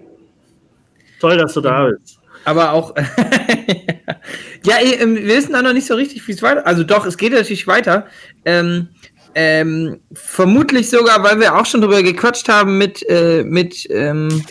Toll, 1.20 1.38
dass 1.38 1.54
du 1.54 1.62
da 1.62 1.88
bist. 1.88 2.20
Aber 2.46 2.74
auch. 2.74 2.96
ja, 4.66 4.76
eh, 4.82 4.96
ähm, 4.96 5.16
wir 5.16 5.28
wissen 5.28 5.56
auch 5.56 5.62
noch 5.62 5.74
nicht 5.74 5.88
so 5.88 5.96
richtig, 5.96 6.28
wie 6.28 6.32
es 6.32 6.42
weiter. 6.42 6.66
Also 6.66 6.84
doch, 6.84 7.06
es 7.06 7.18
geht 7.18 7.34
natürlich 7.34 7.68
weiter. 7.68 8.08
Ähm, 8.46 8.90
ähm, 9.36 10.00
vermutlich 10.14 10.90
sogar, 10.90 11.24
weil 11.24 11.40
wir 11.40 11.56
auch 11.56 11.66
schon 11.66 11.82
drüber 11.82 12.04
gequatscht 12.04 12.50
haben 12.50 12.78
mit, 12.78 13.08
äh, 13.08 13.44
mit 13.44 13.88
ähm, 13.90 14.44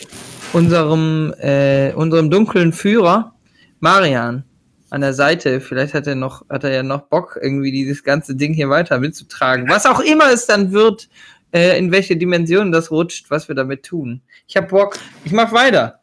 unserem, 0.53 1.35
äh, 1.39 1.93
unserem 1.93 2.31
dunklen 2.31 2.73
Führer, 2.73 3.35
Marian, 3.81 4.45
an 4.91 5.01
der 5.03 5.15
Seite. 5.15 5.61
Vielleicht 5.61 5.95
hat 5.95 6.07
er 6.07 6.15
noch, 6.15 6.49
hat 6.49 6.65
er 6.65 6.73
ja 6.73 6.83
noch 6.83 7.03
Bock, 7.03 7.39
irgendwie 7.41 7.73
dieses 7.73 8.03
ganze 8.05 8.35
Ding 8.37 8.55
hier 8.55 8.71
weiter 8.71 8.99
mitzutragen. 8.99 9.69
Was 9.69 9.87
auch 9.87 10.01
immer 10.01 10.33
es 10.33 10.47
dann 10.47 10.73
wird, 10.73 11.09
äh, 11.53 11.79
in 11.79 11.93
welche 11.93 12.17
Dimension 12.17 12.73
das 12.73 12.91
rutscht, 12.91 13.31
was 13.31 13.49
wir 13.49 13.55
damit 13.55 13.85
tun. 13.85 14.23
Ich 14.47 14.57
hab 14.57 14.69
Bock. 14.69 14.99
Ich 15.25 15.33
mach 15.33 15.53
weiter. 15.53 16.00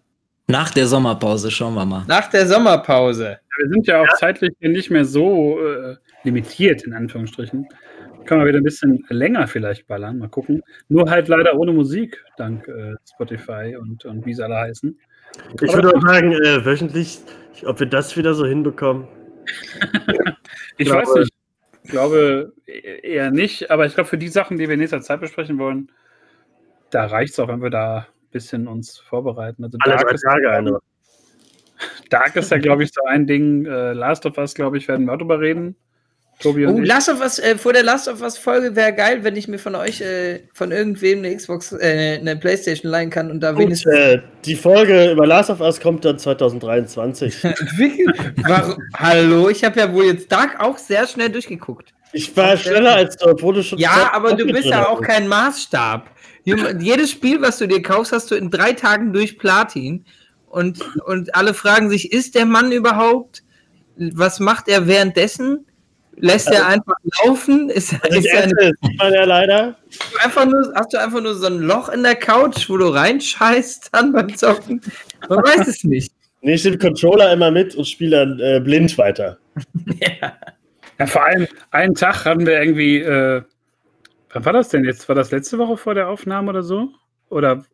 Nach 0.47 0.71
der 0.71 0.87
Sommerpause, 0.87 1.51
schauen 1.51 1.73
wir 1.75 1.85
mal. 1.85 2.05
Nach 2.07 2.29
der 2.29 2.47
Sommerpause. 2.47 3.39
wir 3.57 3.69
sind 3.69 3.85
ja 3.85 4.01
auch 4.01 4.13
zeitlich 4.17 4.53
nicht 4.61 4.89
mehr 4.89 5.03
so 5.03 5.59
äh, 5.59 5.95
limitiert, 6.23 6.83
in 6.83 6.93
Anführungsstrichen. 6.93 7.67
Kann 8.25 8.37
man 8.39 8.47
wieder 8.47 8.59
ein 8.59 8.63
bisschen 8.63 9.05
länger 9.09 9.47
vielleicht 9.47 9.87
ballern, 9.87 10.19
mal 10.19 10.29
gucken. 10.29 10.61
Nur 10.89 11.09
halt 11.09 11.27
leider 11.27 11.55
ohne 11.57 11.73
Musik, 11.73 12.23
dank 12.37 12.67
äh, 12.67 12.95
Spotify 13.09 13.75
und, 13.79 14.05
und 14.05 14.25
wie 14.25 14.33
sie 14.33 14.43
alle 14.43 14.55
heißen. 14.55 14.97
Ich 15.61 15.73
würde 15.73 15.93
auch 15.95 16.01
sagen, 16.01 16.31
äh, 16.31 16.65
wöchentlich, 16.65 17.19
ob 17.65 17.79
wir 17.79 17.87
das 17.87 18.15
wieder 18.17 18.33
so 18.33 18.45
hinbekommen. 18.45 19.07
Ich 20.79 20.87
glaube- 20.87 21.07
weiß 21.07 21.15
nicht. 21.15 21.33
Ich 21.83 21.89
glaube 21.91 22.53
e- 22.67 22.99
eher 23.01 23.31
nicht, 23.31 23.71
aber 23.71 23.85
ich 23.85 23.95
glaube, 23.95 24.09
für 24.09 24.17
die 24.17 24.27
Sachen, 24.27 24.57
die 24.57 24.67
wir 24.67 24.73
in 24.73 24.79
nächster 24.79 25.01
Zeit 25.01 25.21
besprechen 25.21 25.57
wollen, 25.57 25.89
da 26.91 27.05
reicht 27.07 27.33
es 27.33 27.39
auch, 27.39 27.47
wenn 27.47 27.63
wir 27.63 27.69
da 27.71 28.07
bisschen 28.37 28.67
uns 28.67 28.97
vorbereiten. 28.99 29.63
Also 29.63 29.77
Alle 29.81 29.95
Dark 29.95 30.07
drei 30.07 30.15
ist, 30.15 30.21
Tage 30.21 30.51
eine. 30.51 30.79
Dark 32.09 32.35
ist 32.35 32.51
ja, 32.51 32.57
glaube 32.57 32.83
ich, 32.83 32.91
so 32.93 33.01
ein 33.07 33.27
Ding. 33.27 33.65
Äh, 33.65 33.93
Last 33.93 34.25
of 34.25 34.37
Us, 34.37 34.53
glaube 34.53 34.77
ich, 34.77 34.87
werden 34.87 35.05
wir 35.05 35.13
auch 35.13 35.17
drüber 35.17 35.39
reden. 35.39 35.75
Tobi 36.39 36.67
und 36.67 36.75
Oh, 36.75 36.81
ich. 36.81 36.87
Last 36.87 37.09
of 37.09 37.19
Us, 37.19 37.39
äh, 37.39 37.57
vor 37.57 37.73
der 37.73 37.81
Last 37.81 38.07
of 38.07 38.21
Us 38.21 38.37
Folge 38.37 38.75
wäre 38.75 38.93
geil, 38.93 39.23
wenn 39.23 39.35
ich 39.35 39.47
mir 39.47 39.57
von 39.57 39.73
euch, 39.73 40.01
äh, 40.01 40.41
von 40.53 40.71
irgendwem 40.71 41.19
eine 41.19 41.35
Xbox, 41.35 41.71
äh, 41.71 42.19
eine 42.19 42.35
Playstation 42.35 42.91
leihen 42.91 43.09
kann 43.09 43.31
und 43.31 43.39
da 43.39 43.53
Gut, 43.53 43.61
wenigstens. 43.63 43.91
äh, 43.95 44.19
die 44.45 44.55
Folge 44.55 45.11
über 45.11 45.25
Last 45.25 45.49
of 45.49 45.61
Us 45.61 45.79
kommt 45.79 46.05
dann 46.05 46.19
2023. 46.19 47.43
Warum? 48.47 48.75
Hallo, 48.95 49.49
ich 49.49 49.63
habe 49.63 49.79
ja 49.79 49.91
wohl 49.91 50.05
jetzt 50.05 50.31
Dark 50.31 50.59
auch 50.59 50.77
sehr 50.77 51.07
schnell 51.07 51.29
durchgeguckt. 51.29 51.93
Ich 52.13 52.35
war 52.37 52.55
schneller 52.55 52.95
als 52.95 53.17
du, 53.17 53.29
obwohl 53.29 53.55
du 53.55 53.63
schon. 53.63 53.79
Ja, 53.79 54.11
aber 54.13 54.33
du 54.33 54.45
bist 54.45 54.65
ja 54.65 54.87
auch 54.87 55.01
kein 55.01 55.27
Maßstab. 55.27 56.09
Jedes 56.79 57.11
Spiel, 57.11 57.41
was 57.41 57.57
du 57.57 57.67
dir 57.67 57.81
kaufst, 57.81 58.13
hast 58.13 58.31
du 58.31 58.35
in 58.35 58.49
drei 58.49 58.73
Tagen 58.73 59.11
durch 59.11 59.37
Platin. 59.37 60.05
Und, 60.47 60.81
und 61.05 61.35
alle 61.35 61.53
fragen 61.53 61.89
sich, 61.89 62.13
ist 62.13 62.35
der 62.35 62.45
Mann 62.45 62.71
überhaupt? 62.71 63.43
Was 63.97 64.39
macht 64.39 64.67
er 64.69 64.87
währenddessen? 64.87 65.65
Lässt 66.19 66.49
er 66.49 66.65
einfach 66.65 66.95
laufen? 67.25 67.69
Ist, 67.69 67.93
Das 67.93 68.17
ist 68.17 68.25
er 68.25 68.43
eine 68.43 69.15
ja 69.15 69.23
leider. 69.25 69.77
einfach 70.23 70.45
nur, 70.45 70.73
hast 70.75 70.93
du 70.93 70.97
einfach 70.97 71.21
nur 71.21 71.35
so 71.35 71.47
ein 71.47 71.59
Loch 71.59 71.89
in 71.89 72.01
der 72.01 72.15
Couch, 72.15 72.69
wo 72.69 72.77
du 72.77 72.87
reinscheißt 72.87 73.89
dann 73.91 74.13
beim 74.13 74.35
Zocken? 74.35 74.81
Man 75.29 75.39
weiß 75.39 75.67
es 75.67 75.83
nicht. 75.83 76.11
Nee, 76.41 76.53
ich 76.53 76.63
nehme 76.63 76.77
Controller 76.77 77.33
immer 77.33 77.51
mit 77.51 77.75
und 77.75 77.85
spiele 77.85 78.25
dann 78.25 78.39
äh, 78.39 78.59
blind 78.59 78.97
weiter. 78.97 79.37
Ja, 80.99 81.05
vor 81.05 81.25
allem 81.25 81.47
einen 81.71 81.93
Tag 81.93 82.25
hatten 82.25 82.45
wir 82.45 82.59
irgendwie. 82.61 82.99
Äh, 82.99 83.43
wann 84.37 84.45
war 84.45 84.53
das 84.53 84.69
denn 84.69 84.83
jetzt? 84.83 85.07
War 85.07 85.15
das 85.15 85.31
letzte 85.31 85.57
Woche 85.57 85.77
vor 85.77 85.95
der 85.95 86.09
Aufnahme 86.09 86.49
oder 86.49 86.61
so? 86.61 86.89
Oder 87.29 87.65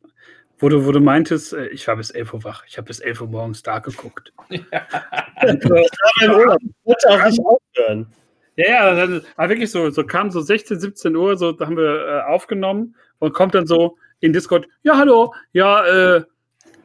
wo 0.60 0.70
du, 0.70 0.86
wo 0.86 0.94
du 0.94 1.02
meintest, 1.02 1.52
äh, 1.52 1.68
ich 1.68 1.86
war 1.90 1.98
bis 1.98 2.10
11 2.12 2.34
Uhr 2.34 2.44
wach. 2.46 2.64
Ich 2.68 2.78
habe 2.78 2.88
bis 2.88 3.02
11 3.02 3.22
Uhr 3.22 3.28
morgens 3.28 3.64
Dark 3.64 3.84
geguckt. 3.86 4.32
Und, 4.50 4.62
Ich 4.62 5.70
war 5.70 6.24
im 6.24 6.32
Urlaub. 6.32 6.60
Ich 6.62 6.86
wollte 6.86 7.10
auch 7.10 7.26
nicht 7.26 7.40
aufhören. 7.40 8.08
Ja, 8.56 8.68
ja, 8.70 8.96
dann 8.96 9.26
war 9.36 9.50
wirklich 9.50 9.72
so, 9.72 9.90
so 9.90 10.06
kam 10.06 10.32
so 10.32 10.40
16, 10.40 10.80
17 10.80 11.16
Uhr, 11.16 11.36
so 11.38 11.52
da 11.52 11.66
haben 11.66 11.76
wir 11.76 12.08
äh, 12.08 12.32
aufgenommen 12.32 12.96
und 13.20 13.34
kommt 13.34 13.56
dann 13.56 13.66
so 13.66 13.98
in 14.20 14.32
Discord, 14.32 14.68
ja, 14.84 14.96
hallo, 14.96 15.34
ja, 15.52 15.86
äh, 15.86 16.24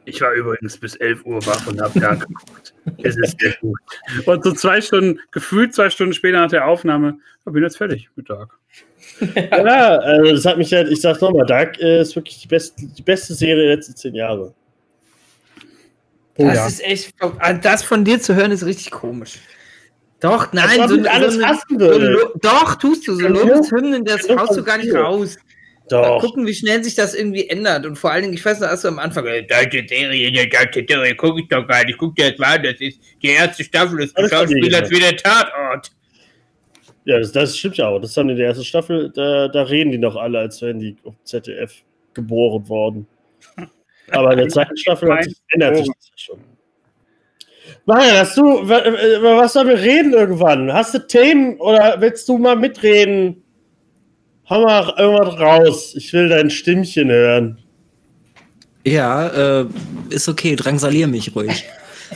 ich 0.09 0.21
war 0.21 0.33
übrigens 0.33 0.77
bis 0.77 0.95
11 0.95 1.25
Uhr 1.25 1.45
wach 1.45 1.67
und 1.67 1.81
habe 1.81 1.99
da 1.99 2.15
geguckt. 2.15 2.73
Es 3.03 3.15
ist 3.17 3.39
sehr 3.39 3.55
gut. 3.61 3.79
Und 4.25 4.43
so 4.43 4.51
zwei 4.51 4.81
Stunden, 4.81 5.19
gefühlt 5.31 5.73
zwei 5.73 5.89
Stunden 5.89 6.13
später 6.13 6.39
nach 6.41 6.49
der 6.49 6.67
Aufnahme, 6.67 7.19
ich 7.45 7.53
bin 7.53 7.63
jetzt 7.63 7.77
fertig 7.77 8.09
mit 8.15 8.29
Dark. 8.29 8.57
Ja, 9.35 9.97
also 9.97 10.31
das 10.31 10.45
hat 10.45 10.57
mich 10.57 10.71
ja, 10.71 10.81
ich 10.87 11.01
sag's 11.01 11.21
nochmal, 11.21 11.45
Dark 11.45 11.79
äh, 11.79 12.01
ist 12.01 12.15
wirklich 12.15 12.39
die 12.41 12.47
beste, 12.47 12.85
die 12.85 13.01
beste 13.01 13.33
Serie 13.33 13.67
der 13.67 13.75
letzten 13.75 13.95
zehn 13.95 14.15
Jahre. 14.15 14.53
Das 16.37 16.55
ja. 16.55 16.67
ist 16.67 16.83
echt, 16.83 17.15
ah, 17.19 17.53
das 17.53 17.83
von 17.83 18.05
dir 18.05 18.21
zu 18.21 18.35
hören 18.35 18.51
ist 18.51 18.65
richtig 18.65 18.91
komisch. 18.91 19.39
Doch, 20.21 20.51
nein, 20.53 20.87
so, 20.87 20.95
ich 20.95 21.09
alles 21.09 21.35
so, 21.35 21.77
so, 21.77 22.31
doch, 22.41 22.75
tust 22.75 23.07
du, 23.07 23.15
so 23.15 23.27
Lobeshymnen, 23.27 24.03
das 24.03 24.27
haust 24.29 24.57
du 24.57 24.63
gar 24.63 24.77
nicht 24.77 24.93
ja. 24.93 25.09
Raus. 25.93 26.01
Mal 26.07 26.13
Doch. 26.15 26.21
gucken, 26.21 26.45
wie 26.47 26.53
schnell 26.53 26.83
sich 26.83 26.95
das 26.95 27.13
irgendwie 27.15 27.47
ändert. 27.49 27.85
Und 27.85 27.95
vor 27.97 28.11
allen 28.11 28.23
Dingen, 28.23 28.33
ich 28.33 28.43
weiß 28.45 28.59
noch, 28.59 28.67
als 28.69 28.81
du 28.81 28.87
am 28.89 28.99
Anfang, 28.99 29.25
äh, 29.27 29.43
deutsche 29.43 29.85
Serie, 29.87 30.31
die 30.31 30.49
deutsche 30.49 30.85
Serie, 30.87 31.15
gucke 31.15 31.41
ich 31.41 31.47
doch 31.47 31.67
gar 31.67 31.83
nicht. 31.85 31.97
Guck 31.97 32.15
dir 32.15 32.27
jetzt 32.27 32.39
mal 32.39 32.55
an, 32.57 32.63
das 32.63 32.75
ist 32.79 32.99
die 33.21 33.27
erste 33.29 33.63
Staffel 33.63 33.99
des 33.99 34.15
Alles 34.15 34.31
Schauspielers 34.31 34.87
verliehen, 34.87 34.91
wie 34.91 34.99
der 34.99 35.17
Tatort. 35.17 35.91
Ja, 37.05 37.17
das, 37.19 37.31
das 37.31 37.57
stimmt 37.57 37.77
ja 37.77 37.87
auch. 37.87 37.99
Das 37.99 38.15
haben 38.17 38.29
in 38.29 38.37
der 38.37 38.47
ersten 38.47 38.63
Staffel, 38.65 39.11
da, 39.15 39.47
da 39.47 39.63
reden 39.63 39.91
die 39.91 39.97
noch 39.97 40.15
alle, 40.15 40.39
als 40.39 40.61
wären 40.61 40.79
die 40.79 40.95
auf 41.03 41.15
ZDF 41.23 41.73
geboren 42.13 42.67
worden. 42.69 43.07
Aber 44.11 44.31
in 44.33 44.39
der 44.39 44.47
zweiten 44.49 44.77
Staffel 44.77 45.11
hat 45.11 45.23
sich, 45.23 45.35
ändert 45.49 45.77
sich 45.77 45.87
das 45.87 46.07
ja 46.07 46.13
schon. 46.15 46.39
Marian, 47.85 48.17
hast 48.17 48.37
du, 48.37 48.67
wa- 48.67 48.79
äh, 48.79 49.17
über 49.17 49.37
was 49.37 49.53
sollen 49.53 49.67
wir 49.69 49.79
reden 49.79 50.13
irgendwann? 50.13 50.71
Hast 50.71 50.93
du 50.93 50.99
Themen 51.07 51.57
oder 51.59 51.95
willst 51.99 52.27
du 52.29 52.37
mal 52.37 52.55
mitreden? 52.55 53.43
Hau 54.49 54.63
mal 54.63 54.93
irgendwas 54.97 55.39
raus. 55.39 55.95
Ich 55.95 56.11
will 56.11 56.27
dein 56.27 56.49
Stimmchen 56.49 57.09
hören. 57.09 57.59
Ja, 58.83 59.61
äh, 59.61 59.65
ist 60.09 60.27
okay, 60.27 60.55
drangsalier 60.55 61.07
mich 61.07 61.35
ruhig. 61.35 61.65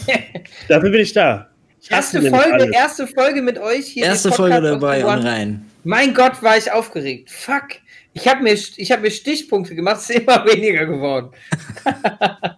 Dafür 0.67 0.89
bin 0.89 1.01
ich 1.01 1.13
da. 1.13 1.49
Ich 1.81 1.91
Erste 1.91 2.21
Folge, 2.21 2.71
erste 2.73 3.05
Folge 3.07 3.41
mit 3.41 3.59
euch 3.59 3.87
hier. 3.87 4.05
Erste 4.05 4.31
Folge 4.31 4.61
dabei 4.61 5.05
und 5.05 5.25
rein. 5.25 5.65
Mein 5.83 6.13
Gott, 6.13 6.41
war 6.41 6.57
ich 6.57 6.71
aufgeregt. 6.71 7.29
Fuck. 7.29 7.75
Ich 8.13 8.27
habe 8.27 8.41
mir, 8.41 8.53
ich 8.53 8.91
hab 8.91 9.01
mir 9.01 9.11
Stichpunkte 9.11 9.75
gemacht, 9.75 9.97
es 9.97 10.09
ist 10.09 10.21
immer 10.21 10.45
weniger 10.53 10.85
geworden. 10.85 11.31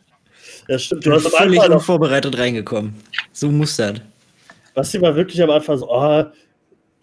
Ja, 0.68 0.80
stimmt. 0.80 1.06
Du 1.06 1.12
hast 1.12 1.28
völlig 1.28 1.62
unvorbereitet 1.62 2.36
reingekommen. 2.40 2.96
So 3.32 3.52
muss 3.52 3.78
das. 3.78 4.02
Basti 4.74 5.00
war 5.00 5.16
wirklich 5.16 5.40
am 5.44 5.52
Anfang 5.52 5.78
so, 5.78 5.88
oh, 5.88 6.24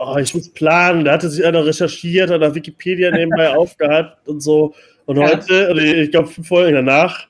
oh 0.05 0.17
ich 0.17 0.35
muss 0.35 0.49
planen. 0.53 1.05
Da 1.05 1.13
hatte 1.13 1.29
sich 1.29 1.45
einer 1.45 1.65
recherchiert, 1.65 2.31
hat 2.31 2.43
auf 2.43 2.55
Wikipedia 2.55 3.11
nebenbei 3.11 3.51
aufgehabt 3.57 4.27
und 4.29 4.41
so. 4.41 4.75
Und 5.07 5.17
Ja. 5.17 5.29
heute, 5.29 5.71
oder 5.71 5.83
ich 5.83 6.11
glaube, 6.11 6.29
fünf 6.29 6.49
Folgen 6.49 6.75
danach, 6.75 7.27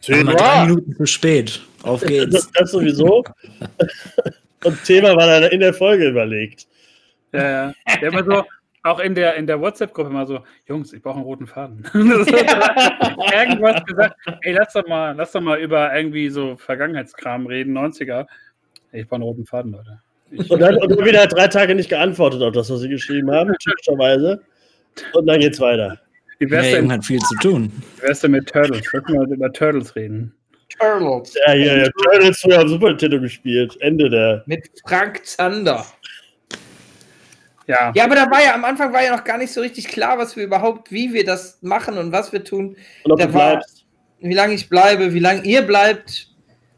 Thema 0.00 0.34
drei 0.34 0.66
Minuten 0.66 0.96
zu 0.96 1.06
spät. 1.06 1.60
Auf 1.82 2.00
das, 2.00 2.08
geht's. 2.08 2.50
das 2.52 2.70
sowieso. 2.70 3.24
Und 4.64 4.84
Thema 4.84 5.16
war 5.16 5.26
dann 5.26 5.44
in 5.44 5.60
der 5.60 5.72
Folge 5.72 6.08
überlegt. 6.08 6.66
Ja, 7.32 7.42
ja. 7.68 7.74
Der 8.00 8.08
immer 8.12 8.24
so, 8.24 8.44
auch 8.82 8.98
in 8.98 9.14
der, 9.14 9.36
in 9.36 9.46
der 9.46 9.58
WhatsApp-Gruppe 9.60 10.10
immer 10.10 10.26
so, 10.26 10.40
Jungs, 10.68 10.92
ich 10.92 11.02
brauche 11.02 11.16
einen 11.16 11.24
roten 11.24 11.46
Faden. 11.46 11.82
Das 11.82 11.94
irgendwas 13.32 13.84
gesagt, 13.84 14.16
ey, 14.42 14.52
lass 14.52 14.72
doch 14.74 14.86
mal, 14.86 15.14
lass 15.16 15.32
doch 15.32 15.40
mal 15.40 15.58
über 15.58 15.94
irgendwie 15.94 16.28
so 16.28 16.56
Vergangenheitskram 16.56 17.46
reden, 17.46 17.76
90er. 17.76 18.26
Ey, 18.92 19.00
ich 19.02 19.06
brauche 19.08 19.16
einen 19.16 19.24
roten 19.24 19.46
Faden, 19.46 19.72
Leute. 19.72 20.02
Und 20.48 20.60
dann, 20.60 20.76
und 20.76 20.88
dann 20.90 21.04
wieder 21.04 21.26
drei 21.26 21.48
Tage 21.48 21.74
nicht 21.74 21.88
geantwortet 21.88 22.40
auf 22.42 22.52
das, 22.52 22.70
was 22.70 22.80
sie 22.80 22.88
geschrieben 22.88 23.30
haben, 23.30 23.52
typischerweise. 23.62 24.40
Und 25.14 25.26
dann 25.26 25.40
geht's 25.40 25.58
weiter. 25.60 25.98
wie 26.38 26.46
Der 26.46 26.58
wär's 26.62 26.70
denn, 26.72 26.92
hat 26.92 27.04
viel 27.04 27.18
zu 27.20 27.34
tun. 27.36 27.72
wie 27.96 28.02
wär's 28.02 28.20
denn 28.20 28.30
mit 28.32 28.48
Turtles? 28.48 28.82
Lass 28.92 29.02
mal 29.08 29.32
über 29.32 29.52
Turtles 29.52 29.94
reden. 29.96 30.34
Turtles. 30.78 31.34
Ja, 31.46 31.52
hier, 31.52 31.78
ja, 31.78 31.88
Turtles 32.04 32.40
früher 32.40 32.60
am 32.60 32.68
Super 32.68 32.88
Nintendo 32.90 33.20
gespielt. 33.20 33.76
Ende 33.80 34.08
der. 34.08 34.42
Mit 34.46 34.70
Frank 34.86 35.24
Zander. 35.26 35.84
Ja, 37.66 37.92
Ja, 37.94 38.04
aber 38.04 38.14
da 38.16 38.30
war 38.30 38.42
ja 38.42 38.54
am 38.54 38.64
Anfang 38.64 38.92
war 38.92 39.02
ja 39.02 39.14
noch 39.16 39.24
gar 39.24 39.38
nicht 39.38 39.52
so 39.52 39.60
richtig 39.60 39.88
klar, 39.88 40.18
was 40.18 40.36
wir 40.36 40.44
überhaupt, 40.44 40.90
wie 40.90 41.12
wir 41.12 41.24
das 41.24 41.58
machen 41.62 41.98
und 41.98 42.10
was 42.12 42.32
wir 42.32 42.42
tun, 42.42 42.76
Und 43.04 43.12
ob 43.12 43.18
Da 43.18 43.26
du 43.26 43.34
war- 43.34 43.50
bleibst. 43.56 43.84
wie 44.20 44.34
lange 44.34 44.54
ich 44.54 44.68
bleibe, 44.68 45.12
wie 45.12 45.18
lange 45.20 45.42
ihr 45.42 45.62
bleibt. 45.62 46.28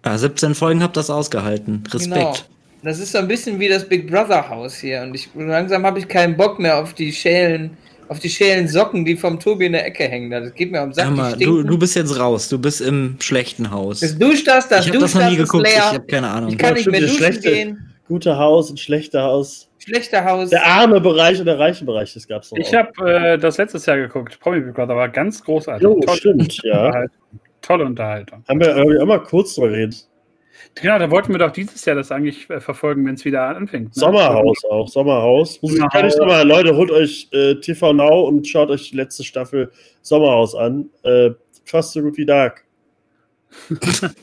Ja, 0.04 0.18
17 0.18 0.54
Folgen 0.54 0.82
habt 0.82 0.96
das 0.96 1.08
ausgehalten. 1.10 1.84
Respekt. 1.92 2.14
Genau. 2.14 2.34
Das 2.82 2.98
ist 2.98 3.12
so 3.12 3.18
ein 3.18 3.28
bisschen 3.28 3.60
wie 3.60 3.68
das 3.68 3.88
Big 3.88 4.10
Brother 4.10 4.48
Haus 4.48 4.76
hier 4.76 5.02
und 5.02 5.14
ich 5.14 5.28
langsam 5.36 5.86
habe 5.86 5.98
ich 6.00 6.08
keinen 6.08 6.36
Bock 6.36 6.58
mehr 6.58 6.78
auf 6.78 6.94
die 6.94 7.12
Schälen, 7.12 7.76
auf 8.08 8.18
die 8.18 8.28
Schälen 8.28 8.66
Socken, 8.66 9.04
die 9.04 9.16
vom 9.16 9.38
Tobi 9.38 9.66
in 9.66 9.72
der 9.72 9.86
Ecke 9.86 10.04
hängen. 10.04 10.30
Das 10.30 10.52
geht 10.54 10.72
mir 10.72 10.80
am 10.80 10.92
Sack. 10.92 11.10
Mal, 11.14 11.36
du, 11.36 11.62
du 11.62 11.78
bist 11.78 11.94
jetzt 11.94 12.18
raus. 12.18 12.48
Du 12.48 12.58
bist 12.58 12.80
im 12.80 13.16
schlechten 13.20 13.70
Haus. 13.70 14.00
das 14.00 14.18
duscht 14.18 14.48
das, 14.48 14.68
das 14.68 14.84
ich 14.86 14.88
habe 14.90 14.98
das 15.00 15.12
duscht 15.12 15.22
noch 15.22 15.30
nie 15.30 15.36
das 15.36 15.48
geguckt. 15.48 15.68
Ich 15.68 15.80
habe 15.80 16.06
keine 16.06 16.28
Ahnung. 16.28 16.50
Ich 16.50 16.58
kann 16.58 16.72
nicht 16.74 16.82
Stimmt, 16.82 16.92
mehr 16.92 17.00
das 17.02 17.10
duschen 17.10 17.24
schlechte- 17.24 17.50
gehen. 17.52 17.88
Gute 18.08 18.36
Haus 18.36 18.68
und 18.68 18.80
schlechte 18.80 19.22
Haus. 19.22 19.68
Schlechter 19.78 20.24
Haus. 20.24 20.50
Der 20.50 20.66
arme 20.66 21.00
Bereich 21.00 21.38
und 21.38 21.46
der 21.46 21.58
reiche 21.58 21.84
Bereich, 21.84 22.12
das 22.14 22.26
gab's 22.28 22.50
noch. 22.50 22.58
ich 22.58 22.74
habe 22.74 22.90
äh, 23.10 23.38
das 23.38 23.58
letztes 23.58 23.86
Jahr 23.86 23.96
geguckt. 23.96 24.38
Promi 24.40 24.60
Big 24.60 24.74
Brother 24.74 24.96
war 24.96 25.08
ganz 25.08 25.42
großartig. 25.42 25.82
Jo, 25.82 25.98
Tolle 26.00 26.16
stimmt, 26.18 26.60
ja. 26.64 26.86
Unterhaltung. 26.86 27.16
Tolle 27.62 27.84
Unterhaltung. 27.86 28.44
Haben 28.48 28.60
wir 28.60 28.76
irgendwie 28.76 29.04
mal 29.06 29.22
kurz 29.22 29.54
drüber 29.54 29.68
geredet. 29.68 30.08
Genau, 30.74 30.98
da 30.98 31.10
wollten 31.10 31.32
wir 31.32 31.38
doch 31.38 31.50
dieses 31.52 31.84
Jahr 31.84 31.96
das 31.96 32.10
eigentlich 32.10 32.48
äh, 32.50 32.60
verfolgen, 32.60 33.04
wenn 33.06 33.14
es 33.14 33.24
wieder 33.24 33.42
anfängt. 33.56 33.88
Ne? 33.88 33.92
Sommerhaus 34.00 34.64
auch, 34.70 34.88
Sommerhaus. 34.88 35.60
Muss 35.62 35.74
ich, 35.74 35.80
kann 35.90 36.06
ich 36.06 36.12
Sommerhaus. 36.14 36.44
nochmal, 36.44 36.46
Leute, 36.48 36.76
holt 36.76 36.90
euch 36.90 37.28
äh, 37.32 37.54
TV 37.56 37.92
Now 37.92 38.22
und 38.28 38.46
schaut 38.48 38.70
euch 38.70 38.90
die 38.90 38.96
letzte 38.96 39.24
Staffel 39.24 39.70
Sommerhaus 40.02 40.54
an. 40.54 40.88
Äh, 41.02 41.30
fast 41.64 41.92
so 41.92 42.02
gut 42.02 42.16
wie 42.16 42.26
Dark. 42.26 42.64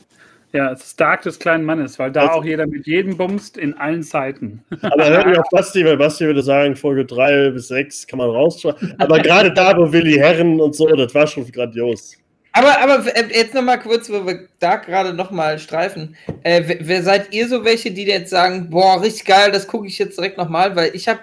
Ja, 0.52 0.72
es 0.72 0.84
ist 0.84 1.00
Dark 1.00 1.22
des 1.22 1.38
kleinen 1.38 1.64
Mannes, 1.64 1.96
weil 2.00 2.10
da 2.10 2.22
Also- 2.22 2.40
auch 2.40 2.44
jeder 2.44 2.66
mit 2.66 2.84
jedem 2.84 3.16
bumst 3.16 3.56
in 3.56 3.72
allen 3.74 4.02
Zeiten. 4.02 4.64
Aber 4.82 5.08
hört 5.08 5.28
nicht 5.28 5.38
auf 5.38 5.46
Basti, 5.52 5.84
weil 5.84 5.96
Basti 5.96 6.24
würde 6.26 6.42
sagen, 6.42 6.74
Folge 6.74 7.04
3 7.04 7.50
bis 7.50 7.68
6 7.68 8.04
kann 8.08 8.18
man 8.18 8.30
rausschauen. 8.30 8.74
Aber 8.98 9.20
gerade 9.20 9.52
da, 9.52 9.76
wo 9.76 9.92
Willi 9.92 10.14
Herren 10.14 10.60
und 10.60 10.74
so, 10.74 10.88
das 10.88 11.14
war 11.14 11.28
schon 11.28 11.48
grandios. 11.52 12.16
Aber, 12.52 12.80
aber 12.80 13.16
äh, 13.16 13.26
jetzt 13.32 13.54
noch 13.54 13.62
mal 13.62 13.76
kurz, 13.78 14.10
wo 14.10 14.26
wir 14.26 14.48
da 14.58 14.76
gerade 14.76 15.14
noch 15.14 15.30
mal 15.30 15.58
streifen. 15.58 16.16
Äh, 16.42 16.62
wer, 16.66 16.76
wer 16.80 17.02
seid 17.02 17.32
ihr 17.32 17.48
so 17.48 17.64
welche, 17.64 17.92
die 17.92 18.04
jetzt 18.04 18.30
sagen, 18.30 18.70
boah, 18.70 19.00
richtig 19.00 19.24
geil, 19.24 19.52
das 19.52 19.68
gucke 19.68 19.86
ich 19.86 19.98
jetzt 19.98 20.18
direkt 20.18 20.36
noch 20.36 20.48
mal, 20.48 20.74
weil 20.74 20.94
ich 20.94 21.06
habe, 21.08 21.20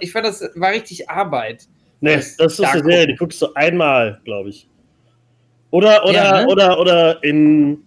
ich 0.00 0.12
fand 0.12 0.26
das 0.26 0.42
war 0.54 0.70
richtig 0.72 1.08
Arbeit. 1.08 1.66
Nee, 2.00 2.16
Das 2.16 2.36
das 2.36 2.54
ist 2.54 2.64
eine 2.64 2.82
Serie, 2.82 3.06
die 3.06 3.14
guckst 3.16 3.40
du 3.40 3.52
einmal, 3.54 4.20
glaube 4.24 4.50
ich. 4.50 4.68
Oder, 5.70 6.04
oder, 6.04 6.12
Ja, 6.12 6.40
ne? 6.42 6.46
oder, 6.48 6.80
oder 6.80 7.22
in 7.22 7.78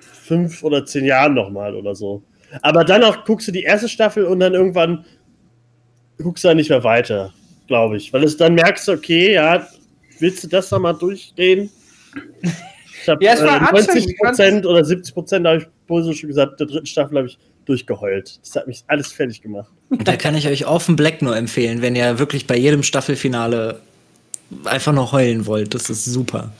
fünf 0.00 0.62
oder 0.62 0.84
zehn 0.86 1.04
Jahren 1.04 1.34
nochmal 1.34 1.74
oder 1.74 1.94
so. 1.94 2.22
Aber 2.60 2.84
dann 2.84 3.02
auch 3.02 3.24
guckst 3.24 3.48
du 3.48 3.52
die 3.52 3.62
erste 3.62 3.88
Staffel 3.88 4.24
und 4.24 4.40
dann 4.40 4.54
irgendwann 4.54 5.04
guckst 6.18 6.44
du 6.44 6.48
dann 6.48 6.56
nicht 6.56 6.70
mehr 6.70 6.84
weiter, 6.84 7.32
glaube 7.66 7.96
ich. 7.96 8.12
Weil 8.12 8.24
es 8.24 8.36
dann 8.36 8.54
merkst 8.54 8.86
du, 8.88 8.92
okay, 8.92 9.34
ja, 9.34 9.66
willst 10.22 10.42
du 10.44 10.48
das 10.48 10.70
noch 10.70 10.78
mal 10.78 10.92
durchdrehen? 10.94 11.70
Ich 13.02 13.08
habe 13.08 13.22
Ja, 13.24 13.34
es 13.34 13.40
war 13.42 13.48
äh, 13.56 13.58
anstrengend. 13.58 13.88
90 13.88 13.96
Ich 13.96 14.16
fand's- 14.18 14.38
Prozent 14.38 14.66
oder 14.66 14.84
70 14.84 15.14
Prozent, 15.14 15.46
habe 15.46 15.58
ich 15.58 15.66
Bose 15.86 16.14
schon 16.14 16.28
gesagt, 16.28 16.60
der 16.60 16.66
dritten 16.66 16.86
Staffel 16.86 17.18
habe 17.18 17.26
ich 17.26 17.38
durchgeheult. 17.66 18.40
Das 18.42 18.56
hat 18.56 18.66
mich 18.66 18.82
alles 18.86 19.12
fertig 19.12 19.42
gemacht. 19.42 19.70
Da 19.90 20.16
kann 20.16 20.34
ich 20.34 20.48
euch 20.48 20.66
Offen 20.66 20.96
Black 20.96 21.20
nur 21.22 21.36
empfehlen, 21.36 21.82
wenn 21.82 21.94
ihr 21.96 22.18
wirklich 22.18 22.46
bei 22.46 22.56
jedem 22.56 22.82
Staffelfinale 22.82 23.80
einfach 24.64 24.92
noch 24.92 25.12
heulen 25.12 25.46
wollt. 25.46 25.74
Das 25.74 25.90
ist 25.90 26.04
super. 26.04 26.50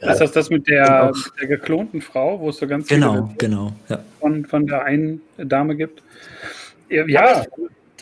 Ist 0.00 0.20
das 0.20 0.32
das 0.32 0.50
mit 0.50 0.66
der, 0.68 1.12
mit 1.14 1.40
der 1.40 1.46
geklonten 1.48 2.00
Frau, 2.02 2.40
wo 2.40 2.48
es 2.50 2.56
so 2.56 2.66
ganz 2.66 2.88
Genau, 2.88 3.26
viele 3.26 3.34
genau. 3.38 3.72
Ja. 3.88 4.00
von, 4.20 4.44
von 4.46 4.66
der 4.66 4.84
einen 4.84 5.20
Dame 5.38 5.76
gibt? 5.76 6.02
Ja, 6.88 7.06
ja 7.06 7.44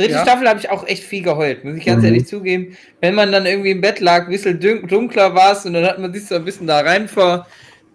Dritte 0.01 0.13
Ja. 0.15 0.23
Staffel 0.23 0.49
habe 0.49 0.59
ich 0.61 0.71
auch 0.71 0.87
echt 0.87 1.03
viel 1.05 1.23
geheult, 1.23 1.65
muss 1.65 1.77
ich 1.77 1.85
ganz 1.85 2.01
Mhm. 2.01 2.05
ehrlich 2.07 2.27
zugeben. 2.27 2.77
Wenn 3.01 3.15
man 3.15 3.31
dann 3.33 3.47
irgendwie 3.47 3.71
im 3.71 3.81
Bett 3.81 4.01
lag, 4.01 4.25
ein 4.25 4.31
bisschen 4.31 4.59
dun- 4.61 4.87
dunkler 4.87 5.35
war 5.35 5.53
es 5.53 5.65
und 5.67 5.73
dann 5.75 5.85
hat 5.85 5.99
man 5.99 6.13
sich 6.13 6.27
so 6.27 6.35
ein 6.37 6.45
bisschen 6.45 6.67
da 6.67 6.81
rein 6.81 7.09
vor. 7.09 7.47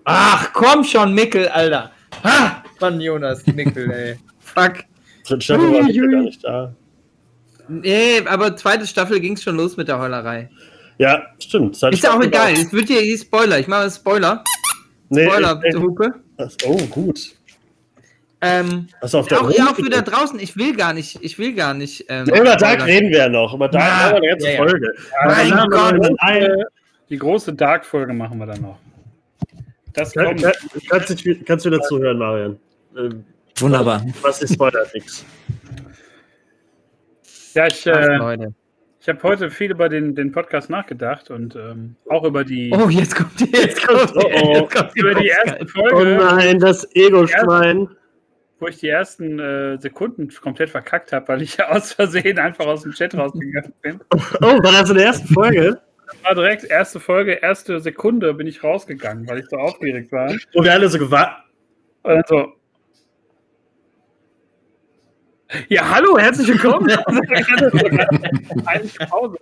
Ach, 0.04 0.52
komm 0.54 0.84
schon, 0.84 1.14
Mickel, 1.14 1.48
Alter. 1.48 1.92
Ha! 2.24 2.64
Mann, 2.80 3.02
Jonas, 3.02 3.46
Mickel, 3.48 3.90
ey. 3.92 4.16
Fuck. 4.40 4.84
Dritte 5.28 5.42
Staffel 5.42 5.72
war 5.74 5.82
ui. 5.84 5.94
gar 6.12 6.22
nicht 6.22 6.44
da. 6.44 6.76
Nee, 7.68 8.22
aber 8.26 8.56
zweite 8.56 8.86
Staffel 8.86 9.20
ging 9.20 9.34
es 9.34 9.44
schon 9.44 9.56
los 9.56 9.76
mit 9.78 9.88
der 9.88 9.98
Heulerei. 10.00 10.50
Ja, 11.00 11.24
stimmt. 11.40 11.82
Ist 11.82 12.04
ja 12.04 12.16
auch 12.16 12.22
egal. 12.22 12.54
Es 12.54 12.72
wird 12.72 12.88
hier 12.88 13.02
hier 13.02 13.18
Spoiler. 13.18 13.60
Ich 13.60 13.68
mache 13.68 13.90
Spoiler. 13.90 14.44
Nee, 15.10 15.26
Spoiler, 15.26 15.60
ich- 15.64 15.76
Hupe. 15.76 16.14
Oh, 16.66 16.78
gut. 16.90 17.20
Ähm, 18.48 18.88
du 19.02 19.18
auf 19.18 19.28
der 19.28 19.42
auch, 19.42 19.52
ja, 19.52 19.66
auch 19.72 19.78
wieder 19.78 20.02
draußen. 20.02 20.40
Ich 20.40 20.56
will 20.56 20.76
gar 20.76 20.94
nicht. 20.94 21.18
Ich 21.22 21.40
will 21.40 21.54
gar 21.56 21.74
nicht. 21.74 22.06
Ähm, 22.10 22.26
Ja, 22.28 22.42
über 22.42 22.56
Dark 22.56 22.86
reden 22.86 23.10
wir 23.10 23.18
ja 23.18 23.30
noch. 23.30 23.54
Über 23.54 23.68
Dark 23.70 23.84
Ja, 23.84 24.00
haben 24.00 24.12
wir 24.12 24.18
eine 24.18 24.28
ganze 24.30 24.48
ja, 24.48 24.52
ja. 24.54 24.58
Folge. 24.58 24.94
Mein 25.26 25.50
dann 25.50 25.70
Gott. 25.70 25.80
haben 25.82 26.02
wir 26.02 26.10
noch 26.12 26.18
eine- 26.20 26.66
die 27.10 27.18
große 27.18 27.54
Dark-Folge 27.54 28.14
machen 28.14 28.38
wir 28.40 28.46
dann 28.48 28.62
noch. 28.62 28.78
Das 29.94 30.12
Kann- 30.14 30.26
kommt. 30.26 30.42
kann- 30.44 30.54
Kannst, 30.90 31.26
dich- 31.26 31.46
kannst 31.46 31.66
du 31.66 31.70
wieder 31.72 31.82
zuhören, 31.82 32.18
Marian. 32.18 32.60
Ähm, 32.98 33.24
Wunderbar. 33.60 34.06
Was 34.22 34.42
ist 34.42 34.54
spoilert 34.56 34.94
nix. 34.94 35.24
Ja, 37.54 37.68
ich, 37.68 37.86
äh, 37.88 38.18
ich 39.00 39.08
habe 39.10 39.24
heute 39.24 39.50
viel 39.50 39.72
über 39.72 39.88
den, 39.88 40.14
den 40.16 40.32
Podcast 40.32 40.70
nachgedacht 40.70 41.30
und 41.32 41.56
ähm, 41.56 41.96
auch 42.10 42.24
über 42.26 42.44
die, 42.44 42.72
Oh, 42.74 42.90
jetzt 42.90 43.16
kommt 43.16 43.40
die. 43.40 43.52
Jetzt 43.56 43.88
kommt 43.88 44.10
die. 44.14 44.18
Oh, 44.18 44.42
oh. 44.44 44.54
Jetzt 44.56 44.76
kommt 44.76 44.92
die 44.96 45.00
über 45.00 45.14
die 45.16 45.28
erste 45.28 45.66
Folge, 45.68 46.16
nein, 46.18 46.60
das 46.60 46.86
Ego-Schwein. 46.96 47.88
Wo 48.66 48.70
ich 48.70 48.78
die 48.78 48.90
ersten 48.90 49.38
äh, 49.38 49.78
Sekunden 49.78 50.28
komplett 50.42 50.72
verkackt 50.72 51.14
habe, 51.14 51.28
weil 51.28 51.44
ich 51.44 51.64
aus 51.70 51.94
Versehen 51.94 52.40
einfach 52.40 52.66
aus 52.66 52.82
dem 52.82 52.94
Chat 52.94 53.16
rausgegangen 53.16 53.74
bin. 53.84 54.02
Oh, 54.42 54.58
war 54.64 54.72
das 54.72 54.90
in 54.90 54.98
der 54.98 55.06
ersten 55.06 55.28
Folge? 55.28 55.80
War 56.24 56.34
direkt 56.34 56.64
erste 56.64 57.00
Folge, 57.00 57.34
erste 57.34 57.80
Sekunde 57.80 58.34
bin 58.34 58.48
ich 58.48 58.64
rausgegangen, 58.64 59.28
weil 59.28 59.40
ich 59.40 59.46
so 59.50 59.58
aufgeregt 59.58 60.12
war. 60.12 60.34
Wo 60.54 60.64
wir 60.64 60.74
alle 60.74 60.90
so 60.90 60.98
gewartet. 60.98 61.44
Und 62.02 62.14
dann 62.14 62.24
so. 62.28 62.54
Ja, 65.70 65.88
hallo, 65.88 66.18
herzlich 66.18 66.48
willkommen. 66.48 66.90
Eine 68.66 68.88
Pause. 69.08 69.38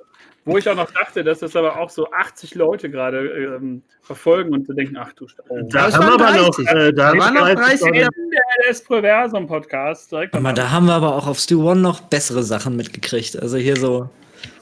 Wo 0.46 0.58
ich 0.58 0.68
auch 0.68 0.76
noch 0.76 0.92
dachte, 0.92 1.24
dass 1.24 1.40
das 1.40 1.56
aber 1.56 1.80
auch 1.80 1.90
so 1.90 2.12
80 2.12 2.56
Leute 2.56 2.90
gerade 2.90 3.20
ähm, 3.60 3.82
verfolgen 4.02 4.54
und 4.54 4.68
so 4.68 4.74
denken, 4.74 4.98
ach 4.98 5.14
du 5.14 5.26
Sta- 5.28 5.44
oh. 5.48 5.60
Da 5.70 5.88
es 5.88 5.96
haben 5.98 6.08
wir 6.08 6.14
aber 6.16 6.38
noch. 6.38 6.50
30. 6.56 6.68
Äh, 6.68 6.74
da 6.94 7.14
Da 7.14 7.18
waren 7.20 7.34
noch 7.34 7.50
30 7.54 7.82
Leute. 7.82 7.98
ja. 8.00 8.10
der 8.62 8.70
Esproversum 8.70 9.48
Podcast 9.48 10.12
direkt 10.12 10.34
Aber 10.34 10.52
da 10.52 10.70
haben 10.72 10.86
wir 10.88 10.94
aber 10.96 11.16
auch 11.16 11.28
auf 11.28 11.40
Stu 11.40 11.66
One 11.70 11.80
noch 11.80 12.02
bessere 12.02 12.44
Sachen 12.44 12.76
mitgekriegt. 12.76 13.42
Also 13.42 13.56
hier 13.56 13.78
so, 13.78 14.10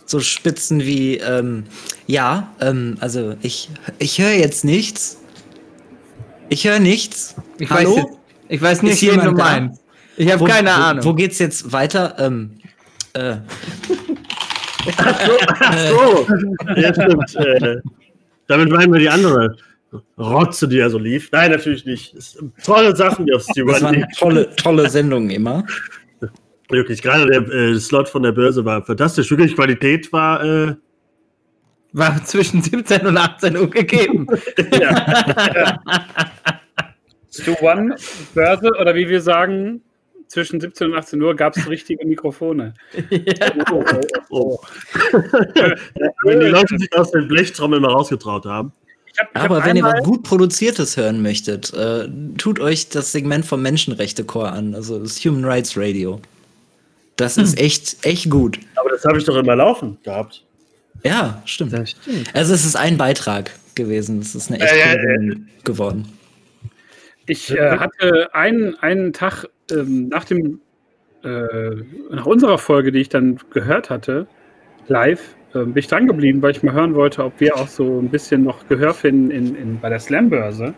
so 0.06 0.20
Spitzen 0.20 0.82
wie, 0.82 1.18
ähm, 1.18 1.64
ja, 2.06 2.54
ähm, 2.62 2.98
also 3.00 3.34
ich, 3.42 3.70
ich 3.98 4.20
höre 4.22 4.34
jetzt 4.34 4.64
nichts. 4.64 5.20
Ich 6.50 6.68
höre 6.68 6.80
nichts. 6.80 7.36
Ich 7.58 7.72
Hallo? 7.72 7.90
weiß, 7.90 7.98
jetzt, 7.98 8.18
ich 8.50 8.62
weiß 8.62 8.82
nicht, 8.84 9.02
wen 9.02 9.20
du 9.20 9.32
da? 9.32 9.44
meinst. 9.44 9.82
Ich 10.18 10.32
habe 10.32 10.46
keine 10.46 10.70
wo, 10.70 10.74
Ahnung. 10.74 11.06
Wo 11.06 11.14
geht's 11.16 11.40
jetzt 11.40 11.72
weiter? 11.72 12.16
Ähm, 12.20 12.60
äh, 13.14 13.38
So, 15.90 16.28
ja, 16.76 16.94
stimmt. 16.94 17.36
Äh, 17.36 17.78
damit 18.48 18.70
meinen 18.70 18.92
wir 18.92 19.00
die 19.00 19.10
andere 19.10 19.56
Rotze, 20.18 20.68
die 20.68 20.78
ja 20.78 20.90
so 20.90 20.98
lief. 20.98 21.30
Nein, 21.32 21.52
natürlich 21.52 21.86
nicht. 21.86 22.16
Tolle 22.64 22.96
Sachen, 22.96 23.26
die 23.26 23.34
auf 23.34 23.44
Steve 23.44 23.72
das 23.72 23.82
waren 23.82 24.06
tolle, 24.18 24.56
tolle 24.56 24.90
Sendungen 24.90 25.30
immer. 25.30 25.66
Wirklich, 26.70 27.02
gerade 27.02 27.26
der 27.26 27.42
äh, 27.54 27.80
Slot 27.80 28.08
von 28.08 28.24
der 28.24 28.32
Börse 28.32 28.64
war 28.64 28.84
fantastisch. 28.86 29.30
Wirklich, 29.30 29.56
Qualität 29.56 30.12
war. 30.14 30.44
Äh, 30.44 30.76
War 31.92 32.24
zwischen 32.24 32.62
17 32.62 33.06
und 33.06 33.18
18 33.18 33.58
Uhr 33.58 33.70
gegeben. 33.70 34.26
ja. 34.80 35.78
Stu 37.30 37.54
One, 37.62 37.96
Börse 38.34 38.70
oder 38.80 38.96
wie 38.96 39.08
wir 39.08 39.22
sagen, 39.22 39.82
zwischen 40.32 40.62
17 40.62 40.88
und 40.88 40.98
18 40.98 41.22
Uhr 41.22 41.36
gab 41.36 41.58
es 41.58 41.68
richtige 41.70 42.06
Mikrofone. 42.08 42.74
oh, 43.72 43.84
oh, 44.30 44.30
oh. 44.30 44.60
Wenn 46.24 46.40
die 46.40 46.46
Leute 46.46 46.78
sich 46.78 46.98
aus 46.98 47.12
den 47.12 47.28
Blechtrommeln 47.28 47.82
mal 47.82 47.92
rausgetraut 47.92 48.46
haben. 48.46 48.72
Ich 49.06 49.20
hab, 49.20 49.30
ich 49.30 49.42
Aber 49.42 49.66
wenn 49.66 49.76
ihr 49.76 49.84
was 49.84 50.02
gut 50.04 50.24
Produziertes 50.24 50.96
hören 50.96 51.22
möchtet, 51.22 51.74
äh, 51.74 52.08
tut 52.38 52.62
euch 52.62 52.88
das 52.88 53.12
Segment 53.12 53.46
vom 53.46 53.62
Menschenrechte-Chor 53.62 54.50
an, 54.50 54.74
also 54.74 55.00
das 55.00 55.18
Human 55.26 55.44
Rights 55.44 55.76
Radio. 55.76 56.22
Das 57.18 57.38
ist 57.38 57.60
echt, 57.60 57.98
echt 58.04 58.30
gut. 58.30 58.58
Aber 58.78 58.90
das 58.90 59.04
habe 59.04 59.18
ich 59.18 59.26
doch 59.26 59.36
immer 59.36 59.58
laufen 59.58 59.98
gehabt. 60.02 60.44
Ja, 61.04 61.42
stimmt. 61.44 61.74
Stimmt. 61.90 62.34
Also 62.34 62.54
es 62.54 62.64
ist 62.64 62.78
ein 62.78 62.98
Beitrag 62.98 63.52
gewesen. 63.76 64.20
Es 64.20 64.34
ist 64.34 64.50
eine 64.50 64.62
echt 64.62 64.74
Ja, 64.74 64.78
ja, 64.78 64.96
coole 64.96 65.02
Sendung 65.02 65.48
geworden. 65.66 66.21
Ich 67.28 67.52
äh, 67.52 67.78
hatte 67.78 68.34
einen, 68.34 68.76
einen 68.80 69.14
Tag 69.14 69.46
ähm, 69.72 70.10
nach 70.10 70.26
dem 70.26 70.60
äh, 71.24 71.76
nach 72.10 72.26
unserer 72.26 72.58
Folge, 72.58 72.92
die 72.92 73.00
ich 73.00 73.10
dann 73.10 73.40
gehört 73.52 73.90
hatte, 73.90 74.28
live, 74.88 75.36
äh, 75.54 75.60
bin 75.60 75.78
ich 75.78 75.88
dran 75.88 76.08
geblieben, 76.08 76.42
weil 76.42 76.52
ich 76.52 76.64
mal 76.64 76.74
hören 76.74 76.96
wollte, 76.96 77.24
ob 77.24 77.40
wir 77.40 77.56
auch 77.56 77.68
so 77.68 78.00
ein 78.00 78.10
bisschen 78.10 78.44
noch 78.44 78.68
Gehör 78.68 78.94
finden 78.94 79.32
in, 79.32 79.56
in, 79.56 79.80
bei 79.80 79.90
der 79.90 80.00
Slam-Börse. 80.00 80.74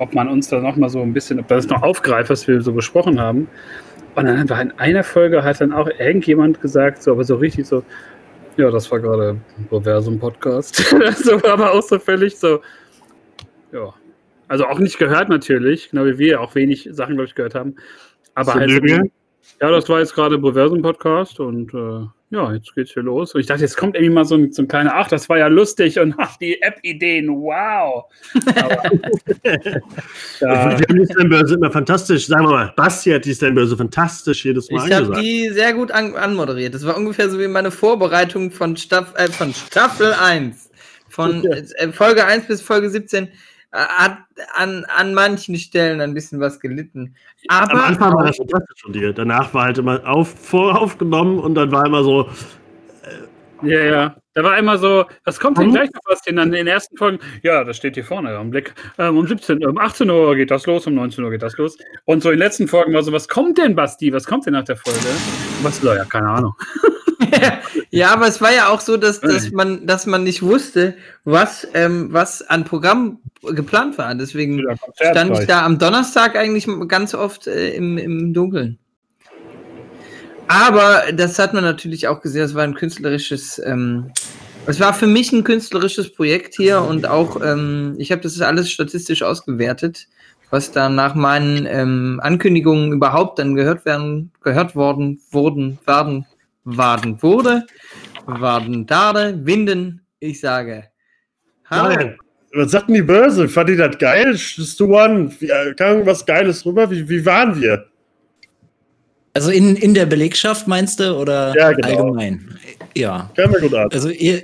Ob 0.00 0.14
man 0.14 0.28
uns 0.28 0.48
da 0.48 0.60
noch 0.60 0.76
mal 0.76 0.88
so 0.88 1.00
ein 1.02 1.12
bisschen, 1.12 1.40
ob 1.40 1.48
das 1.48 1.68
noch 1.68 1.82
aufgreift, 1.82 2.30
was 2.30 2.46
wir 2.46 2.60
so 2.60 2.72
besprochen 2.72 3.20
haben. 3.20 3.48
Und 4.14 4.26
dann 4.26 4.48
war 4.48 4.60
in 4.60 4.72
einer 4.78 5.04
Folge 5.04 5.44
hat 5.44 5.60
dann 5.60 5.72
auch 5.72 5.88
irgendjemand 5.98 6.60
gesagt, 6.60 7.02
so, 7.02 7.12
aber 7.12 7.24
so 7.24 7.36
richtig 7.36 7.66
so, 7.66 7.84
ja, 8.56 8.70
das 8.70 8.90
war 8.90 8.98
gerade 8.98 9.30
ein 9.30 9.68
Reversum-Podcast. 9.70 10.76
so, 11.16 11.34
aber 11.44 11.72
auch 11.72 11.82
so 11.82 11.98
völlig 11.98 12.36
so, 12.36 12.60
ja. 13.72 13.94
Also 14.48 14.66
auch 14.66 14.78
nicht 14.78 14.98
gehört 14.98 15.28
natürlich, 15.28 15.90
genau 15.90 16.06
wie 16.06 16.18
wir 16.18 16.40
auch 16.40 16.54
wenig 16.54 16.88
Sachen, 16.92 17.14
glaube 17.14 17.28
ich, 17.28 17.34
gehört 17.34 17.54
haben. 17.54 17.76
Aber 18.34 18.54
halt 18.54 18.70
ja, 19.60 19.70
das 19.70 19.88
war 19.88 19.98
jetzt 19.98 20.14
gerade 20.14 20.36
Reversum-Podcast 20.36 21.40
und 21.40 21.74
äh, 21.74 22.06
ja, 22.30 22.52
jetzt 22.52 22.74
geht's 22.74 22.92
hier 22.92 23.02
los. 23.02 23.34
Und 23.34 23.40
ich 23.40 23.46
dachte, 23.46 23.62
jetzt 23.62 23.76
kommt 23.76 23.96
irgendwie 23.96 24.14
mal 24.14 24.24
so 24.24 24.36
ein, 24.36 24.52
so 24.52 24.62
ein 24.62 24.68
kleiner, 24.68 24.94
ach, 24.94 25.08
das 25.08 25.28
war 25.28 25.38
ja 25.38 25.46
lustig 25.46 25.98
und 25.98 26.14
ach, 26.18 26.36
die 26.36 26.60
App-Ideen, 26.60 27.28
wow. 27.28 28.04
Aber, 28.54 28.82
ja, 30.40 30.74
Die 30.74 30.84
haben 30.84 30.98
die 30.98 31.06
Slam-Börse 31.06 31.54
immer 31.54 31.70
fantastisch. 31.70 32.26
Sagen 32.26 32.44
wir 32.44 32.50
mal, 32.50 32.72
Basti 32.76 33.10
hat 33.10 33.24
die 33.24 33.32
Slam-Börse 33.32 33.76
fantastisch 33.76 34.44
jedes 34.44 34.70
Mal 34.70 34.86
Ich 34.86 34.94
habe 34.94 35.20
die 35.20 35.48
sehr 35.48 35.72
gut 35.72 35.90
an 35.90 36.14
anmoderiert. 36.14 36.74
Das 36.74 36.84
war 36.84 36.96
ungefähr 36.96 37.30
so 37.30 37.40
wie 37.40 37.48
meine 37.48 37.70
Vorbereitung 37.70 38.50
von, 38.50 38.76
Staff 38.76 39.14
äh, 39.16 39.28
von 39.28 39.54
Staffel 39.54 40.12
1. 40.12 40.70
Von 41.08 41.44
äh, 41.46 41.92
Folge 41.92 42.26
1 42.26 42.46
bis 42.46 42.60
Folge 42.60 42.90
17 42.90 43.24
äh, 43.24 43.28
hat 43.72 44.18
an, 44.54 44.84
an 44.86 45.14
manchen 45.14 45.56
Stellen 45.56 46.00
ein 46.00 46.14
bisschen 46.14 46.40
was 46.40 46.58
gelitten. 46.60 47.14
Aber 47.48 47.72
Am 47.72 47.80
Anfang 47.80 48.14
war 48.14 48.24
das 48.24 48.36
fantastisch 48.36 48.82
von 48.82 48.92
dir. 48.92 49.12
Danach 49.12 49.52
war 49.52 49.64
halt 49.64 49.78
immer 49.78 50.06
auf, 50.06 50.28
voraufgenommen 50.28 51.38
und 51.38 51.54
dann 51.54 51.70
war 51.70 51.84
immer 51.86 52.02
so, 52.02 52.28
ja, 53.62 53.80
ja. 53.80 54.16
Da 54.34 54.44
war 54.44 54.56
immer 54.56 54.78
so, 54.78 55.04
was 55.24 55.40
kommt 55.40 55.58
denn 55.58 55.72
gleich 55.72 55.90
noch 55.92 56.00
was? 56.04 56.22
denn 56.22 56.36
dann 56.36 56.48
in 56.48 56.54
den 56.54 56.66
ersten 56.68 56.96
Folgen, 56.96 57.18
ja, 57.42 57.64
das 57.64 57.76
steht 57.76 57.94
hier 57.94 58.04
vorne 58.04 58.36
am 58.36 58.50
Blick. 58.50 58.72
Ähm, 58.96 59.18
um 59.18 59.26
17, 59.26 59.66
um 59.66 59.78
18 59.78 60.08
Uhr 60.08 60.36
geht 60.36 60.52
das 60.52 60.64
los, 60.66 60.86
um 60.86 60.94
19 60.94 61.24
Uhr 61.24 61.30
geht 61.30 61.42
das 61.42 61.56
los. 61.56 61.76
Und 62.04 62.22
so 62.22 62.30
in 62.30 62.36
den 62.36 62.46
letzten 62.46 62.68
Folgen 62.68 62.94
war 62.94 63.02
so, 63.02 63.10
was 63.10 63.26
kommt 63.26 63.58
denn, 63.58 63.74
Basti? 63.74 64.12
Was 64.12 64.26
kommt 64.26 64.46
denn 64.46 64.52
nach 64.52 64.64
der 64.64 64.76
Folge? 64.76 65.00
Was, 65.62 65.82
ja, 65.82 66.04
keine 66.04 66.28
Ahnung. 66.28 66.54
Ja, 67.90 68.12
aber 68.12 68.28
es 68.28 68.40
war 68.40 68.52
ja 68.52 68.68
auch 68.68 68.80
so, 68.80 68.96
dass, 68.96 69.20
dass, 69.20 69.50
man, 69.50 69.86
dass 69.86 70.06
man 70.06 70.24
nicht 70.24 70.42
wusste, 70.42 70.96
was, 71.24 71.66
ähm, 71.74 72.08
was 72.12 72.42
an 72.42 72.64
Programm 72.64 73.18
geplant 73.42 73.96
war. 73.96 74.14
Deswegen 74.14 74.62
stand 74.94 75.38
ich 75.38 75.46
da 75.46 75.64
am 75.64 75.78
Donnerstag 75.78 76.36
eigentlich 76.36 76.68
ganz 76.88 77.14
oft 77.14 77.46
äh, 77.46 77.70
im, 77.70 77.96
im 77.96 78.34
Dunkeln. 78.34 78.78
Aber 80.48 81.02
das 81.12 81.38
hat 81.38 81.52
man 81.52 81.62
natürlich 81.62 82.08
auch 82.08 82.20
gesehen, 82.20 82.42
es 82.42 82.54
war 82.54 82.64
ein 82.64 82.74
künstlerisches, 82.74 83.60
ähm, 83.64 84.10
es 84.66 84.80
war 84.80 84.94
für 84.94 85.06
mich 85.06 85.30
ein 85.32 85.44
künstlerisches 85.44 86.12
Projekt 86.12 86.54
hier 86.56 86.80
und 86.82 87.06
auch, 87.06 87.40
ähm, 87.42 87.94
ich 87.98 88.12
habe 88.12 88.22
das 88.22 88.40
alles 88.40 88.70
statistisch 88.70 89.22
ausgewertet, 89.22 90.08
was 90.50 90.72
da 90.72 90.88
nach 90.88 91.14
meinen 91.14 91.66
ähm, 91.66 92.20
Ankündigungen 92.22 92.92
überhaupt 92.92 93.38
dann 93.38 93.54
gehört 93.54 93.84
werden, 93.84 94.32
gehört 94.42 94.74
worden, 94.74 95.20
wurden, 95.30 95.78
werden, 95.84 96.24
waden 96.76 97.20
wurde, 97.22 97.66
waden, 98.26 98.86
dade, 98.86 99.38
winden, 99.44 100.02
ich 100.20 100.40
sage. 100.40 100.84
Hallo. 101.66 101.94
nein. 101.94 102.16
Was 102.54 102.70
sagt 102.70 102.88
denn 102.88 102.94
die 102.94 103.02
Börse? 103.02 103.46
Fand 103.46 103.68
die 103.68 103.76
das 103.76 103.98
geil? 103.98 104.36
Stu 104.36 104.96
One, 104.96 105.30
wie- 105.38 105.50
äh, 105.50 105.74
kam 105.74 106.06
was 106.06 106.24
Geiles 106.24 106.64
rüber? 106.64 106.90
Wie, 106.90 107.06
wie 107.08 107.24
waren 107.26 107.60
wir? 107.60 107.84
Also 109.34 109.50
in, 109.50 109.76
in 109.76 109.92
der 109.92 110.06
Belegschaft 110.06 110.66
meinst 110.66 110.98
du 110.98 111.14
oder 111.14 111.54
Ja, 111.56 111.72
genau. 111.72 111.88
allgemein? 111.88 112.58
Ja. 112.96 113.30
Kam 113.36 113.50
mir 113.50 113.60
gut 113.60 113.74
an. 113.74 113.88
Also 113.92 114.08
ihr 114.08 114.42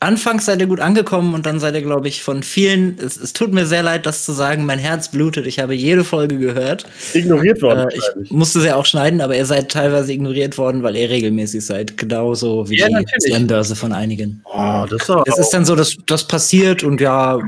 anfangs 0.00 0.46
seid 0.46 0.60
ihr 0.60 0.66
gut 0.66 0.80
angekommen 0.80 1.34
und 1.34 1.46
dann 1.46 1.58
seid 1.58 1.74
ihr, 1.74 1.82
glaube 1.82 2.08
ich, 2.08 2.22
von 2.22 2.42
vielen. 2.42 2.98
Es, 2.98 3.16
es 3.16 3.32
tut 3.32 3.52
mir 3.52 3.66
sehr 3.66 3.82
leid, 3.82 4.06
das 4.06 4.24
zu 4.24 4.32
sagen. 4.32 4.66
Mein 4.66 4.78
Herz 4.78 5.10
blutet. 5.10 5.46
Ich 5.46 5.58
habe 5.58 5.74
jede 5.74 6.04
Folge 6.04 6.38
gehört. 6.38 6.86
Ignoriert 7.14 7.62
worden. 7.62 7.88
Äh, 7.88 7.98
ich 8.22 8.30
musste 8.30 8.60
sie 8.60 8.72
auch 8.72 8.86
schneiden, 8.86 9.20
aber 9.20 9.36
ihr 9.36 9.46
seid 9.46 9.70
teilweise 9.70 10.12
ignoriert 10.12 10.58
worden, 10.58 10.82
weil 10.82 10.96
ihr 10.96 11.08
regelmäßig 11.08 11.64
seid. 11.64 11.96
Genauso 11.96 12.68
wie 12.68 12.78
Ja, 12.78 12.88
die. 12.88 13.04
Slam-Börse 13.20 13.76
von 13.76 13.92
einigen. 13.92 14.42
oh, 14.44 14.84
das 14.88 15.08
ist 15.08 15.16
Es 15.26 15.38
ist 15.38 15.50
dann 15.50 15.64
so, 15.64 15.74
dass 15.74 15.96
das 16.06 16.26
passiert 16.26 16.82
und 16.84 17.00
ja, 17.00 17.38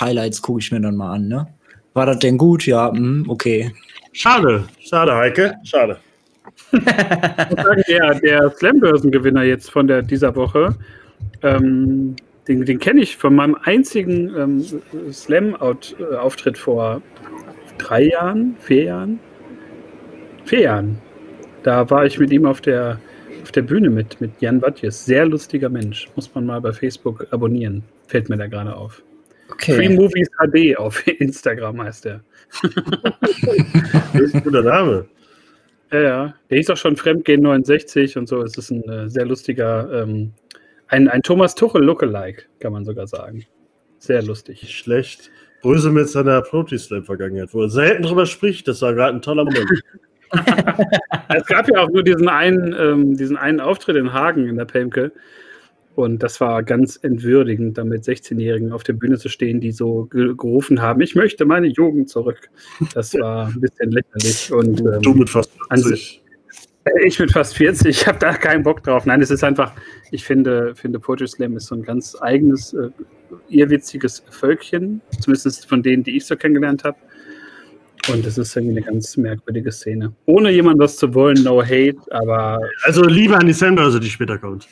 Highlights 0.00 0.42
gucke 0.42 0.60
ich 0.60 0.72
mir 0.72 0.80
dann 0.80 0.96
mal 0.96 1.14
an, 1.14 1.28
ne? 1.28 1.46
War 1.94 2.06
das 2.06 2.18
denn 2.20 2.38
gut? 2.38 2.66
Ja, 2.66 2.92
hm, 2.92 3.24
okay. 3.28 3.72
schade. 4.12 4.64
Schade, 4.80 5.14
Heike. 5.14 5.54
Schade. 5.64 5.98
muss 6.72 6.84
sagen, 6.84 7.82
der, 7.88 8.14
der 8.20 8.50
Slam-Börsengewinner 8.56 9.42
jetzt 9.42 9.70
von 9.70 9.86
der, 9.86 10.02
dieser 10.02 10.34
Woche, 10.36 10.74
ähm, 11.42 12.16
den, 12.46 12.64
den 12.64 12.78
kenne 12.78 13.00
ich 13.00 13.16
von 13.16 13.34
meinem 13.34 13.56
einzigen 13.62 14.34
ähm, 14.36 15.12
Slam-Auftritt 15.12 16.58
vor 16.58 17.02
drei 17.78 18.08
Jahren, 18.08 18.56
vier 18.58 18.84
Jahren, 18.84 19.20
vier 20.44 20.60
Jahren. 20.60 20.98
Da 21.62 21.88
war 21.90 22.06
ich 22.06 22.18
mit 22.18 22.30
ihm 22.30 22.46
auf 22.46 22.60
der, 22.60 23.00
auf 23.42 23.52
der 23.52 23.62
Bühne 23.62 23.90
mit, 23.90 24.20
mit 24.20 24.40
Jan 24.40 24.62
Watjes. 24.62 25.04
Sehr 25.04 25.26
lustiger 25.26 25.68
Mensch. 25.68 26.08
Muss 26.16 26.34
man 26.34 26.46
mal 26.46 26.60
bei 26.60 26.72
Facebook 26.72 27.26
abonnieren. 27.30 27.82
Fällt 28.06 28.28
mir 28.28 28.36
da 28.36 28.46
gerade 28.46 28.74
auf. 28.74 29.02
Free 29.58 29.86
Okay. 29.86 29.88
Movies 29.88 30.28
HD 30.38 30.76
auf 30.76 31.06
Instagram 31.18 31.82
heißt 31.82 32.04
der. 32.04 32.20
Das 34.12 34.22
ist 34.22 34.34
ein 34.34 34.42
guter 34.42 34.62
Name. 34.62 35.06
Ja, 35.92 36.00
ja. 36.00 36.34
Der 36.50 36.58
hieß 36.58 36.70
auch 36.70 36.76
schon 36.76 36.96
Fremdgehen 36.96 37.42
69 37.42 38.16
und 38.16 38.28
so. 38.28 38.42
Es 38.42 38.56
ist 38.56 38.70
ein 38.70 38.88
äh, 38.88 39.08
sehr 39.08 39.26
lustiger, 39.26 40.02
ähm, 40.02 40.32
ein, 40.88 41.08
ein 41.08 41.22
Thomas 41.22 41.54
Tuchel 41.54 41.82
Lookalike, 41.82 42.44
kann 42.60 42.72
man 42.72 42.84
sogar 42.84 43.06
sagen. 43.06 43.44
Sehr 43.98 44.22
lustig. 44.22 44.62
Nicht 44.62 44.76
schlecht. 44.76 45.30
Bröse 45.62 45.90
mit 45.90 46.08
seiner 46.08 46.40
Proti-Slam-Vergangenheit, 46.42 47.52
wo 47.52 47.62
er 47.62 47.70
selten 47.70 48.02
drüber 48.04 48.26
spricht. 48.26 48.68
Das 48.68 48.80
war 48.82 48.94
gerade 48.94 49.16
ein 49.16 49.22
toller 49.22 49.44
Moment. 49.44 49.68
Es 51.28 51.46
gab 51.46 51.68
ja 51.68 51.82
auch 51.82 51.90
nur 51.90 52.02
diesen 52.02 52.28
einen, 52.28 52.74
ähm, 52.78 53.16
diesen 53.16 53.36
einen 53.36 53.60
Auftritt 53.60 53.96
in 53.96 54.12
Hagen 54.12 54.46
in 54.46 54.56
der 54.56 54.64
Pelmke. 54.64 55.12
Und 55.94 56.22
das 56.22 56.40
war 56.40 56.62
ganz 56.62 56.96
entwürdigend, 57.02 57.76
da 57.76 57.84
mit 57.84 58.04
16-Jährigen 58.04 58.72
auf 58.72 58.84
der 58.84 58.92
Bühne 58.92 59.18
zu 59.18 59.28
stehen, 59.28 59.60
die 59.60 59.72
so 59.72 60.04
ge 60.04 60.34
gerufen 60.36 60.80
haben, 60.80 61.00
ich 61.00 61.16
möchte 61.16 61.44
meine 61.44 61.66
Jugend 61.66 62.08
zurück. 62.08 62.50
Das 62.94 63.14
war 63.14 63.48
ein 63.48 63.60
bisschen 63.60 63.90
lächerlich. 63.90 64.52
Und 64.52 64.80
ähm, 64.80 65.02
du 65.02 65.14
mit 65.14 65.28
fast 65.28 65.50
an 65.70 65.80
40. 65.80 66.17
Ich 67.04 67.18
bin 67.18 67.28
fast 67.28 67.56
40, 67.56 67.88
ich 67.88 68.06
habe 68.06 68.18
da 68.18 68.32
keinen 68.34 68.62
Bock 68.62 68.82
drauf. 68.82 69.06
Nein, 69.06 69.20
es 69.20 69.30
ist 69.30 69.42
einfach, 69.44 69.72
ich 70.10 70.24
finde, 70.24 70.74
finde 70.74 70.98
Poetry 70.98 71.28
Slam 71.28 71.56
ist 71.56 71.66
so 71.66 71.74
ein 71.74 71.82
ganz 71.82 72.16
eigenes, 72.20 72.72
äh, 72.74 72.88
irrwitziges 73.48 74.22
Völkchen, 74.30 75.00
zumindest 75.20 75.68
von 75.68 75.82
denen, 75.82 76.02
die 76.02 76.16
ich 76.16 76.26
so 76.26 76.36
kennengelernt 76.36 76.84
habe. 76.84 76.96
Und 78.12 78.24
es 78.24 78.38
ist 78.38 78.56
irgendwie 78.56 78.78
eine 78.78 78.86
ganz 78.86 79.16
merkwürdige 79.16 79.70
Szene. 79.70 80.12
Ohne 80.26 80.50
jemand 80.50 80.78
was 80.78 80.96
zu 80.96 81.12
wollen, 81.14 81.42
no 81.42 81.62
hate, 81.62 81.98
aber 82.10 82.60
Also 82.84 83.02
lieber 83.04 83.38
an 83.38 83.46
die 83.46 83.52
Slam-Börse, 83.52 84.00
die 84.00 84.08
später 84.08 84.38
kommt. 84.38 84.66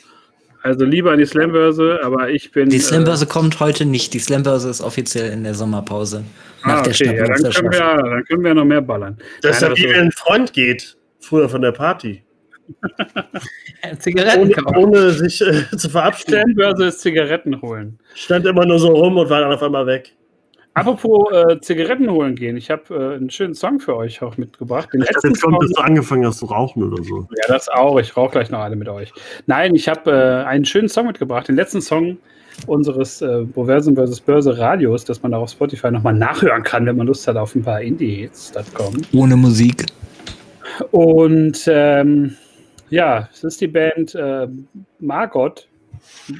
also 0.63 0.85
lieber 0.85 1.11
an 1.11 1.19
die 1.19 1.25
Slambörse, 1.25 1.99
aber 2.03 2.29
ich 2.29 2.51
bin. 2.51 2.69
Die 2.69 2.79
Slam-Börse 2.79 3.27
kommt 3.27 3.59
heute 3.59 3.85
nicht. 3.85 4.13
Die 4.13 4.19
Slam-Börse 4.19 4.69
ist 4.69 4.81
offiziell 4.81 5.31
in 5.31 5.43
der 5.43 5.53
Sommerpause. 5.53 6.23
äh, 6.63 6.67
Nach 6.67 6.79
ah, 6.79 6.81
der 6.81 6.93
okay, 6.93 7.15
ja, 7.15 7.25
dann, 7.27 7.51
können 7.51 7.71
wir, 7.71 7.79
dann 7.79 8.23
können 8.25 8.43
wir 8.43 8.53
noch 8.53 8.65
mehr 8.65 8.81
ballern. 8.81 9.17
Das 9.41 9.57
ist 9.57 9.61
ja 9.61 9.75
wie 9.77 9.83
wenn 9.83 10.05
ein 10.05 10.11
Freund 10.11 10.53
geht, 10.53 10.97
früher 11.27 11.49
von 11.49 11.61
der 11.61 11.71
Party. 11.73 12.23
Zigaretten 13.99 14.41
Ohne, 14.41 14.51
kaufen. 14.53 14.75
ohne 14.77 15.11
sich 15.11 15.41
äh, 15.41 15.63
zu 15.77 15.89
verabschieden. 15.89 16.31
Slambörse 16.33 16.85
ist 16.85 16.99
Zigaretten 17.01 17.61
holen. 17.61 17.97
Stand 18.13 18.45
immer 18.45 18.65
nur 18.65 18.79
so 18.79 18.89
rum 18.89 19.17
und 19.17 19.29
war 19.29 19.41
dann 19.41 19.53
auf 19.53 19.63
einmal 19.63 19.85
weg. 19.85 20.13
Apropos 20.73 21.31
äh, 21.33 21.59
Zigaretten 21.59 22.09
holen 22.11 22.35
gehen, 22.35 22.55
ich 22.55 22.69
habe 22.69 22.83
äh, 22.93 23.15
einen 23.15 23.29
schönen 23.31 23.55
Song 23.55 23.79
für 23.79 23.95
euch 23.95 24.21
auch 24.21 24.37
mitgebracht. 24.37 24.89
Den 24.93 25.01
Ich 25.01 25.07
dachte, 25.07 25.15
letzten 25.15 25.27
jetzt 25.29 25.41
kommt, 25.41 25.55
Song- 25.55 25.61
dass 25.67 25.71
du 25.75 25.81
angefangen 25.81 26.27
hast 26.27 26.37
zu 26.39 26.45
rauchen 26.45 26.83
oder 26.83 27.01
so. 27.03 27.21
Ja, 27.35 27.47
das 27.47 27.67
auch. 27.69 27.97
Ich 27.99 28.15
rauche 28.15 28.33
gleich 28.33 28.51
noch 28.51 28.59
eine 28.59 28.75
mit 28.75 28.87
euch. 28.87 29.11
Nein, 29.47 29.73
ich 29.73 29.87
habe 29.89 30.11
äh, 30.11 30.47
einen 30.47 30.65
schönen 30.65 30.87
Song 30.89 31.07
mitgebracht. 31.07 31.47
Den 31.47 31.55
letzten 31.55 31.81
Song 31.81 32.17
unseres 32.67 33.21
äh, 33.23 33.43
Boversum 33.43 33.95
vs. 33.95 34.19
Börse 34.21 34.55
Radios, 34.57 35.03
das 35.05 35.21
man 35.23 35.31
da 35.31 35.39
auf 35.39 35.49
Spotify 35.49 35.89
nochmal 35.89 36.13
nachhören 36.13 36.61
kann, 36.63 36.85
wenn 36.85 36.97
man 36.97 37.07
Lust 37.07 37.27
hat 37.27 37.37
auf 37.37 37.55
ein 37.55 37.63
paar 37.63 37.81
Indie-Hits.com. 37.81 38.97
Ohne 39.13 39.35
Musik. 39.35 39.85
Und 40.91 41.63
ähm, 41.67 42.35
ja, 42.89 43.29
es 43.31 43.43
ist 43.43 43.61
die 43.61 43.67
Band 43.67 44.15
äh, 44.15 44.47
Margot. 44.99 45.67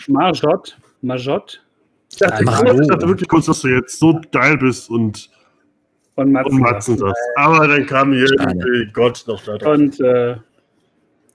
Margot. 0.08 0.78
Margot. 1.02 1.62
Ich 2.12 2.18
dachte, 2.18 2.44
ich 2.44 2.88
dachte 2.88 3.08
wirklich 3.08 3.28
kurz, 3.28 3.46
dass 3.46 3.62
du 3.62 3.68
jetzt 3.68 4.00
so 4.00 4.20
geil 4.32 4.58
bist 4.58 4.90
und, 4.90 5.30
Und 6.16 6.32
Matzen. 6.32 6.54
und 6.54 6.62
Matzen 6.62 6.98
sagst. 6.98 7.22
Aber 7.36 7.68
dann 7.68 7.86
kam 7.86 8.14
hier 8.14 8.30
irgendwie 8.32 8.92
Gott 8.94 9.24
noch 9.28 9.44
da 9.44 9.58
drauf. 9.58 9.74
Und, 9.76 10.00
äh, 10.00 10.36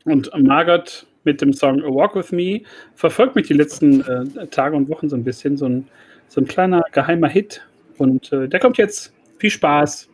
und 0.05 0.31
Margot 0.43 1.07
mit 1.25 1.41
dem 1.41 1.53
Song 1.53 1.83
A 1.83 1.87
Walk 1.87 2.17
With 2.17 2.33
Me 2.33 2.63
verfolgt 2.97 3.37
mich 3.37 3.47
die 3.47 3.55
letzten 3.55 4.01
äh, 4.01 4.47
Tage 4.49 4.75
und 4.77 4.89
Wochen 4.89 5.09
so 5.09 5.17
ein 5.17 5.25
bisschen. 5.25 5.57
So 5.57 5.67
ein, 5.67 5.87
so 6.29 6.41
ein 6.41 6.47
kleiner 6.49 6.83
geheimer 6.93 7.29
Hit. 7.29 7.65
Und 7.99 8.33
äh, 8.33 8.49
der 8.49 8.59
kommt 8.59 8.79
jetzt. 8.79 9.13
Viel 9.39 9.51
Spaß. 9.51 10.09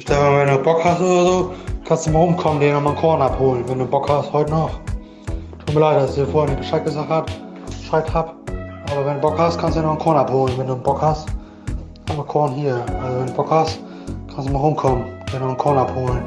Stefan, 0.00 0.38
wenn 0.38 0.48
du 0.48 0.62
Bock 0.62 0.84
hast 0.84 1.00
oder 1.00 1.24
so, 1.24 1.54
kannst 1.84 2.06
du 2.06 2.10
mal 2.10 2.20
rumkommen, 2.20 2.60
den 2.60 2.72
nochmal 2.72 2.92
einen 2.92 3.00
Korn 3.00 3.20
abholen, 3.20 3.64
wenn 3.66 3.80
du 3.80 3.84
Bock 3.84 4.08
hast, 4.08 4.32
heute 4.32 4.52
noch. 4.52 4.70
Tut 5.66 5.74
mir 5.74 5.80
leid, 5.80 5.96
dass 5.96 6.10
ich 6.10 6.24
dir 6.24 6.26
vorher 6.26 6.50
nicht 6.50 6.60
Bescheid 6.60 6.84
gesagt 6.84 7.08
hab, 7.08 7.26
Bescheid 7.66 8.14
hab. 8.14 8.36
Aber 8.92 9.04
wenn 9.04 9.14
du 9.14 9.20
Bock 9.20 9.36
hast, 9.38 9.58
kannst 9.58 9.76
du 9.76 9.80
dir 9.80 9.86
noch 9.86 9.94
einen 9.94 10.00
Korn 10.00 10.16
abholen. 10.16 10.54
Wenn 10.56 10.68
du 10.68 10.76
Bock 10.76 11.02
hast, 11.02 11.28
haben 12.08 12.16
wir 12.16 12.24
Korn 12.24 12.52
hier. 12.52 12.76
Also 13.02 13.18
wenn 13.18 13.26
du 13.26 13.32
Bock 13.32 13.50
hast, 13.50 13.80
kannst 14.32 14.48
du 14.48 14.52
mal 14.52 14.60
rumkommen, 14.60 15.04
dir 15.32 15.40
noch 15.40 15.48
einen 15.48 15.56
Korn 15.56 15.78
abholen. 15.78 16.22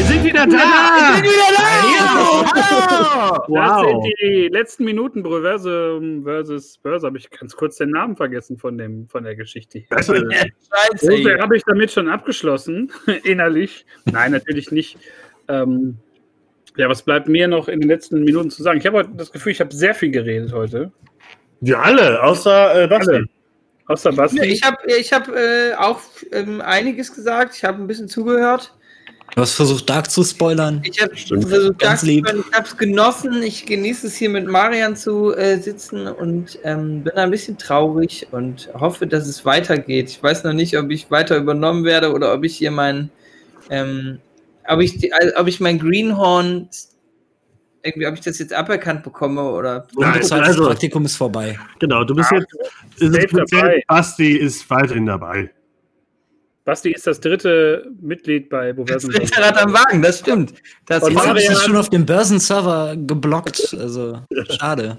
Wir 0.00 0.06
sind 0.06 0.24
wieder 0.24 0.46
da! 0.46 0.56
Wir 0.56 1.14
sind 1.16 1.24
wieder 1.24 1.52
da! 1.58 3.44
Wow. 3.48 3.82
Das 3.82 4.02
sind 4.02 4.14
die 4.22 4.48
letzten 4.50 4.84
Minuten 4.84 5.22
Proversum 5.22 6.24
versus 6.24 6.78
Börse. 6.78 7.06
Habe 7.06 7.18
ich 7.18 7.28
ganz 7.28 7.54
kurz 7.54 7.76
den 7.76 7.90
Namen 7.90 8.16
vergessen 8.16 8.56
von, 8.56 8.78
dem, 8.78 9.08
von 9.08 9.24
der 9.24 9.36
Geschichte. 9.36 9.82
Besser. 9.90 10.14
Rose 11.02 11.38
habe 11.38 11.54
ich 11.54 11.62
damit 11.66 11.90
schon 11.90 12.08
abgeschlossen, 12.08 12.90
innerlich. 13.24 13.84
Nein, 14.06 14.32
natürlich 14.32 14.72
nicht. 14.72 14.96
Ähm, 15.48 15.98
ja, 16.78 16.88
was 16.88 17.02
bleibt 17.02 17.28
mir 17.28 17.46
noch 17.46 17.68
in 17.68 17.80
den 17.80 17.90
letzten 17.90 18.24
Minuten 18.24 18.48
zu 18.48 18.62
sagen? 18.62 18.78
Ich 18.78 18.86
habe 18.86 18.96
heute 18.96 19.10
das 19.16 19.30
Gefühl, 19.30 19.52
ich 19.52 19.60
habe 19.60 19.74
sehr 19.74 19.94
viel 19.94 20.10
geredet 20.10 20.54
heute. 20.54 20.92
Wir 21.60 21.78
alle, 21.78 22.22
außer 22.22 22.84
äh, 22.84 22.88
Basti. 22.88 23.16
Alle. 23.16 23.26
Außer 23.84 24.12
Basti. 24.12 24.46
Ich 24.46 24.62
habe 24.62 24.78
ich 24.86 25.12
hab, 25.12 25.28
äh, 25.28 25.74
auch 25.74 26.00
ähm, 26.32 26.62
einiges 26.62 27.14
gesagt. 27.14 27.54
Ich 27.54 27.64
habe 27.64 27.82
ein 27.82 27.86
bisschen 27.86 28.08
zugehört. 28.08 28.72
Du 29.34 29.42
hast 29.42 29.52
versucht, 29.52 29.88
Dark 29.88 30.10
zu 30.10 30.24
spoilern. 30.24 30.82
Ich 30.84 31.00
habe 31.00 31.14
versucht, 31.16 31.78
Ganz 31.78 32.00
das- 32.00 32.02
lieb. 32.02 32.26
ich 32.26 32.52
habe 32.56 32.66
es 32.66 32.76
genossen. 32.76 33.42
Ich 33.42 33.64
genieße 33.64 34.08
es 34.08 34.16
hier 34.16 34.28
mit 34.28 34.46
Marian 34.48 34.96
zu 34.96 35.34
äh, 35.36 35.58
sitzen 35.58 36.08
und 36.08 36.58
ähm, 36.64 37.04
bin 37.04 37.12
ein 37.14 37.30
bisschen 37.30 37.56
traurig 37.56 38.26
und 38.32 38.68
hoffe, 38.74 39.06
dass 39.06 39.28
es 39.28 39.44
weitergeht. 39.44 40.08
Ich 40.10 40.22
weiß 40.22 40.44
noch 40.44 40.52
nicht, 40.52 40.76
ob 40.76 40.90
ich 40.90 41.10
weiter 41.10 41.36
übernommen 41.36 41.84
werde 41.84 42.12
oder 42.12 42.34
ob 42.34 42.44
ich 42.44 42.56
hier 42.56 42.70
mein, 42.72 43.10
ähm, 43.70 44.18
ob 44.68 44.80
ich, 44.80 44.98
die, 44.98 45.10
äh, 45.10 45.32
ob 45.36 45.46
ich 45.46 45.60
mein 45.60 45.78
Greenhorn 45.78 46.68
irgendwie, 47.82 48.06
ob 48.08 48.14
ich 48.14 48.20
das 48.20 48.38
jetzt 48.40 48.52
aberkannt 48.52 49.04
bekomme 49.04 49.42
oder. 49.42 49.86
Nein, 49.96 50.12
Unbezahltes 50.14 50.48
also- 50.48 50.66
Praktikum 50.66 51.04
ist 51.04 51.16
vorbei. 51.16 51.58
Genau, 51.78 52.04
du 52.04 52.14
bist 52.14 52.30
Ah, 52.32 52.36
jetzt. 52.36 53.00
Ist 53.00 53.32
dabei. 53.52 53.82
Basti 53.86 54.32
ist 54.36 54.68
weiterhin 54.68 55.06
dabei. 55.06 55.50
Basti 56.64 56.92
ist 56.92 57.06
das 57.06 57.20
dritte 57.20 57.90
Mitglied 58.00 58.48
bei 58.50 58.72
Boversum. 58.72 59.10
Dritter 59.10 59.42
Rad 59.42 59.62
am 59.62 59.72
Wagen, 59.72 60.02
das 60.02 60.18
stimmt. 60.18 60.54
Das 60.86 61.02
Und 61.02 61.12
Jetzt 61.12 61.26
habe 61.26 61.38
ich 61.38 61.46
das 61.46 61.64
schon 61.64 61.76
auf 61.76 61.88
dem 61.88 62.04
Börsenserver 62.04 62.96
geblockt. 62.96 63.76
Also, 63.78 64.20
schade. 64.50 64.98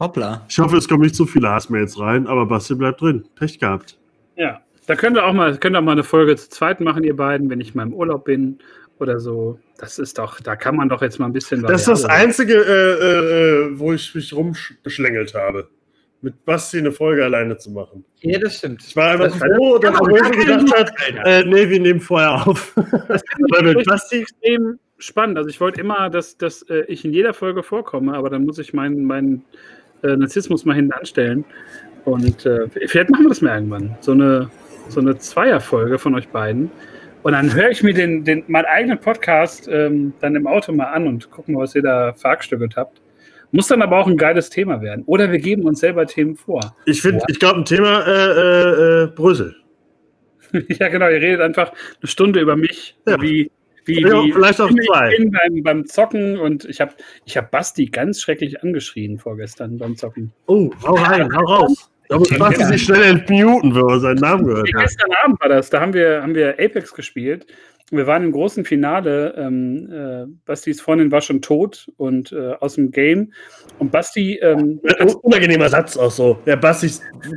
Hoppla. 0.00 0.44
Ich 0.48 0.58
hoffe, 0.58 0.76
es 0.76 0.88
kommen 0.88 1.02
nicht 1.02 1.14
zu 1.14 1.26
viele 1.26 1.48
Hassmails 1.48 1.98
rein, 1.98 2.26
aber 2.26 2.46
Basti 2.46 2.74
bleibt 2.74 3.00
drin. 3.00 3.24
Pech 3.36 3.58
gehabt. 3.58 3.98
Ja, 4.36 4.60
da 4.86 4.96
könnt 4.96 5.16
ihr 5.16 5.24
auch 5.24 5.32
mal, 5.32 5.56
könnt 5.58 5.76
ihr 5.76 5.78
auch 5.78 5.84
mal 5.84 5.92
eine 5.92 6.04
Folge 6.04 6.36
zu 6.36 6.48
zweit 6.48 6.80
machen, 6.80 7.04
ihr 7.04 7.16
beiden, 7.16 7.48
wenn 7.50 7.60
ich 7.60 7.74
mal 7.74 7.84
im 7.84 7.94
Urlaub 7.94 8.24
bin 8.24 8.58
oder 8.98 9.20
so. 9.20 9.58
Das 9.78 9.98
ist 9.98 10.18
doch, 10.18 10.40
da 10.40 10.56
kann 10.56 10.76
man 10.76 10.88
doch 10.88 11.02
jetzt 11.02 11.18
mal 11.18 11.26
ein 11.26 11.32
bisschen. 11.32 11.62
Das 11.62 11.82
ist 11.82 11.88
das 11.88 12.04
Einzige, 12.04 12.54
äh, 12.54 13.68
äh, 13.68 13.78
wo 13.78 13.92
ich 13.92 14.14
mich 14.14 14.32
rumgeschlängelt 14.32 15.34
habe. 15.34 15.68
Mit 16.24 16.44
Basti 16.46 16.78
eine 16.78 16.90
Folge 16.90 17.22
alleine 17.22 17.56
zu 17.58 17.70
machen. 17.70 18.02
ja, 18.22 18.38
das 18.38 18.56
stimmt. 18.58 18.82
Ich 18.82 18.96
war 18.96 19.10
einfach 19.12 19.26
Das- 19.26 19.36
froh, 19.56 19.78
dass 19.78 19.92
Ja, 19.92 20.00
er 20.16 20.20
keine 20.22 20.36
gedacht 20.62 20.78
hat, 20.78 20.92
äh, 21.26 21.44
nee, 21.44 21.68
wir 21.68 21.80
nehmen 21.80 22.00
vorher 22.00 22.46
auf. 22.46 22.74
Weil 22.76 23.62
mit 23.62 23.80
Ich 23.80 23.86
Basti, 23.86 24.22
extrem 24.22 24.78
spannend. 24.98 25.36
Also 25.36 25.50
ich 25.50 25.60
wollte 25.60 25.80
immer, 25.80 26.08
dass, 26.08 26.38
dass 26.38 26.62
äh, 26.70 26.84
ich 26.88 27.04
in 27.04 27.12
jeder 27.12 27.34
Folge 27.34 27.62
vorkomme, 27.62 28.14
aber 28.14 28.30
dann 28.30 28.44
muss 28.46 28.58
ich 28.58 28.72
meinen, 28.72 29.04
meinen 29.04 29.44
äh, 30.02 30.16
Narzissmus 30.16 30.64
mal 30.64 30.74
hinten 30.74 30.92
anstellen. 30.92 31.44
Und 32.06 32.46
äh, 32.46 32.68
vielleicht 32.86 33.10
machen 33.10 33.24
wir 33.24 33.28
das 33.28 33.42
mal 33.42 33.54
irgendwann. 33.54 33.96
So 34.00 34.12
eine, 34.12 34.50
so 34.88 35.00
eine 35.00 35.18
Zweierfolge 35.18 35.98
von 35.98 36.14
euch 36.14 36.28
beiden. 36.28 36.70
Und 37.22 37.32
dann 37.32 37.54
höre 37.54 37.70
ich 37.70 37.82
mir 37.82 37.92
den, 37.94 38.24
den, 38.24 38.44
meinen 38.48 38.66
eigenen 38.66 38.98
Podcast 38.98 39.68
ähm, 39.70 40.14
dann 40.20 40.36
im 40.36 40.46
Auto 40.46 40.72
mal 40.72 40.86
an 40.86 41.06
und 41.06 41.30
gucken, 41.30 41.56
was 41.56 41.74
ihr 41.74 41.82
da 41.82 42.12
verhackstückelt 42.14 42.76
habt. 42.76 43.00
Muss 43.54 43.68
dann 43.68 43.82
aber 43.82 43.98
auch 44.00 44.08
ein 44.08 44.16
geiles 44.16 44.50
Thema 44.50 44.82
werden. 44.82 45.04
Oder 45.06 45.30
wir 45.30 45.38
geben 45.38 45.62
uns 45.62 45.78
selber 45.78 46.06
Themen 46.06 46.34
vor. 46.34 46.74
ich 46.86 47.00
finde, 47.00 47.24
ich 47.28 47.38
glaube, 47.38 47.60
ein 47.60 47.64
Thema 47.64 48.04
äh, 48.04 48.10
äh, 48.10 49.04
äh, 49.04 49.06
Brüssel. 49.06 49.54
ja, 50.68 50.88
genau, 50.88 51.08
ihr 51.08 51.20
redet 51.20 51.40
einfach 51.40 51.70
eine 51.70 52.08
Stunde 52.08 52.40
über 52.40 52.56
mich, 52.56 52.96
Ja. 53.06 53.20
wie, 53.22 53.52
wie, 53.84 54.00
Ja, 54.02 54.24
wie 54.24 54.32
vielleicht 54.32 54.60
auch 54.60 54.68
zwei. 54.68 55.16
bin 55.16 55.30
beim, 55.30 55.62
beim 55.62 55.86
Zocken 55.86 56.36
und 56.36 56.64
ich 56.64 56.80
habe 56.80 56.94
ich 57.26 57.36
hab 57.36 57.52
Basti 57.52 57.86
ganz 57.86 58.20
schrecklich 58.20 58.60
angeschrien 58.60 59.18
vorgestern 59.18 59.78
beim 59.78 59.94
Zocken. 59.96 60.32
Oh, 60.46 60.70
hau 60.82 60.94
rein, 60.94 61.32
hau 61.32 61.44
raus. 61.44 61.90
Da 62.08 62.18
muss 62.18 62.28
Basti 62.38 62.64
sich 62.64 62.82
schnell 62.82 63.02
entmuten, 63.02 63.74
wenn 63.74 63.88
er 63.88 64.00
seinen 64.00 64.20
Namen 64.20 64.46
gehört 64.46 64.68
hat. 64.74 64.82
Gestern 64.82 65.10
Abend 65.22 65.40
war 65.40 65.48
das, 65.48 65.70
da 65.70 65.80
haben 65.80 65.94
wir, 65.94 66.22
haben 66.22 66.34
wir 66.34 66.50
Apex 66.58 66.92
gespielt. 66.92 67.46
Wir 67.90 68.06
waren 68.06 68.24
im 68.24 68.32
großen 68.32 68.64
Finale. 68.64 69.34
Ähm, 69.36 69.90
äh, 69.92 70.26
Bastis 70.46 70.80
Freundin 70.80 71.10
war 71.10 71.20
schon 71.20 71.42
tot 71.42 71.90
und 71.96 72.32
äh, 72.32 72.52
aus 72.60 72.74
dem 72.74 72.90
Game. 72.90 73.32
Und 73.78 73.92
Basti, 73.92 74.36
ähm, 74.36 74.80
Ein 74.98 75.14
unangenehmer 75.16 75.68
Satz 75.68 75.96
auch 75.96 76.10
so. 76.10 76.38
Ja, 76.46 76.56
Basti, 76.56 76.90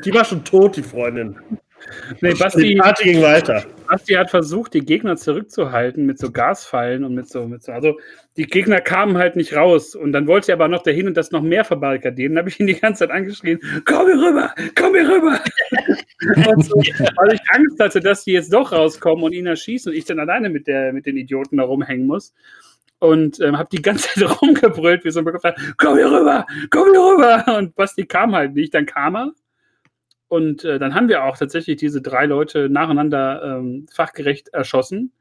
die 0.05 0.13
war 0.13 0.23
schon 0.23 0.43
tot, 0.43 0.77
die 0.77 0.83
Freundin. 0.83 1.37
Nee, 2.21 2.33
Die 2.33 2.39
Basti, 2.39 2.75
Party 2.75 3.03
ging 3.03 3.21
weiter. 3.21 3.65
Basti 3.87 4.13
hat 4.13 4.29
versucht, 4.29 4.73
die 4.73 4.81
Gegner 4.81 5.15
zurückzuhalten 5.15 6.05
mit 6.05 6.19
so 6.19 6.31
Gasfallen 6.31 7.03
und 7.03 7.13
mit 7.15 7.29
so, 7.29 7.47
mit 7.47 7.63
so. 7.63 7.71
Also 7.71 7.97
die 8.35 8.45
Gegner 8.45 8.81
kamen 8.81 9.17
halt 9.17 9.35
nicht 9.35 9.55
raus. 9.55 9.95
Und 9.95 10.11
dann 10.11 10.27
wollte 10.27 10.51
er 10.51 10.55
aber 10.55 10.67
noch 10.67 10.83
dahin 10.83 11.07
und 11.07 11.15
das 11.15 11.31
noch 11.31 11.41
mehr 11.41 11.63
verbarrikadieren. 11.63 12.35
Dann 12.35 12.43
habe 12.43 12.49
ich 12.49 12.59
ihn 12.59 12.67
die 12.67 12.79
ganze 12.79 12.99
Zeit 12.99 13.11
angeschrien: 13.11 13.59
Komm 13.85 14.07
hier 14.07 14.21
rüber, 14.21 14.53
komm 14.75 14.93
hier 14.93 15.09
rüber. 15.09 15.39
so, 16.63 16.75
weil 16.75 17.33
ich 17.33 17.41
Angst 17.51 17.79
hatte, 17.79 17.99
dass 17.99 18.23
die 18.23 18.33
jetzt 18.33 18.53
doch 18.53 18.71
rauskommen 18.71 19.23
und 19.23 19.33
ihn 19.33 19.47
erschießen 19.47 19.91
und 19.91 19.97
ich 19.97 20.05
dann 20.05 20.19
alleine 20.19 20.49
mit, 20.49 20.67
der, 20.67 20.93
mit 20.93 21.05
den 21.05 21.17
Idioten 21.17 21.57
da 21.57 21.63
rumhängen 21.63 22.07
muss. 22.07 22.33
Und 22.99 23.39
ähm, 23.41 23.57
habe 23.57 23.69
die 23.71 23.81
ganze 23.81 24.09
Zeit 24.09 24.41
rumgebrüllt, 24.41 25.05
wie 25.05 25.11
so 25.11 25.19
ein 25.19 25.25
Bekannter: 25.25 25.55
Komm 25.77 25.97
hier 25.97 26.11
rüber, 26.11 26.45
komm 26.69 26.89
hier 26.91 27.01
rüber. 27.01 27.57
Und 27.57 27.75
Basti 27.75 28.05
kam 28.05 28.35
halt 28.35 28.53
nicht. 28.53 28.73
Dann 28.73 28.85
kam 28.85 29.15
er. 29.15 29.31
Und 30.27 30.65
äh, 30.65 30.79
dann 30.79 30.93
haben 30.93 31.07
wir 31.07 31.23
auch 31.23 31.37
tatsächlich 31.37 31.77
diese 31.77 32.01
drei 32.01 32.25
Leute 32.25 32.69
nacheinander 32.69 33.41
ähm, 33.43 33.85
fachgerecht 33.91 34.49
erschossen. 34.49 35.11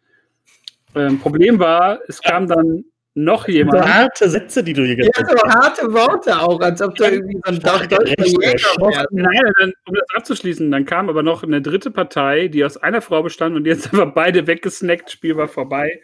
Ähm, 0.95 1.19
Problem 1.19 1.59
war, 1.59 2.01
es 2.09 2.21
kam 2.23 2.49
dann 2.49 2.85
noch 3.17 3.47
So 3.47 3.53
jemand. 3.53 3.83
harte 3.83 4.29
Sätze, 4.29 4.63
die 4.63 4.75
du 4.75 4.85
hier 4.85 4.97
Ja, 4.99 5.11
gesagt 5.11 5.41
so 5.41 5.49
harte 5.49 5.93
Worte 5.93 6.39
auch, 6.39 6.61
als 6.61 6.83
ob 6.83 6.95
da 6.97 7.09
irgendwie 7.09 7.39
so 7.45 7.53
ein 7.53 7.61
deutscher. 7.61 9.07
Nein, 9.11 9.53
dann, 9.59 9.73
um 9.89 9.95
das 9.95 10.05
abzuschließen, 10.17 10.71
dann 10.71 10.85
kam 10.85 11.09
aber 11.09 11.23
noch 11.23 11.43
eine 11.43 11.63
dritte 11.63 11.91
Partei, 11.91 12.49
die 12.49 12.63
aus 12.65 12.77
einer 12.77 13.01
Frau 13.01 13.23
bestand 13.23 13.57
und 13.57 13.65
die 13.65 13.71
jetzt 13.71 13.87
einfach 13.93 14.13
beide 14.13 14.47
weggesnackt, 14.47 15.11
Spiel 15.11 15.37
war 15.37 15.49
vorbei. 15.49 16.01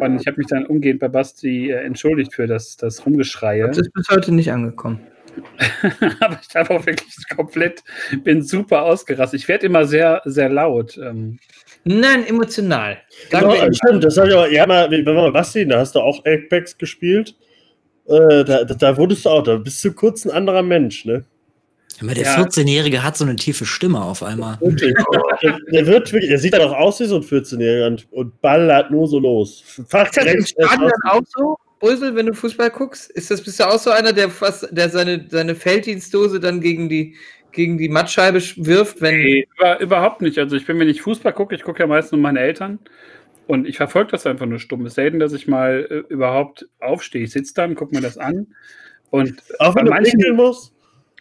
Und 0.00 0.20
ich 0.20 0.26
habe 0.26 0.38
mich 0.38 0.48
dann 0.48 0.66
umgehend 0.66 0.98
bei 0.98 1.08
Basti 1.08 1.70
äh, 1.70 1.84
entschuldigt 1.84 2.34
für 2.34 2.48
das, 2.48 2.76
das 2.76 3.06
Rumgeschreie. 3.06 3.68
Das 3.68 3.78
ist 3.78 3.92
bis 3.92 4.08
heute 4.10 4.34
nicht 4.34 4.50
angekommen. 4.50 5.00
aber 6.20 6.40
ich 6.46 6.54
habe 6.54 6.74
auch 6.74 6.86
wirklich 6.86 7.14
komplett, 7.34 7.82
bin 8.24 8.42
super 8.42 8.82
ausgerastet. 8.82 9.40
Ich 9.40 9.48
werde 9.48 9.66
immer 9.66 9.86
sehr, 9.86 10.22
sehr 10.24 10.48
laut. 10.48 10.98
Ähm, 10.98 11.38
Nein, 11.84 12.26
emotional. 12.26 12.98
Genau, 13.30 13.54
stimmt, 13.72 14.04
das 14.04 14.16
hab 14.18 14.26
ich 14.26 14.34
auch, 14.34 14.46
ja, 14.46 14.66
mal, 14.66 14.90
wenn 14.90 15.04
wir 15.04 15.14
mal 15.14 15.32
Basti, 15.32 15.66
da 15.66 15.78
hast 15.78 15.94
du 15.94 16.00
auch 16.00 16.24
Apex 16.26 16.76
gespielt. 16.76 17.34
Äh, 18.06 18.44
da, 18.44 18.64
da, 18.64 18.96
wurdest 18.96 19.24
du 19.24 19.30
auch, 19.30 19.42
da 19.42 19.56
bist 19.56 19.82
du 19.84 19.92
kurz 19.92 20.24
ein 20.24 20.30
anderer 20.30 20.62
Mensch, 20.62 21.04
ne? 21.04 21.24
Aber 22.00 22.14
der 22.14 22.24
Ja. 22.24 22.36
14-Jährige 22.38 23.02
hat 23.02 23.16
so 23.16 23.24
eine 23.24 23.36
tiefe 23.36 23.66
Stimme 23.66 24.02
auf 24.02 24.22
einmal. 24.22 24.58
Der, 25.42 25.58
der 25.72 25.86
wird 25.86 26.12
wirklich, 26.12 26.28
der 26.28 26.38
sieht 26.38 26.52
dann 26.52 26.60
auch 26.60 26.76
aus 26.76 27.00
wie 27.00 27.06
so 27.06 27.16
ein 27.16 27.22
14-Jähriger 27.22 27.86
und, 27.86 28.12
und 28.12 28.40
ballert 28.42 28.90
nur 28.90 29.08
so 29.08 29.18
los. 29.18 29.62
Ist 29.78 29.94
das 29.94 30.16
im. 30.16 30.44
Stadion 30.44 30.92
auch 31.04 31.22
so, 31.24 31.56
Brüssel, 31.80 32.14
wenn 32.14 32.26
du 32.26 32.34
Fußball 32.34 32.70
guckst? 32.70 33.10
Ist 33.10 33.30
das, 33.30 33.42
bist 33.42 33.58
du 33.58 33.64
auch 33.66 33.78
so 33.78 33.90
einer, 33.90 34.12
der 34.12 34.30
fast, 34.30 34.68
der 34.70 34.88
seine, 34.90 35.26
seine 35.28 35.54
Felddienstdose 35.56 36.38
dann 36.38 36.60
gegen 36.60 36.88
die, 36.88 37.16
gegen 37.52 37.78
die 37.78 37.88
Mattscheibe 37.88 38.38
sch- 38.38 38.54
wirft, 38.64 39.00
wenn. 39.00 39.16
Nee, 39.16 39.48
über, 39.56 39.80
überhaupt 39.80 40.20
nicht. 40.22 40.38
Also 40.38 40.54
ich 40.56 40.66
bin, 40.66 40.78
wenn 40.78 40.88
ich 40.88 41.02
Fußball 41.02 41.32
gucke, 41.32 41.54
ich 41.54 41.62
gucke 41.64 41.80
ja 41.80 41.86
meist 41.88 42.12
nur 42.12 42.20
meine 42.20 42.38
Eltern 42.40 42.78
und 43.48 43.66
ich 43.66 43.78
verfolge 43.78 44.12
das 44.12 44.26
einfach 44.26 44.46
nur 44.46 44.58
stumm. 44.60 44.82
Es 44.86 44.92
ist 44.92 44.96
selten, 44.96 45.18
dass 45.18 45.32
ich 45.32 45.48
mal 45.48 45.86
äh, 45.90 46.12
überhaupt 46.12 46.68
aufstehe. 46.78 47.22
Ich 47.24 47.32
sitze 47.32 47.54
dann, 47.54 47.74
gucke 47.74 47.94
mir 47.94 48.02
das 48.02 48.16
an 48.18 48.46
und 49.10 49.42
Auch 49.58 49.74
bei 49.74 49.80
wenn 49.80 49.86
du 49.86 49.90
manchen, 49.90 50.36
musst. 50.36 50.72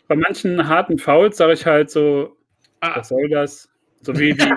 bei 0.07 0.15
manchen 0.15 0.67
harten 0.67 0.99
Fouls 0.99 1.37
sage 1.37 1.53
ich 1.53 1.65
halt 1.65 1.89
so, 1.89 2.35
Ah. 2.81 2.97
was 2.99 3.07
soll 3.09 3.27
das? 3.29 3.67
So 4.01 4.17
wie 4.17 4.33
die. 4.33 4.39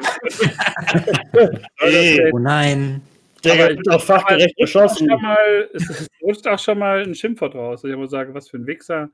Ey, 1.80 2.30
Oh 2.32 2.38
nein. 2.38 3.00
Der 3.44 3.68
wird 3.76 3.88
auch 3.90 4.02
fachgerecht 4.02 4.54
mal, 4.58 5.70
es, 5.74 6.08
rutscht 6.22 6.46
auch 6.46 6.58
schon 6.58 6.78
mal 6.78 7.02
ein 7.02 7.14
Schimpfwort 7.14 7.54
raus. 7.54 7.84
Ich 7.84 7.94
muss 7.96 8.10
sagen, 8.10 8.34
was 8.34 8.48
für 8.48 8.58
ein 8.58 8.66
Wichser. 8.66 9.10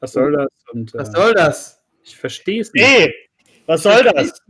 Was 0.00 0.12
soll 0.12 0.32
das? 0.32 0.48
Und, 0.72 0.94
Was 0.94 1.08
äh, 1.08 1.12
soll 1.12 1.34
das? 1.34 1.82
ich 2.02 2.16
verstehe 2.16 2.60
es 2.62 2.72
nicht. 2.72 2.84
Ey, 2.84 3.14
was 3.66 3.82
soll 3.82 4.02
das? 4.02 4.40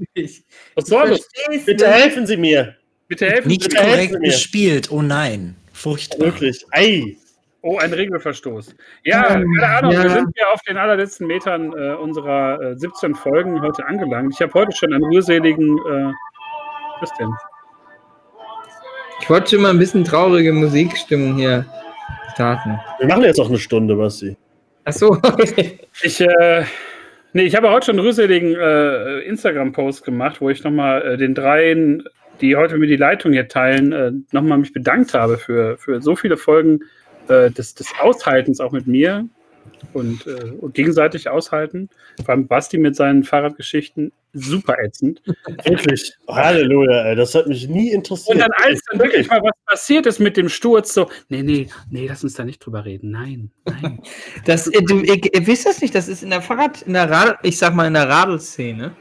was 0.74 0.86
soll 0.86 1.10
das? 1.10 1.28
Bitte 1.66 1.84
nicht. 1.84 1.94
helfen 1.94 2.26
Sie 2.26 2.36
mir. 2.36 2.76
Bitte 3.08 3.26
helfen 3.28 3.48
Nicht 3.48 3.62
Sie 3.64 3.68
Bitte 3.68 3.82
helfen 3.82 4.14
korrekt 4.14 4.24
gespielt. 4.24 4.90
Oh 4.92 5.02
nein. 5.02 5.56
Furchtbar. 5.72 6.26
Wirklich. 6.26 6.64
Ei. 6.70 7.16
Oh, 7.62 7.76
ein 7.76 7.92
Regelverstoß. 7.92 8.74
Ja, 9.04 9.34
Ähm, 9.34 9.52
keine 9.58 9.76
Ahnung. 9.76 9.92
ja. 9.92 10.02
Wir 10.04 10.10
sind 10.10 10.30
ja 10.38 10.46
auf 10.52 10.62
den 10.62 10.78
allerletzten 10.78 11.26
Metern 11.26 11.72
äh, 11.72 11.94
unserer 11.94 12.60
äh, 12.62 12.78
17 12.78 13.14
Folgen 13.14 13.60
heute 13.60 13.84
angelangt. 13.84 14.32
Ich 14.34 14.40
habe 14.40 14.54
heute 14.54 14.74
schon 14.74 14.92
einen 14.94 15.04
rührseligen. 15.04 15.76
Äh, 15.76 16.12
was 17.00 17.12
denn? 17.18 17.30
Ich 19.20 19.30
wollte 19.30 19.50
schon 19.50 19.62
mal 19.62 19.70
ein 19.70 19.78
bisschen 19.78 20.04
traurige 20.04 20.52
Musikstimmung 20.52 21.36
hier 21.36 21.64
starten. 22.34 22.78
Wir 22.98 23.08
machen 23.08 23.22
jetzt 23.22 23.40
auch 23.40 23.48
eine 23.48 23.58
Stunde, 23.58 23.94
Basti. 23.94 24.36
Achso, 24.84 25.16
Ich, 26.02 26.20
äh, 26.20 26.64
nee, 27.32 27.42
ich 27.42 27.54
habe 27.54 27.70
heute 27.70 27.86
schon 27.86 27.96
einen 27.96 28.06
rührseligen 28.06 28.56
äh, 28.56 29.20
Instagram-Post 29.20 30.04
gemacht, 30.04 30.40
wo 30.40 30.50
ich 30.50 30.64
nochmal 30.64 31.02
äh, 31.02 31.16
den 31.16 31.34
dreien, 31.34 32.02
die 32.40 32.56
heute 32.56 32.78
mir 32.78 32.86
die 32.86 32.96
Leitung 32.96 33.32
hier 33.32 33.46
teilen, 33.46 33.92
äh, 33.92 34.12
nochmal 34.32 34.58
mich 34.58 34.72
bedankt 34.72 35.14
habe 35.14 35.38
für, 35.38 35.76
für 35.76 36.00
so 36.00 36.16
viele 36.16 36.36
Folgen 36.36 36.80
äh, 37.28 37.50
des, 37.50 37.74
des 37.74 37.92
Aushaltens 38.00 38.60
auch 38.60 38.72
mit 38.72 38.86
mir 38.86 39.28
und, 39.92 40.26
äh, 40.26 40.52
und 40.58 40.74
gegenseitig 40.74 41.28
aushalten. 41.28 41.88
Vor 42.24 42.34
allem 42.34 42.46
Basti 42.46 42.78
mit 42.78 42.96
seinen 42.96 43.24
Fahrradgeschichten 43.24 44.12
super 44.32 44.76
ätzend. 44.78 45.22
Wirklich. 45.64 46.12
Halleluja, 46.28 47.06
ey. 47.06 47.16
Das 47.16 47.34
hat 47.34 47.46
mich 47.46 47.68
nie 47.68 47.90
interessiert. 47.90 48.36
Und 48.36 48.40
dann 48.40 48.50
als 48.56 48.80
dann 48.90 49.00
wirklich 49.00 49.28
mal 49.28 49.42
was 49.42 49.52
passiert 49.66 50.06
ist 50.06 50.20
mit 50.20 50.36
dem 50.36 50.48
Sturz, 50.48 50.94
so, 50.94 51.10
nee, 51.28 51.42
nee, 51.42 51.68
nee, 51.90 52.06
lass 52.06 52.22
uns 52.22 52.34
da 52.34 52.44
nicht 52.44 52.58
drüber 52.64 52.84
reden. 52.84 53.10
Nein, 53.10 53.50
nein. 53.64 54.00
das, 54.44 54.68
äh, 54.68 54.82
du, 54.82 55.00
ihr, 55.00 55.20
ihr 55.32 55.46
wisst 55.46 55.66
das 55.66 55.80
nicht, 55.80 55.94
das 55.94 56.08
ist 56.08 56.22
in 56.22 56.30
der 56.30 56.42
Fahrrad, 56.42 56.82
in 56.82 56.92
der 56.92 57.10
Rad, 57.10 57.38
ich 57.42 57.58
sag 57.58 57.74
mal 57.74 57.86
in 57.86 57.94
der 57.94 58.08
Radelszene. 58.08 58.92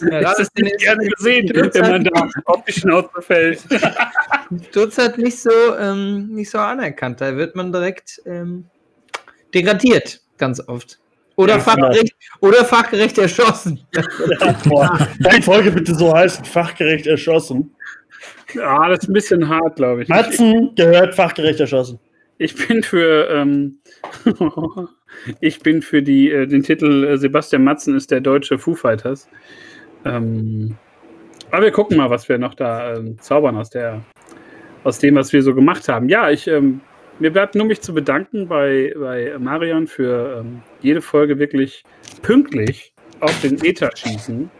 Der 0.00 0.20
Das 0.22 0.38
ist 0.38 0.50
nicht 0.56 0.78
gerne 0.78 1.06
gesehen, 1.08 1.50
wenn 1.54 1.90
man 1.90 2.04
da 2.04 2.28
auf 2.46 2.64
die 2.64 2.72
Schnauze 2.72 3.20
fällt. 3.20 3.62
Sturz 4.70 4.98
halt 4.98 5.18
nicht 5.18 5.38
so, 5.38 5.50
ähm, 5.78 6.28
nicht 6.28 6.50
so 6.50 6.58
anerkannt. 6.58 7.20
Da 7.20 7.36
wird 7.36 7.54
man 7.54 7.72
direkt 7.72 8.20
ähm, 8.26 8.66
degradiert, 9.54 10.20
ganz 10.38 10.60
oft. 10.68 10.98
Oder, 11.36 11.54
Ja, 11.54 11.60
fachgerecht, 11.60 12.14
oder 12.40 12.64
fachgerecht 12.64 13.18
erschossen. 13.18 13.80
Kann 13.92 15.36
die 15.36 15.42
Folge 15.42 15.70
bitte 15.70 15.94
so 15.94 16.14
heißen, 16.14 16.44
fachgerecht 16.44 17.06
erschossen. 17.06 17.74
Ja, 18.54 18.88
das 18.88 19.00
ist 19.00 19.08
ein 19.08 19.14
bisschen 19.14 19.48
hart, 19.48 19.76
glaube 19.76 20.02
ich. 20.02 20.08
Matzen 20.08 20.74
gehört 20.76 21.14
fachgerecht 21.14 21.60
erschossen. 21.60 21.98
Ich 22.38 22.54
bin 22.66 22.82
für, 22.82 23.28
ähm, 23.30 23.78
ich 25.40 25.60
bin 25.60 25.80
für 25.80 26.02
die, 26.02 26.30
äh, 26.30 26.46
den 26.46 26.62
Titel 26.62 27.04
äh, 27.04 27.16
Sebastian 27.16 27.64
Matzen 27.64 27.96
ist 27.96 28.10
der 28.10 28.20
deutsche 28.20 28.58
Foo 28.58 28.74
Fighters. 28.74 29.28
Ähm, 30.04 30.76
aber 31.50 31.64
wir 31.64 31.70
gucken 31.70 31.96
mal, 31.96 32.10
was 32.10 32.28
wir 32.28 32.38
noch 32.38 32.54
da 32.54 32.94
ähm, 32.94 33.18
zaubern 33.20 33.56
aus, 33.56 33.70
der, 33.70 34.02
aus 34.84 34.98
dem, 34.98 35.14
was 35.14 35.32
wir 35.32 35.42
so 35.42 35.54
gemacht 35.54 35.88
haben. 35.88 36.08
Ja, 36.08 36.30
ich, 36.30 36.46
ähm, 36.48 36.80
mir 37.18 37.32
bleibt 37.32 37.54
nur 37.54 37.66
mich 37.66 37.80
zu 37.80 37.94
bedanken 37.94 38.48
bei, 38.48 38.94
bei 38.98 39.36
Marion 39.38 39.86
für 39.86 40.40
ähm, 40.40 40.62
jede 40.80 41.02
Folge 41.02 41.38
wirklich 41.38 41.84
pünktlich 42.22 42.94
auf 43.20 43.40
den 43.40 43.62
Ether 43.64 43.90
schießen. 43.94 44.50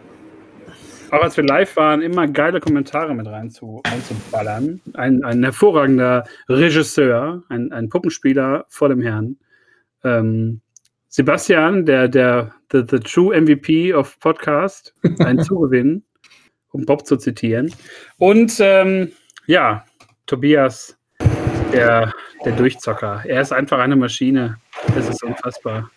Auch 1.11 1.23
als 1.23 1.37
wir 1.37 1.45
live 1.45 1.77
waren, 1.77 2.01
immer 2.01 2.27
geile 2.27 2.59
Kommentare 2.59 3.15
mit 3.15 3.27
reinzu, 3.27 3.83
reinzuballern. 3.87 4.81
Ein, 4.95 5.23
ein 5.25 5.43
hervorragender 5.43 6.25
Regisseur, 6.49 7.43
ein, 7.51 7.71
ein 7.71 7.91
Puppenspieler 7.91 8.65
vor 8.69 8.89
dem 8.89 9.03
Herrn. 9.03 9.37
Ähm, 10.05 10.63
Sebastian, 11.09 11.85
der, 11.85 12.09
der 12.09 12.55
the, 12.71 12.83
the 12.89 12.99
True 12.99 13.39
MVP 13.39 13.93
of 13.93 14.19
Podcast, 14.21 14.95
ein 15.19 15.41
Zugewinn, 15.41 16.03
um 16.71 16.87
Bob 16.87 17.07
zu 17.07 17.19
zitieren. 17.19 17.71
Und 18.17 18.57
ähm, 18.61 19.13
ja, 19.47 19.85
Tobias, 20.25 20.99
der, 21.73 22.13
der 22.45 22.53
Durchzocker. 22.53 23.23
Er 23.27 23.41
ist 23.41 23.53
einfach 23.53 23.79
eine 23.79 23.97
Maschine. 23.97 24.59
Es 24.97 25.09
ist 25.09 25.23
unfassbar. 25.23 25.91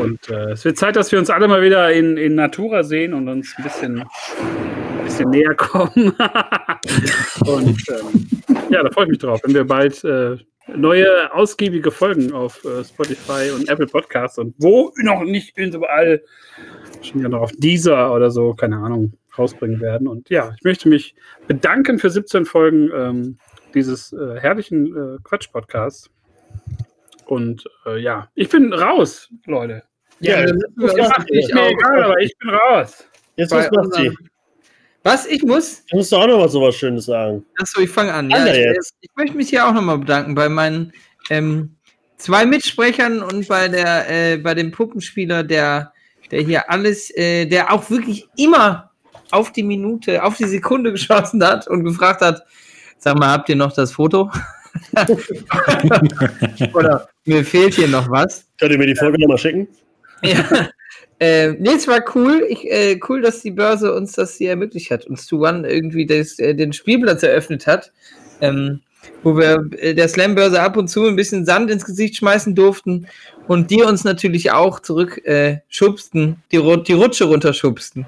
Und 0.00 0.28
äh, 0.30 0.52
es 0.52 0.64
wird 0.64 0.78
Zeit, 0.78 0.96
dass 0.96 1.12
wir 1.12 1.18
uns 1.18 1.30
alle 1.30 1.46
mal 1.46 1.62
wieder 1.62 1.92
in, 1.92 2.16
in 2.16 2.34
Natura 2.34 2.82
sehen 2.82 3.12
und 3.12 3.28
uns 3.28 3.54
ein 3.58 3.64
bisschen, 3.64 4.00
ein 4.00 5.04
bisschen 5.04 5.30
näher 5.30 5.54
kommen. 5.54 5.92
und 7.46 7.84
ähm, 7.88 8.28
ja, 8.70 8.82
da 8.82 8.90
freue 8.90 9.04
ich 9.04 9.10
mich 9.10 9.18
drauf, 9.18 9.40
wenn 9.44 9.54
wir 9.54 9.64
bald 9.64 10.02
äh, 10.04 10.36
neue 10.74 11.32
ausgiebige 11.34 11.90
Folgen 11.90 12.32
auf 12.32 12.64
äh, 12.64 12.84
Spotify 12.84 13.50
und 13.54 13.68
Apple 13.68 13.86
Podcasts 13.86 14.38
und 14.38 14.54
wo 14.58 14.92
noch 15.02 15.22
nicht 15.24 15.58
überall 15.58 16.22
schon 17.02 17.20
ja 17.20 17.28
noch 17.28 17.42
auf 17.42 17.52
dieser 17.56 18.14
oder 18.14 18.30
so, 18.30 18.54
keine 18.54 18.76
Ahnung, 18.76 19.12
rausbringen 19.36 19.80
werden. 19.80 20.08
Und 20.08 20.30
ja, 20.30 20.52
ich 20.56 20.64
möchte 20.64 20.88
mich 20.88 21.14
bedanken 21.46 21.98
für 21.98 22.10
17 22.10 22.44
Folgen 22.44 22.90
ähm, 22.94 23.38
dieses 23.74 24.12
äh, 24.12 24.38
herrlichen 24.40 24.86
äh, 24.96 25.18
Quatsch-Podcasts. 25.24 26.10
Und 27.26 27.64
äh, 27.86 27.98
ja, 28.00 28.28
ich 28.34 28.48
bin 28.48 28.72
raus, 28.72 29.28
Leute. 29.46 29.82
Ja, 30.20 30.44
dann 30.44 30.58
müssen 30.74 30.96
wir 30.96 31.02
das 31.04 31.16
macht 31.16 31.30
Ist 31.30 31.54
mir 31.54 31.62
auch- 31.62 31.70
egal, 31.70 32.02
aber 32.04 32.20
ich 32.20 32.36
bin 32.38 32.50
raus. 32.50 33.04
Jetzt 33.36 33.50
bei 33.50 33.58
was 33.58 33.70
macht 33.70 33.94
sie? 33.94 34.08
unserem- 34.08 34.28
Was? 35.02 35.26
Ich 35.26 35.42
muss? 35.42 35.84
Du 35.86 35.96
musst 35.96 36.12
doch 36.12 36.22
auch 36.22 36.26
noch 36.26 36.38
mal 36.38 36.48
sowas 36.48 36.74
Schönes 36.74 37.06
sagen. 37.06 37.44
Achso, 37.58 37.80
ich 37.80 37.88
fange 37.90 38.12
an. 38.12 38.28
Ja, 38.30 38.44
ich, 38.46 38.56
jetzt. 38.56 38.94
ich 39.00 39.10
möchte 39.16 39.36
mich 39.36 39.48
hier 39.48 39.66
auch 39.66 39.72
nochmal 39.72 39.98
bedanken 39.98 40.34
bei 40.34 40.48
meinen 40.48 40.92
ähm, 41.30 41.76
zwei 42.18 42.44
Mitsprechern 42.44 43.22
und 43.22 43.48
bei 43.48 43.68
der 43.68 44.10
äh, 44.10 44.36
bei 44.36 44.52
dem 44.54 44.72
Puppenspieler, 44.72 45.42
der, 45.42 45.92
der 46.30 46.42
hier 46.42 46.68
alles, 46.68 47.10
äh, 47.16 47.46
der 47.46 47.72
auch 47.72 47.88
wirklich 47.88 48.28
immer 48.36 48.90
auf 49.30 49.52
die 49.52 49.62
Minute, 49.62 50.22
auf 50.22 50.36
die 50.36 50.44
Sekunde 50.44 50.90
geschossen 50.92 51.42
hat 51.42 51.66
und 51.68 51.84
gefragt 51.84 52.20
hat, 52.20 52.42
sag 53.00 53.18
mal, 53.18 53.30
habt 53.30 53.48
ihr 53.48 53.56
noch 53.56 53.72
das 53.72 53.92
Foto? 53.92 54.30
Oder 56.74 57.08
mir 57.24 57.44
fehlt 57.44 57.74
hier 57.74 57.88
noch 57.88 58.08
was. 58.10 58.44
Könnt 58.58 58.72
ihr 58.72 58.78
mir 58.78 58.86
die 58.86 58.94
Folge 58.96 59.20
noch 59.20 59.28
mal 59.28 59.38
schicken? 59.38 59.66
Ja. 60.22 60.68
Äh, 61.18 61.52
nee, 61.58 61.72
es 61.74 61.86
war 61.88 62.02
cool. 62.14 62.46
Ich, 62.48 62.70
äh, 62.70 62.98
cool, 63.08 63.20
dass 63.20 63.42
die 63.42 63.50
Börse 63.50 63.94
uns 63.94 64.12
das 64.12 64.36
hier 64.36 64.50
ermöglicht 64.50 64.90
hat, 64.90 65.06
uns 65.06 65.26
zu 65.26 65.40
One 65.40 65.68
irgendwie 65.68 66.06
das, 66.06 66.38
äh, 66.38 66.54
den 66.54 66.72
Spielplatz 66.72 67.22
eröffnet 67.22 67.66
hat, 67.66 67.92
ähm, 68.40 68.80
wo 69.22 69.36
wir 69.36 69.66
äh, 69.78 69.94
der 69.94 70.08
Slam-Börse 70.08 70.62
ab 70.62 70.76
und 70.78 70.88
zu 70.88 71.06
ein 71.06 71.16
bisschen 71.16 71.44
Sand 71.44 71.70
ins 71.70 71.84
Gesicht 71.84 72.16
schmeißen 72.16 72.54
durften 72.54 73.06
und 73.48 73.70
die 73.70 73.82
uns 73.82 74.04
natürlich 74.04 74.50
auch 74.52 74.80
zurück 74.80 75.20
äh, 75.26 75.58
schubsten, 75.68 76.42
die, 76.52 76.58
Ru- 76.58 76.82
die 76.82 76.94
Rutsche 76.94 77.24
runterschubsten. 77.24 78.06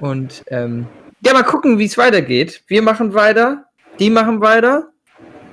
Und 0.00 0.44
ähm, 0.48 0.86
ja, 1.24 1.32
mal 1.32 1.42
gucken, 1.42 1.78
wie 1.78 1.86
es 1.86 1.98
weitergeht. 1.98 2.62
Wir 2.68 2.82
machen 2.82 3.14
weiter, 3.14 3.64
die 3.98 4.10
machen 4.10 4.40
weiter. 4.40 4.90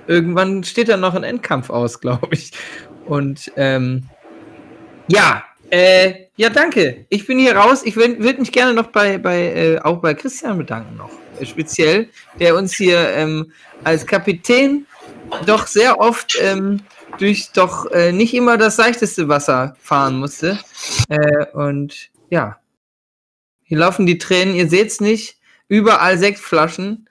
Irgendwann 0.08 0.64
steht 0.64 0.90
dann 0.90 1.00
noch 1.00 1.16
ein 1.16 1.24
Endkampf 1.24 1.70
aus, 1.70 2.00
glaube 2.00 2.30
ich. 2.32 2.52
Und 3.06 3.52
ähm, 3.56 4.10
ja, 5.08 5.44
äh, 5.70 6.26
ja, 6.36 6.50
danke. 6.50 7.06
Ich 7.10 7.26
bin 7.28 7.40
hier 7.40 7.56
raus. 7.56 7.82
Ich 7.86 7.96
würde 7.96 8.40
mich 8.40 8.52
gerne 8.52 8.74
noch 8.74 8.88
bei, 8.88 9.18
bei 9.18 9.54
äh, 9.54 9.80
auch 9.80 10.00
bei 10.00 10.14
Christian 10.14 10.58
bedanken 10.58 10.98
noch. 10.98 11.12
Äh, 11.40 11.46
speziell, 11.46 12.10
der 12.40 12.56
uns 12.56 12.74
hier 12.74 13.10
ähm, 13.10 13.52
als 13.84 14.06
Kapitän 14.06 14.86
doch 15.46 15.68
sehr 15.68 16.00
oft 16.00 16.38
ähm, 16.42 16.82
durch 17.18 17.52
doch 17.54 17.90
äh, 17.92 18.12
nicht 18.12 18.34
immer 18.34 18.58
das 18.58 18.76
seichteste 18.76 19.28
Wasser 19.28 19.76
fahren 19.80 20.20
musste. 20.20 20.60
Äh, 21.10 21.46
und 21.54 22.10
ja, 22.30 22.60
hier 23.64 23.78
laufen 23.78 24.06
die 24.06 24.18
Tränen, 24.18 24.56
ihr 24.56 24.70
seht's 24.70 25.00
nicht. 25.00 25.38
Überall 25.68 26.18
Sektflaschen. 26.18 27.08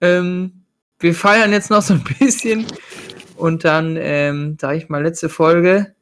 Ähm, 0.00 0.57
wir 1.00 1.14
feiern 1.14 1.52
jetzt 1.52 1.70
noch 1.70 1.82
so 1.82 1.94
ein 1.94 2.04
bisschen. 2.18 2.66
Und 3.36 3.64
dann, 3.64 3.96
ähm, 3.98 4.56
sage 4.60 4.78
ich 4.78 4.88
mal, 4.88 5.02
letzte 5.02 5.28
Folge. 5.28 5.94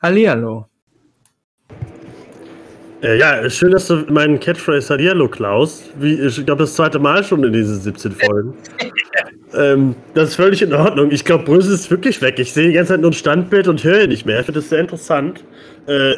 Hallihallo. 0.00 0.68
Äh, 3.02 3.18
ja, 3.18 3.48
schön, 3.50 3.72
dass 3.72 3.88
du 3.88 4.04
meinen 4.08 4.38
Catchphrase 4.38 4.90
Hallihallo 4.90 5.28
klaust. 5.28 5.90
Wie, 5.98 6.14
ich 6.14 6.46
glaube, 6.46 6.62
das 6.62 6.74
zweite 6.74 6.98
Mal 6.98 7.24
schon 7.24 7.42
in 7.44 7.52
diesen 7.52 7.80
17 7.80 8.12
Folgen. 8.12 8.54
ähm, 9.54 9.94
das 10.14 10.30
ist 10.30 10.36
völlig 10.36 10.62
in 10.62 10.72
Ordnung. 10.72 11.10
Ich 11.10 11.24
glaube, 11.24 11.44
Brösel 11.44 11.74
ist 11.74 11.90
wirklich 11.90 12.22
weg. 12.22 12.38
Ich 12.38 12.52
sehe 12.52 12.68
die 12.68 12.74
ganze 12.74 12.92
Zeit 12.92 13.00
nur 13.00 13.10
ein 13.10 13.14
Standbild 13.14 13.68
und 13.68 13.82
höre 13.82 14.04
ihn 14.04 14.10
nicht 14.10 14.26
mehr. 14.26 14.40
Ich 14.40 14.46
finde 14.46 14.60
das 14.60 14.68
sehr 14.68 14.80
interessant. 14.80 15.42
Äh, 15.86 16.14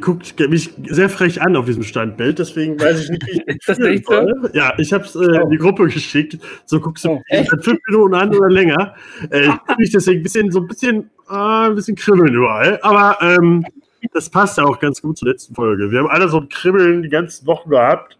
guckt 0.00 0.38
mich 0.48 0.70
sehr 0.88 1.08
frech 1.08 1.40
an 1.42 1.56
auf 1.56 1.66
diesem 1.66 1.82
Standbild, 1.82 2.38
deswegen 2.38 2.80
weiß 2.80 3.04
ich 3.04 3.10
nicht, 3.10 3.26
wie 3.26 3.42
ich 3.46 3.58
das 3.66 3.78
nicht 3.78 4.06
so? 4.06 4.26
Ja, 4.52 4.72
ich 4.78 4.92
habe 4.92 5.04
es 5.04 5.14
äh, 5.14 5.42
in 5.42 5.50
die 5.50 5.58
Gruppe 5.58 5.86
geschickt. 5.86 6.38
So 6.64 6.80
guckst 6.80 7.04
du 7.04 7.10
Oh, 7.10 7.22
fünf 7.60 7.78
Minuten 7.88 8.14
an 8.14 8.34
oder 8.34 8.48
länger. 8.48 8.94
Äh, 9.30 9.40
ich 9.40 9.46
fühle 9.46 9.76
mich 9.78 9.90
deswegen 9.90 10.20
ein 10.20 10.22
bisschen, 10.22 10.50
so 10.50 10.60
ein 10.60 10.66
bisschen, 10.66 11.10
äh, 11.30 11.34
ein 11.34 11.74
bisschen 11.74 11.96
kribbeln 11.96 12.34
überall. 12.34 12.78
Aber 12.82 13.18
ähm, 13.20 13.64
das 14.12 14.30
passt 14.30 14.58
ja 14.58 14.64
auch 14.64 14.78
ganz 14.78 15.00
gut 15.00 15.18
zur 15.18 15.28
letzten 15.28 15.54
Folge. 15.54 15.90
Wir 15.90 16.00
haben 16.00 16.08
alle 16.08 16.28
so 16.28 16.40
ein 16.40 16.48
Kribbeln 16.48 17.02
die 17.02 17.08
ganzen 17.08 17.46
Wochen 17.46 17.70
gehabt. 17.70 18.18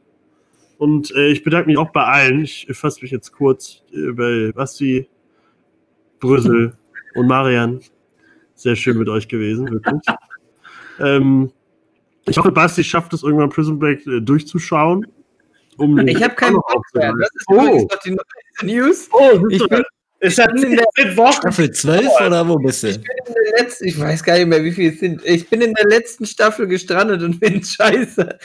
Und 0.78 1.14
äh, 1.14 1.28
ich 1.28 1.44
bedanke 1.44 1.68
mich 1.68 1.78
auch 1.78 1.90
bei 1.90 2.04
allen. 2.04 2.42
Ich 2.42 2.66
fasse 2.72 3.02
mich 3.02 3.10
jetzt 3.10 3.32
kurz 3.32 3.82
äh, 3.92 4.12
bei 4.12 4.52
Basti, 4.52 5.08
Brüssel 6.20 6.76
und 7.14 7.26
Marian. 7.26 7.80
Sehr 8.54 8.76
schön 8.76 8.98
mit 8.98 9.08
euch 9.08 9.28
gewesen, 9.28 9.70
wirklich. 9.70 10.02
Ähm, 11.00 11.50
ich 12.26 12.38
hoffe, 12.38 12.52
Basti 12.52 12.84
schafft 12.84 13.12
es 13.14 13.22
irgendwann 13.22 13.50
Prison 13.50 13.78
Break 13.78 14.06
äh, 14.06 14.20
durchzuschauen. 14.20 15.06
Um 15.78 15.98
Ich 16.06 16.22
habe 16.22 16.34
keinen 16.34 16.54
Bock 16.54 16.84
mehr. 16.94 17.12
Das 17.18 17.30
ist 17.34 17.46
Oh. 17.48 17.54
noch 17.90 17.98
die 18.04 18.10
neueste 18.10 18.66
News. 18.66 19.08
Oh, 19.12 19.46
Ich 19.48 19.66
bin, 19.68 19.82
ist 20.20 20.38
das 20.38 20.46
bin 20.52 20.62
in 20.64 20.76
der- 20.76 20.84
10 20.96 21.16
Wochen? 21.16 21.32
Staffel 21.32 21.70
12 21.72 22.06
oder 22.24 22.46
wo 22.46 22.56
bist 22.58 22.82
du? 22.84 22.88
ich 22.90 23.00
bin 23.00 23.06
in 23.26 23.34
der 23.34 23.62
letzten, 23.64 23.84
ich 23.86 23.98
weiß 23.98 24.22
gar 24.22 24.36
nicht 24.38 24.46
mehr, 24.46 24.62
wie 24.62 24.70
viele 24.70 24.92
es 24.92 25.00
sind. 25.00 25.20
Ich 25.24 25.48
bin 25.48 25.62
in 25.62 25.74
der 25.74 25.86
letzten 25.88 26.26
Staffel 26.26 26.66
gestrandet 26.68 27.22
und 27.22 27.40
bin 27.40 27.62
scheiße. 27.64 28.38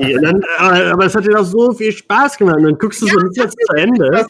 Ey, 0.00 0.16
und 0.16 0.22
dann, 0.22 0.44
aber 0.58 1.06
es 1.06 1.14
hat 1.14 1.24
dir 1.24 1.30
doch 1.34 1.44
so 1.44 1.72
viel 1.72 1.92
Spaß 1.92 2.36
gemacht. 2.36 2.56
Und 2.56 2.64
dann 2.64 2.78
guckst 2.78 3.00
du 3.00 3.06
so 3.06 3.18
nicht 3.20 3.36
jetzt 3.38 3.56
zu 3.66 3.76
Ende. 3.76 4.26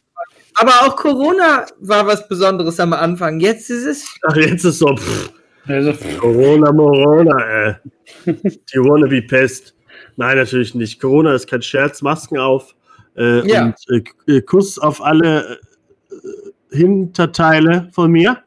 Aber 0.54 0.72
auch 0.82 0.96
Corona 0.96 1.66
war 1.80 2.06
was 2.06 2.28
Besonderes 2.28 2.78
am 2.80 2.92
Anfang. 2.92 3.40
Jetzt 3.40 3.70
ist 3.70 3.84
es. 3.86 4.04
Ach, 4.28 4.36
jetzt 4.36 4.64
ist 4.64 4.78
so, 4.78 4.94
pff, 4.96 5.30
Also, 5.69 5.93
Corona, 6.19 6.73
Morona, 6.73 7.37
ey. 7.45 7.75
Die 8.27 8.79
Wannabe-Pest. 8.79 9.75
Nein, 10.16 10.37
natürlich 10.39 10.75
nicht. 10.75 11.01
Corona 11.01 11.35
ist 11.35 11.49
kein 11.49 11.62
Scherz. 11.62 12.03
Masken 12.03 12.39
auf. 12.39 12.75
Äh, 13.16 13.47
Ja. 13.49 13.66
Und 13.66 13.75
äh, 14.27 14.37
äh, 14.37 14.41
Kuss 14.41 14.79
auf 14.79 15.03
alle 15.03 15.59
äh, 16.11 16.77
Hinterteile 16.77 17.89
von 17.93 18.11
mir. 18.11 18.43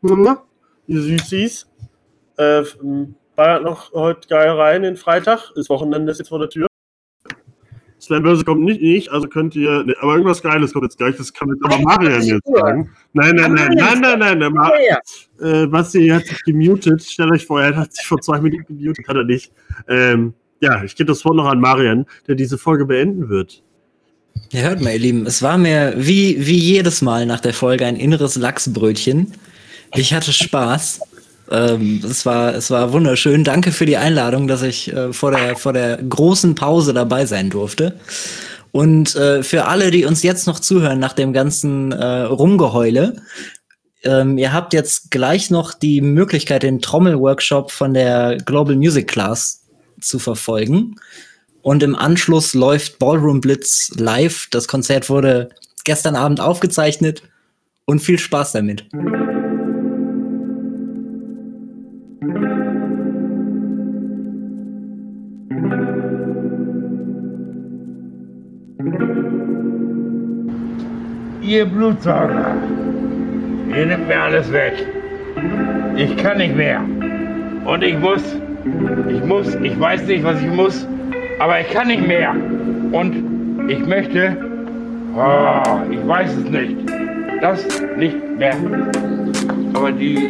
Die 0.88 0.98
Süßis. 0.98 1.68
Äh, 2.38 2.60
f- 2.60 2.78
m, 2.82 3.16
ballert 3.36 3.64
noch 3.64 3.94
heute 3.94 4.28
geil 4.28 4.50
rein 4.50 4.82
den 4.84 4.98
Freitag. 4.98 5.52
Das 5.56 5.70
Wochenende 5.70 6.12
ist 6.12 6.18
jetzt 6.18 6.30
vor 6.30 6.40
der 6.40 6.50
Tür. 6.50 6.68
Slam-Börse 8.00 8.44
kommt 8.44 8.62
nicht, 8.62 8.82
nicht, 8.82 9.12
also 9.12 9.28
könnt 9.28 9.56
ihr. 9.56 9.84
Ne, 9.84 9.94
aber 10.02 10.14
irgendwas 10.14 10.42
Geiles 10.42 10.74
kommt 10.74 10.86
jetzt 10.86 10.98
gleich. 10.98 11.16
Das 11.18 11.32
kann 11.32 11.50
jetzt 11.50 11.64
aber 11.64 11.78
Marian 11.84 12.24
jetzt 12.24 12.48
sagen. 12.52 12.90
Nein, 13.14 13.36
nein, 13.36 13.54
nein, 13.54 13.74
nein, 13.76 14.00
nein, 14.02 14.20
nein. 14.20 14.40
nein, 14.40 14.54
Ma 14.54 14.70
Ja, 14.70 15.00
ja. 15.42 15.64
äh, 15.64 15.68
Basti 15.68 16.08
hat 16.08 16.26
sich 16.26 16.42
gemutet. 16.44 17.04
Stellt 17.04 17.32
euch 17.32 17.46
vor, 17.46 17.62
er 17.62 17.76
hat 17.76 17.94
sich 17.94 18.06
vor 18.06 18.22
zwei 18.22 18.40
Minuten 18.40 18.78
gemutet, 18.78 19.08
hat 19.08 19.16
er 19.16 19.26
nicht. 19.26 19.52
Ähm, 19.88 20.34
ja, 20.62 20.84
ich 20.84 20.96
gebe 20.96 21.08
das 21.08 21.26
Wort 21.26 21.36
noch 21.36 21.48
an 21.48 21.60
Marian, 21.60 22.06
der 22.28 22.36
diese 22.36 22.58
Folge 22.58 22.86
beenden 22.86 23.28
wird. 23.30 23.62
Ja, 24.52 24.62
hört 24.62 24.82
mal, 24.82 24.94
ihr 24.94 25.00
Lieben, 25.00 25.26
es 25.26 25.42
war 25.42 25.58
mir 25.58 25.94
wie, 25.98 26.46
wie 26.46 26.58
jedes 26.58 27.02
Mal 27.02 27.26
nach 27.26 27.42
der 27.42 27.54
Folge 27.54 27.86
ein 27.86 27.98
inneres 27.98 28.36
Lachsbrötchen. 28.36 29.34
Ich 29.96 30.14
hatte 30.14 30.32
Spaß. 30.32 31.02
Ähm, 31.52 32.02
es, 32.06 32.26
war, 32.26 32.56
es 32.56 32.72
war 32.72 32.94
wunderschön. 32.94 33.44
Danke 33.44 33.74
für 33.74 33.86
die 33.86 33.98
Einladung, 33.98 34.48
dass 34.48 34.62
ich 34.62 34.94
äh, 34.94 35.12
vor, 35.12 35.32
der, 35.32 35.58
vor 35.58 35.74
der 35.74 35.98
großen 35.98 36.56
Pause 36.56 36.94
dabei 36.94 37.26
sein 37.26 37.50
durfte. 37.50 38.00
Und 38.72 39.16
äh, 39.16 39.44
für 39.44 39.66
alle, 39.66 39.92
die 39.92 40.06
uns 40.06 40.24
jetzt 40.24 40.48
noch 40.48 40.60
zuhören 40.60 41.00
nach 41.00 41.14
dem 41.14 41.34
ganzen 41.34 41.92
äh, 41.92 42.22
Rumgeheule, 42.22 43.22
ähm, 44.04 44.38
ihr 44.38 44.54
habt 44.54 44.74
jetzt 44.74 45.12
gleich 45.12 45.52
noch 45.52 45.74
die 45.74 46.02
Möglichkeit, 46.02 46.64
den 46.64 46.82
Trommelworkshop 46.82 47.72
von 47.72 47.94
der 47.94 48.38
Global 48.38 48.76
Music 48.76 49.08
Class 49.08 49.64
zu 50.00 50.20
verfolgen. 50.20 50.96
Und 51.62 51.84
im 51.84 51.96
Anschluss 51.96 52.54
läuft 52.54 52.98
Ballroom 52.98 53.42
Blitz 53.42 53.92
live. 53.96 54.48
Das 54.52 54.68
Konzert 54.68 55.10
wurde 55.10 55.50
gestern 55.84 56.16
Abend 56.16 56.40
aufgezeichnet. 56.40 57.24
Und 57.86 58.00
viel 58.00 58.20
Spaß 58.20 58.54
damit. 58.54 58.86
Ihr 71.52 71.66
Blutsauger. 71.66 72.56
Ihr 73.76 73.86
nimmt 73.86 74.08
mir 74.08 74.22
alles 74.22 74.50
weg. 74.54 74.72
Ich 75.98 76.16
kann 76.16 76.38
nicht 76.38 76.56
mehr. 76.56 76.80
Und 77.66 77.84
ich 77.84 78.00
muss, 78.00 78.24
ich 79.10 79.22
muss, 79.26 79.56
ich 79.56 79.78
weiß 79.78 80.04
nicht, 80.08 80.24
was 80.24 80.42
ich 80.42 80.48
muss, 80.48 80.88
aber 81.40 81.60
ich 81.60 81.70
kann 81.72 81.90
nicht 81.90 82.08
mehr. 82.08 82.34
Und 82.94 83.68
ich 83.68 83.86
möchte, 83.86 84.38
oh, 85.14 85.92
ich 85.92 86.08
weiß 86.08 86.38
es 86.38 86.50
nicht, 86.50 86.78
das 87.42 87.68
nicht 87.98 88.16
mehr. 88.38 88.56
Aber 89.74 89.92
die 89.92 90.30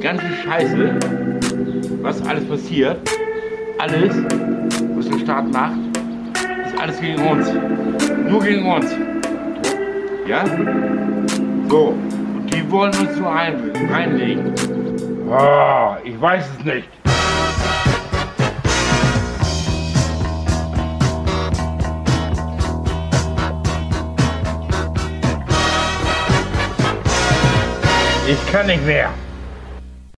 ganze 0.00 0.26
Scheiße, 0.44 0.90
was 2.02 2.24
alles 2.28 2.44
passiert, 2.44 2.98
alles, 3.78 4.14
was 4.94 5.08
der 5.08 5.18
Staat 5.18 5.52
macht, 5.52 5.80
ist 6.66 6.80
alles 6.80 7.00
gegen 7.00 7.20
uns. 7.20 7.52
Nur 8.28 8.40
gegen 8.44 8.64
uns. 8.64 8.94
Ja? 10.30 10.46
So, 11.68 11.88
und 11.88 12.54
die 12.54 12.70
wollen 12.70 12.94
uns 12.94 13.16
so 13.16 13.26
ein, 13.26 13.72
reinlegen. 13.90 14.54
Ah, 15.28 15.98
ich 16.04 16.20
weiß 16.20 16.44
es 16.56 16.64
nicht. 16.64 16.88
Ich 28.28 28.52
kann 28.52 28.68
nicht 28.68 28.86
mehr. 28.86 29.10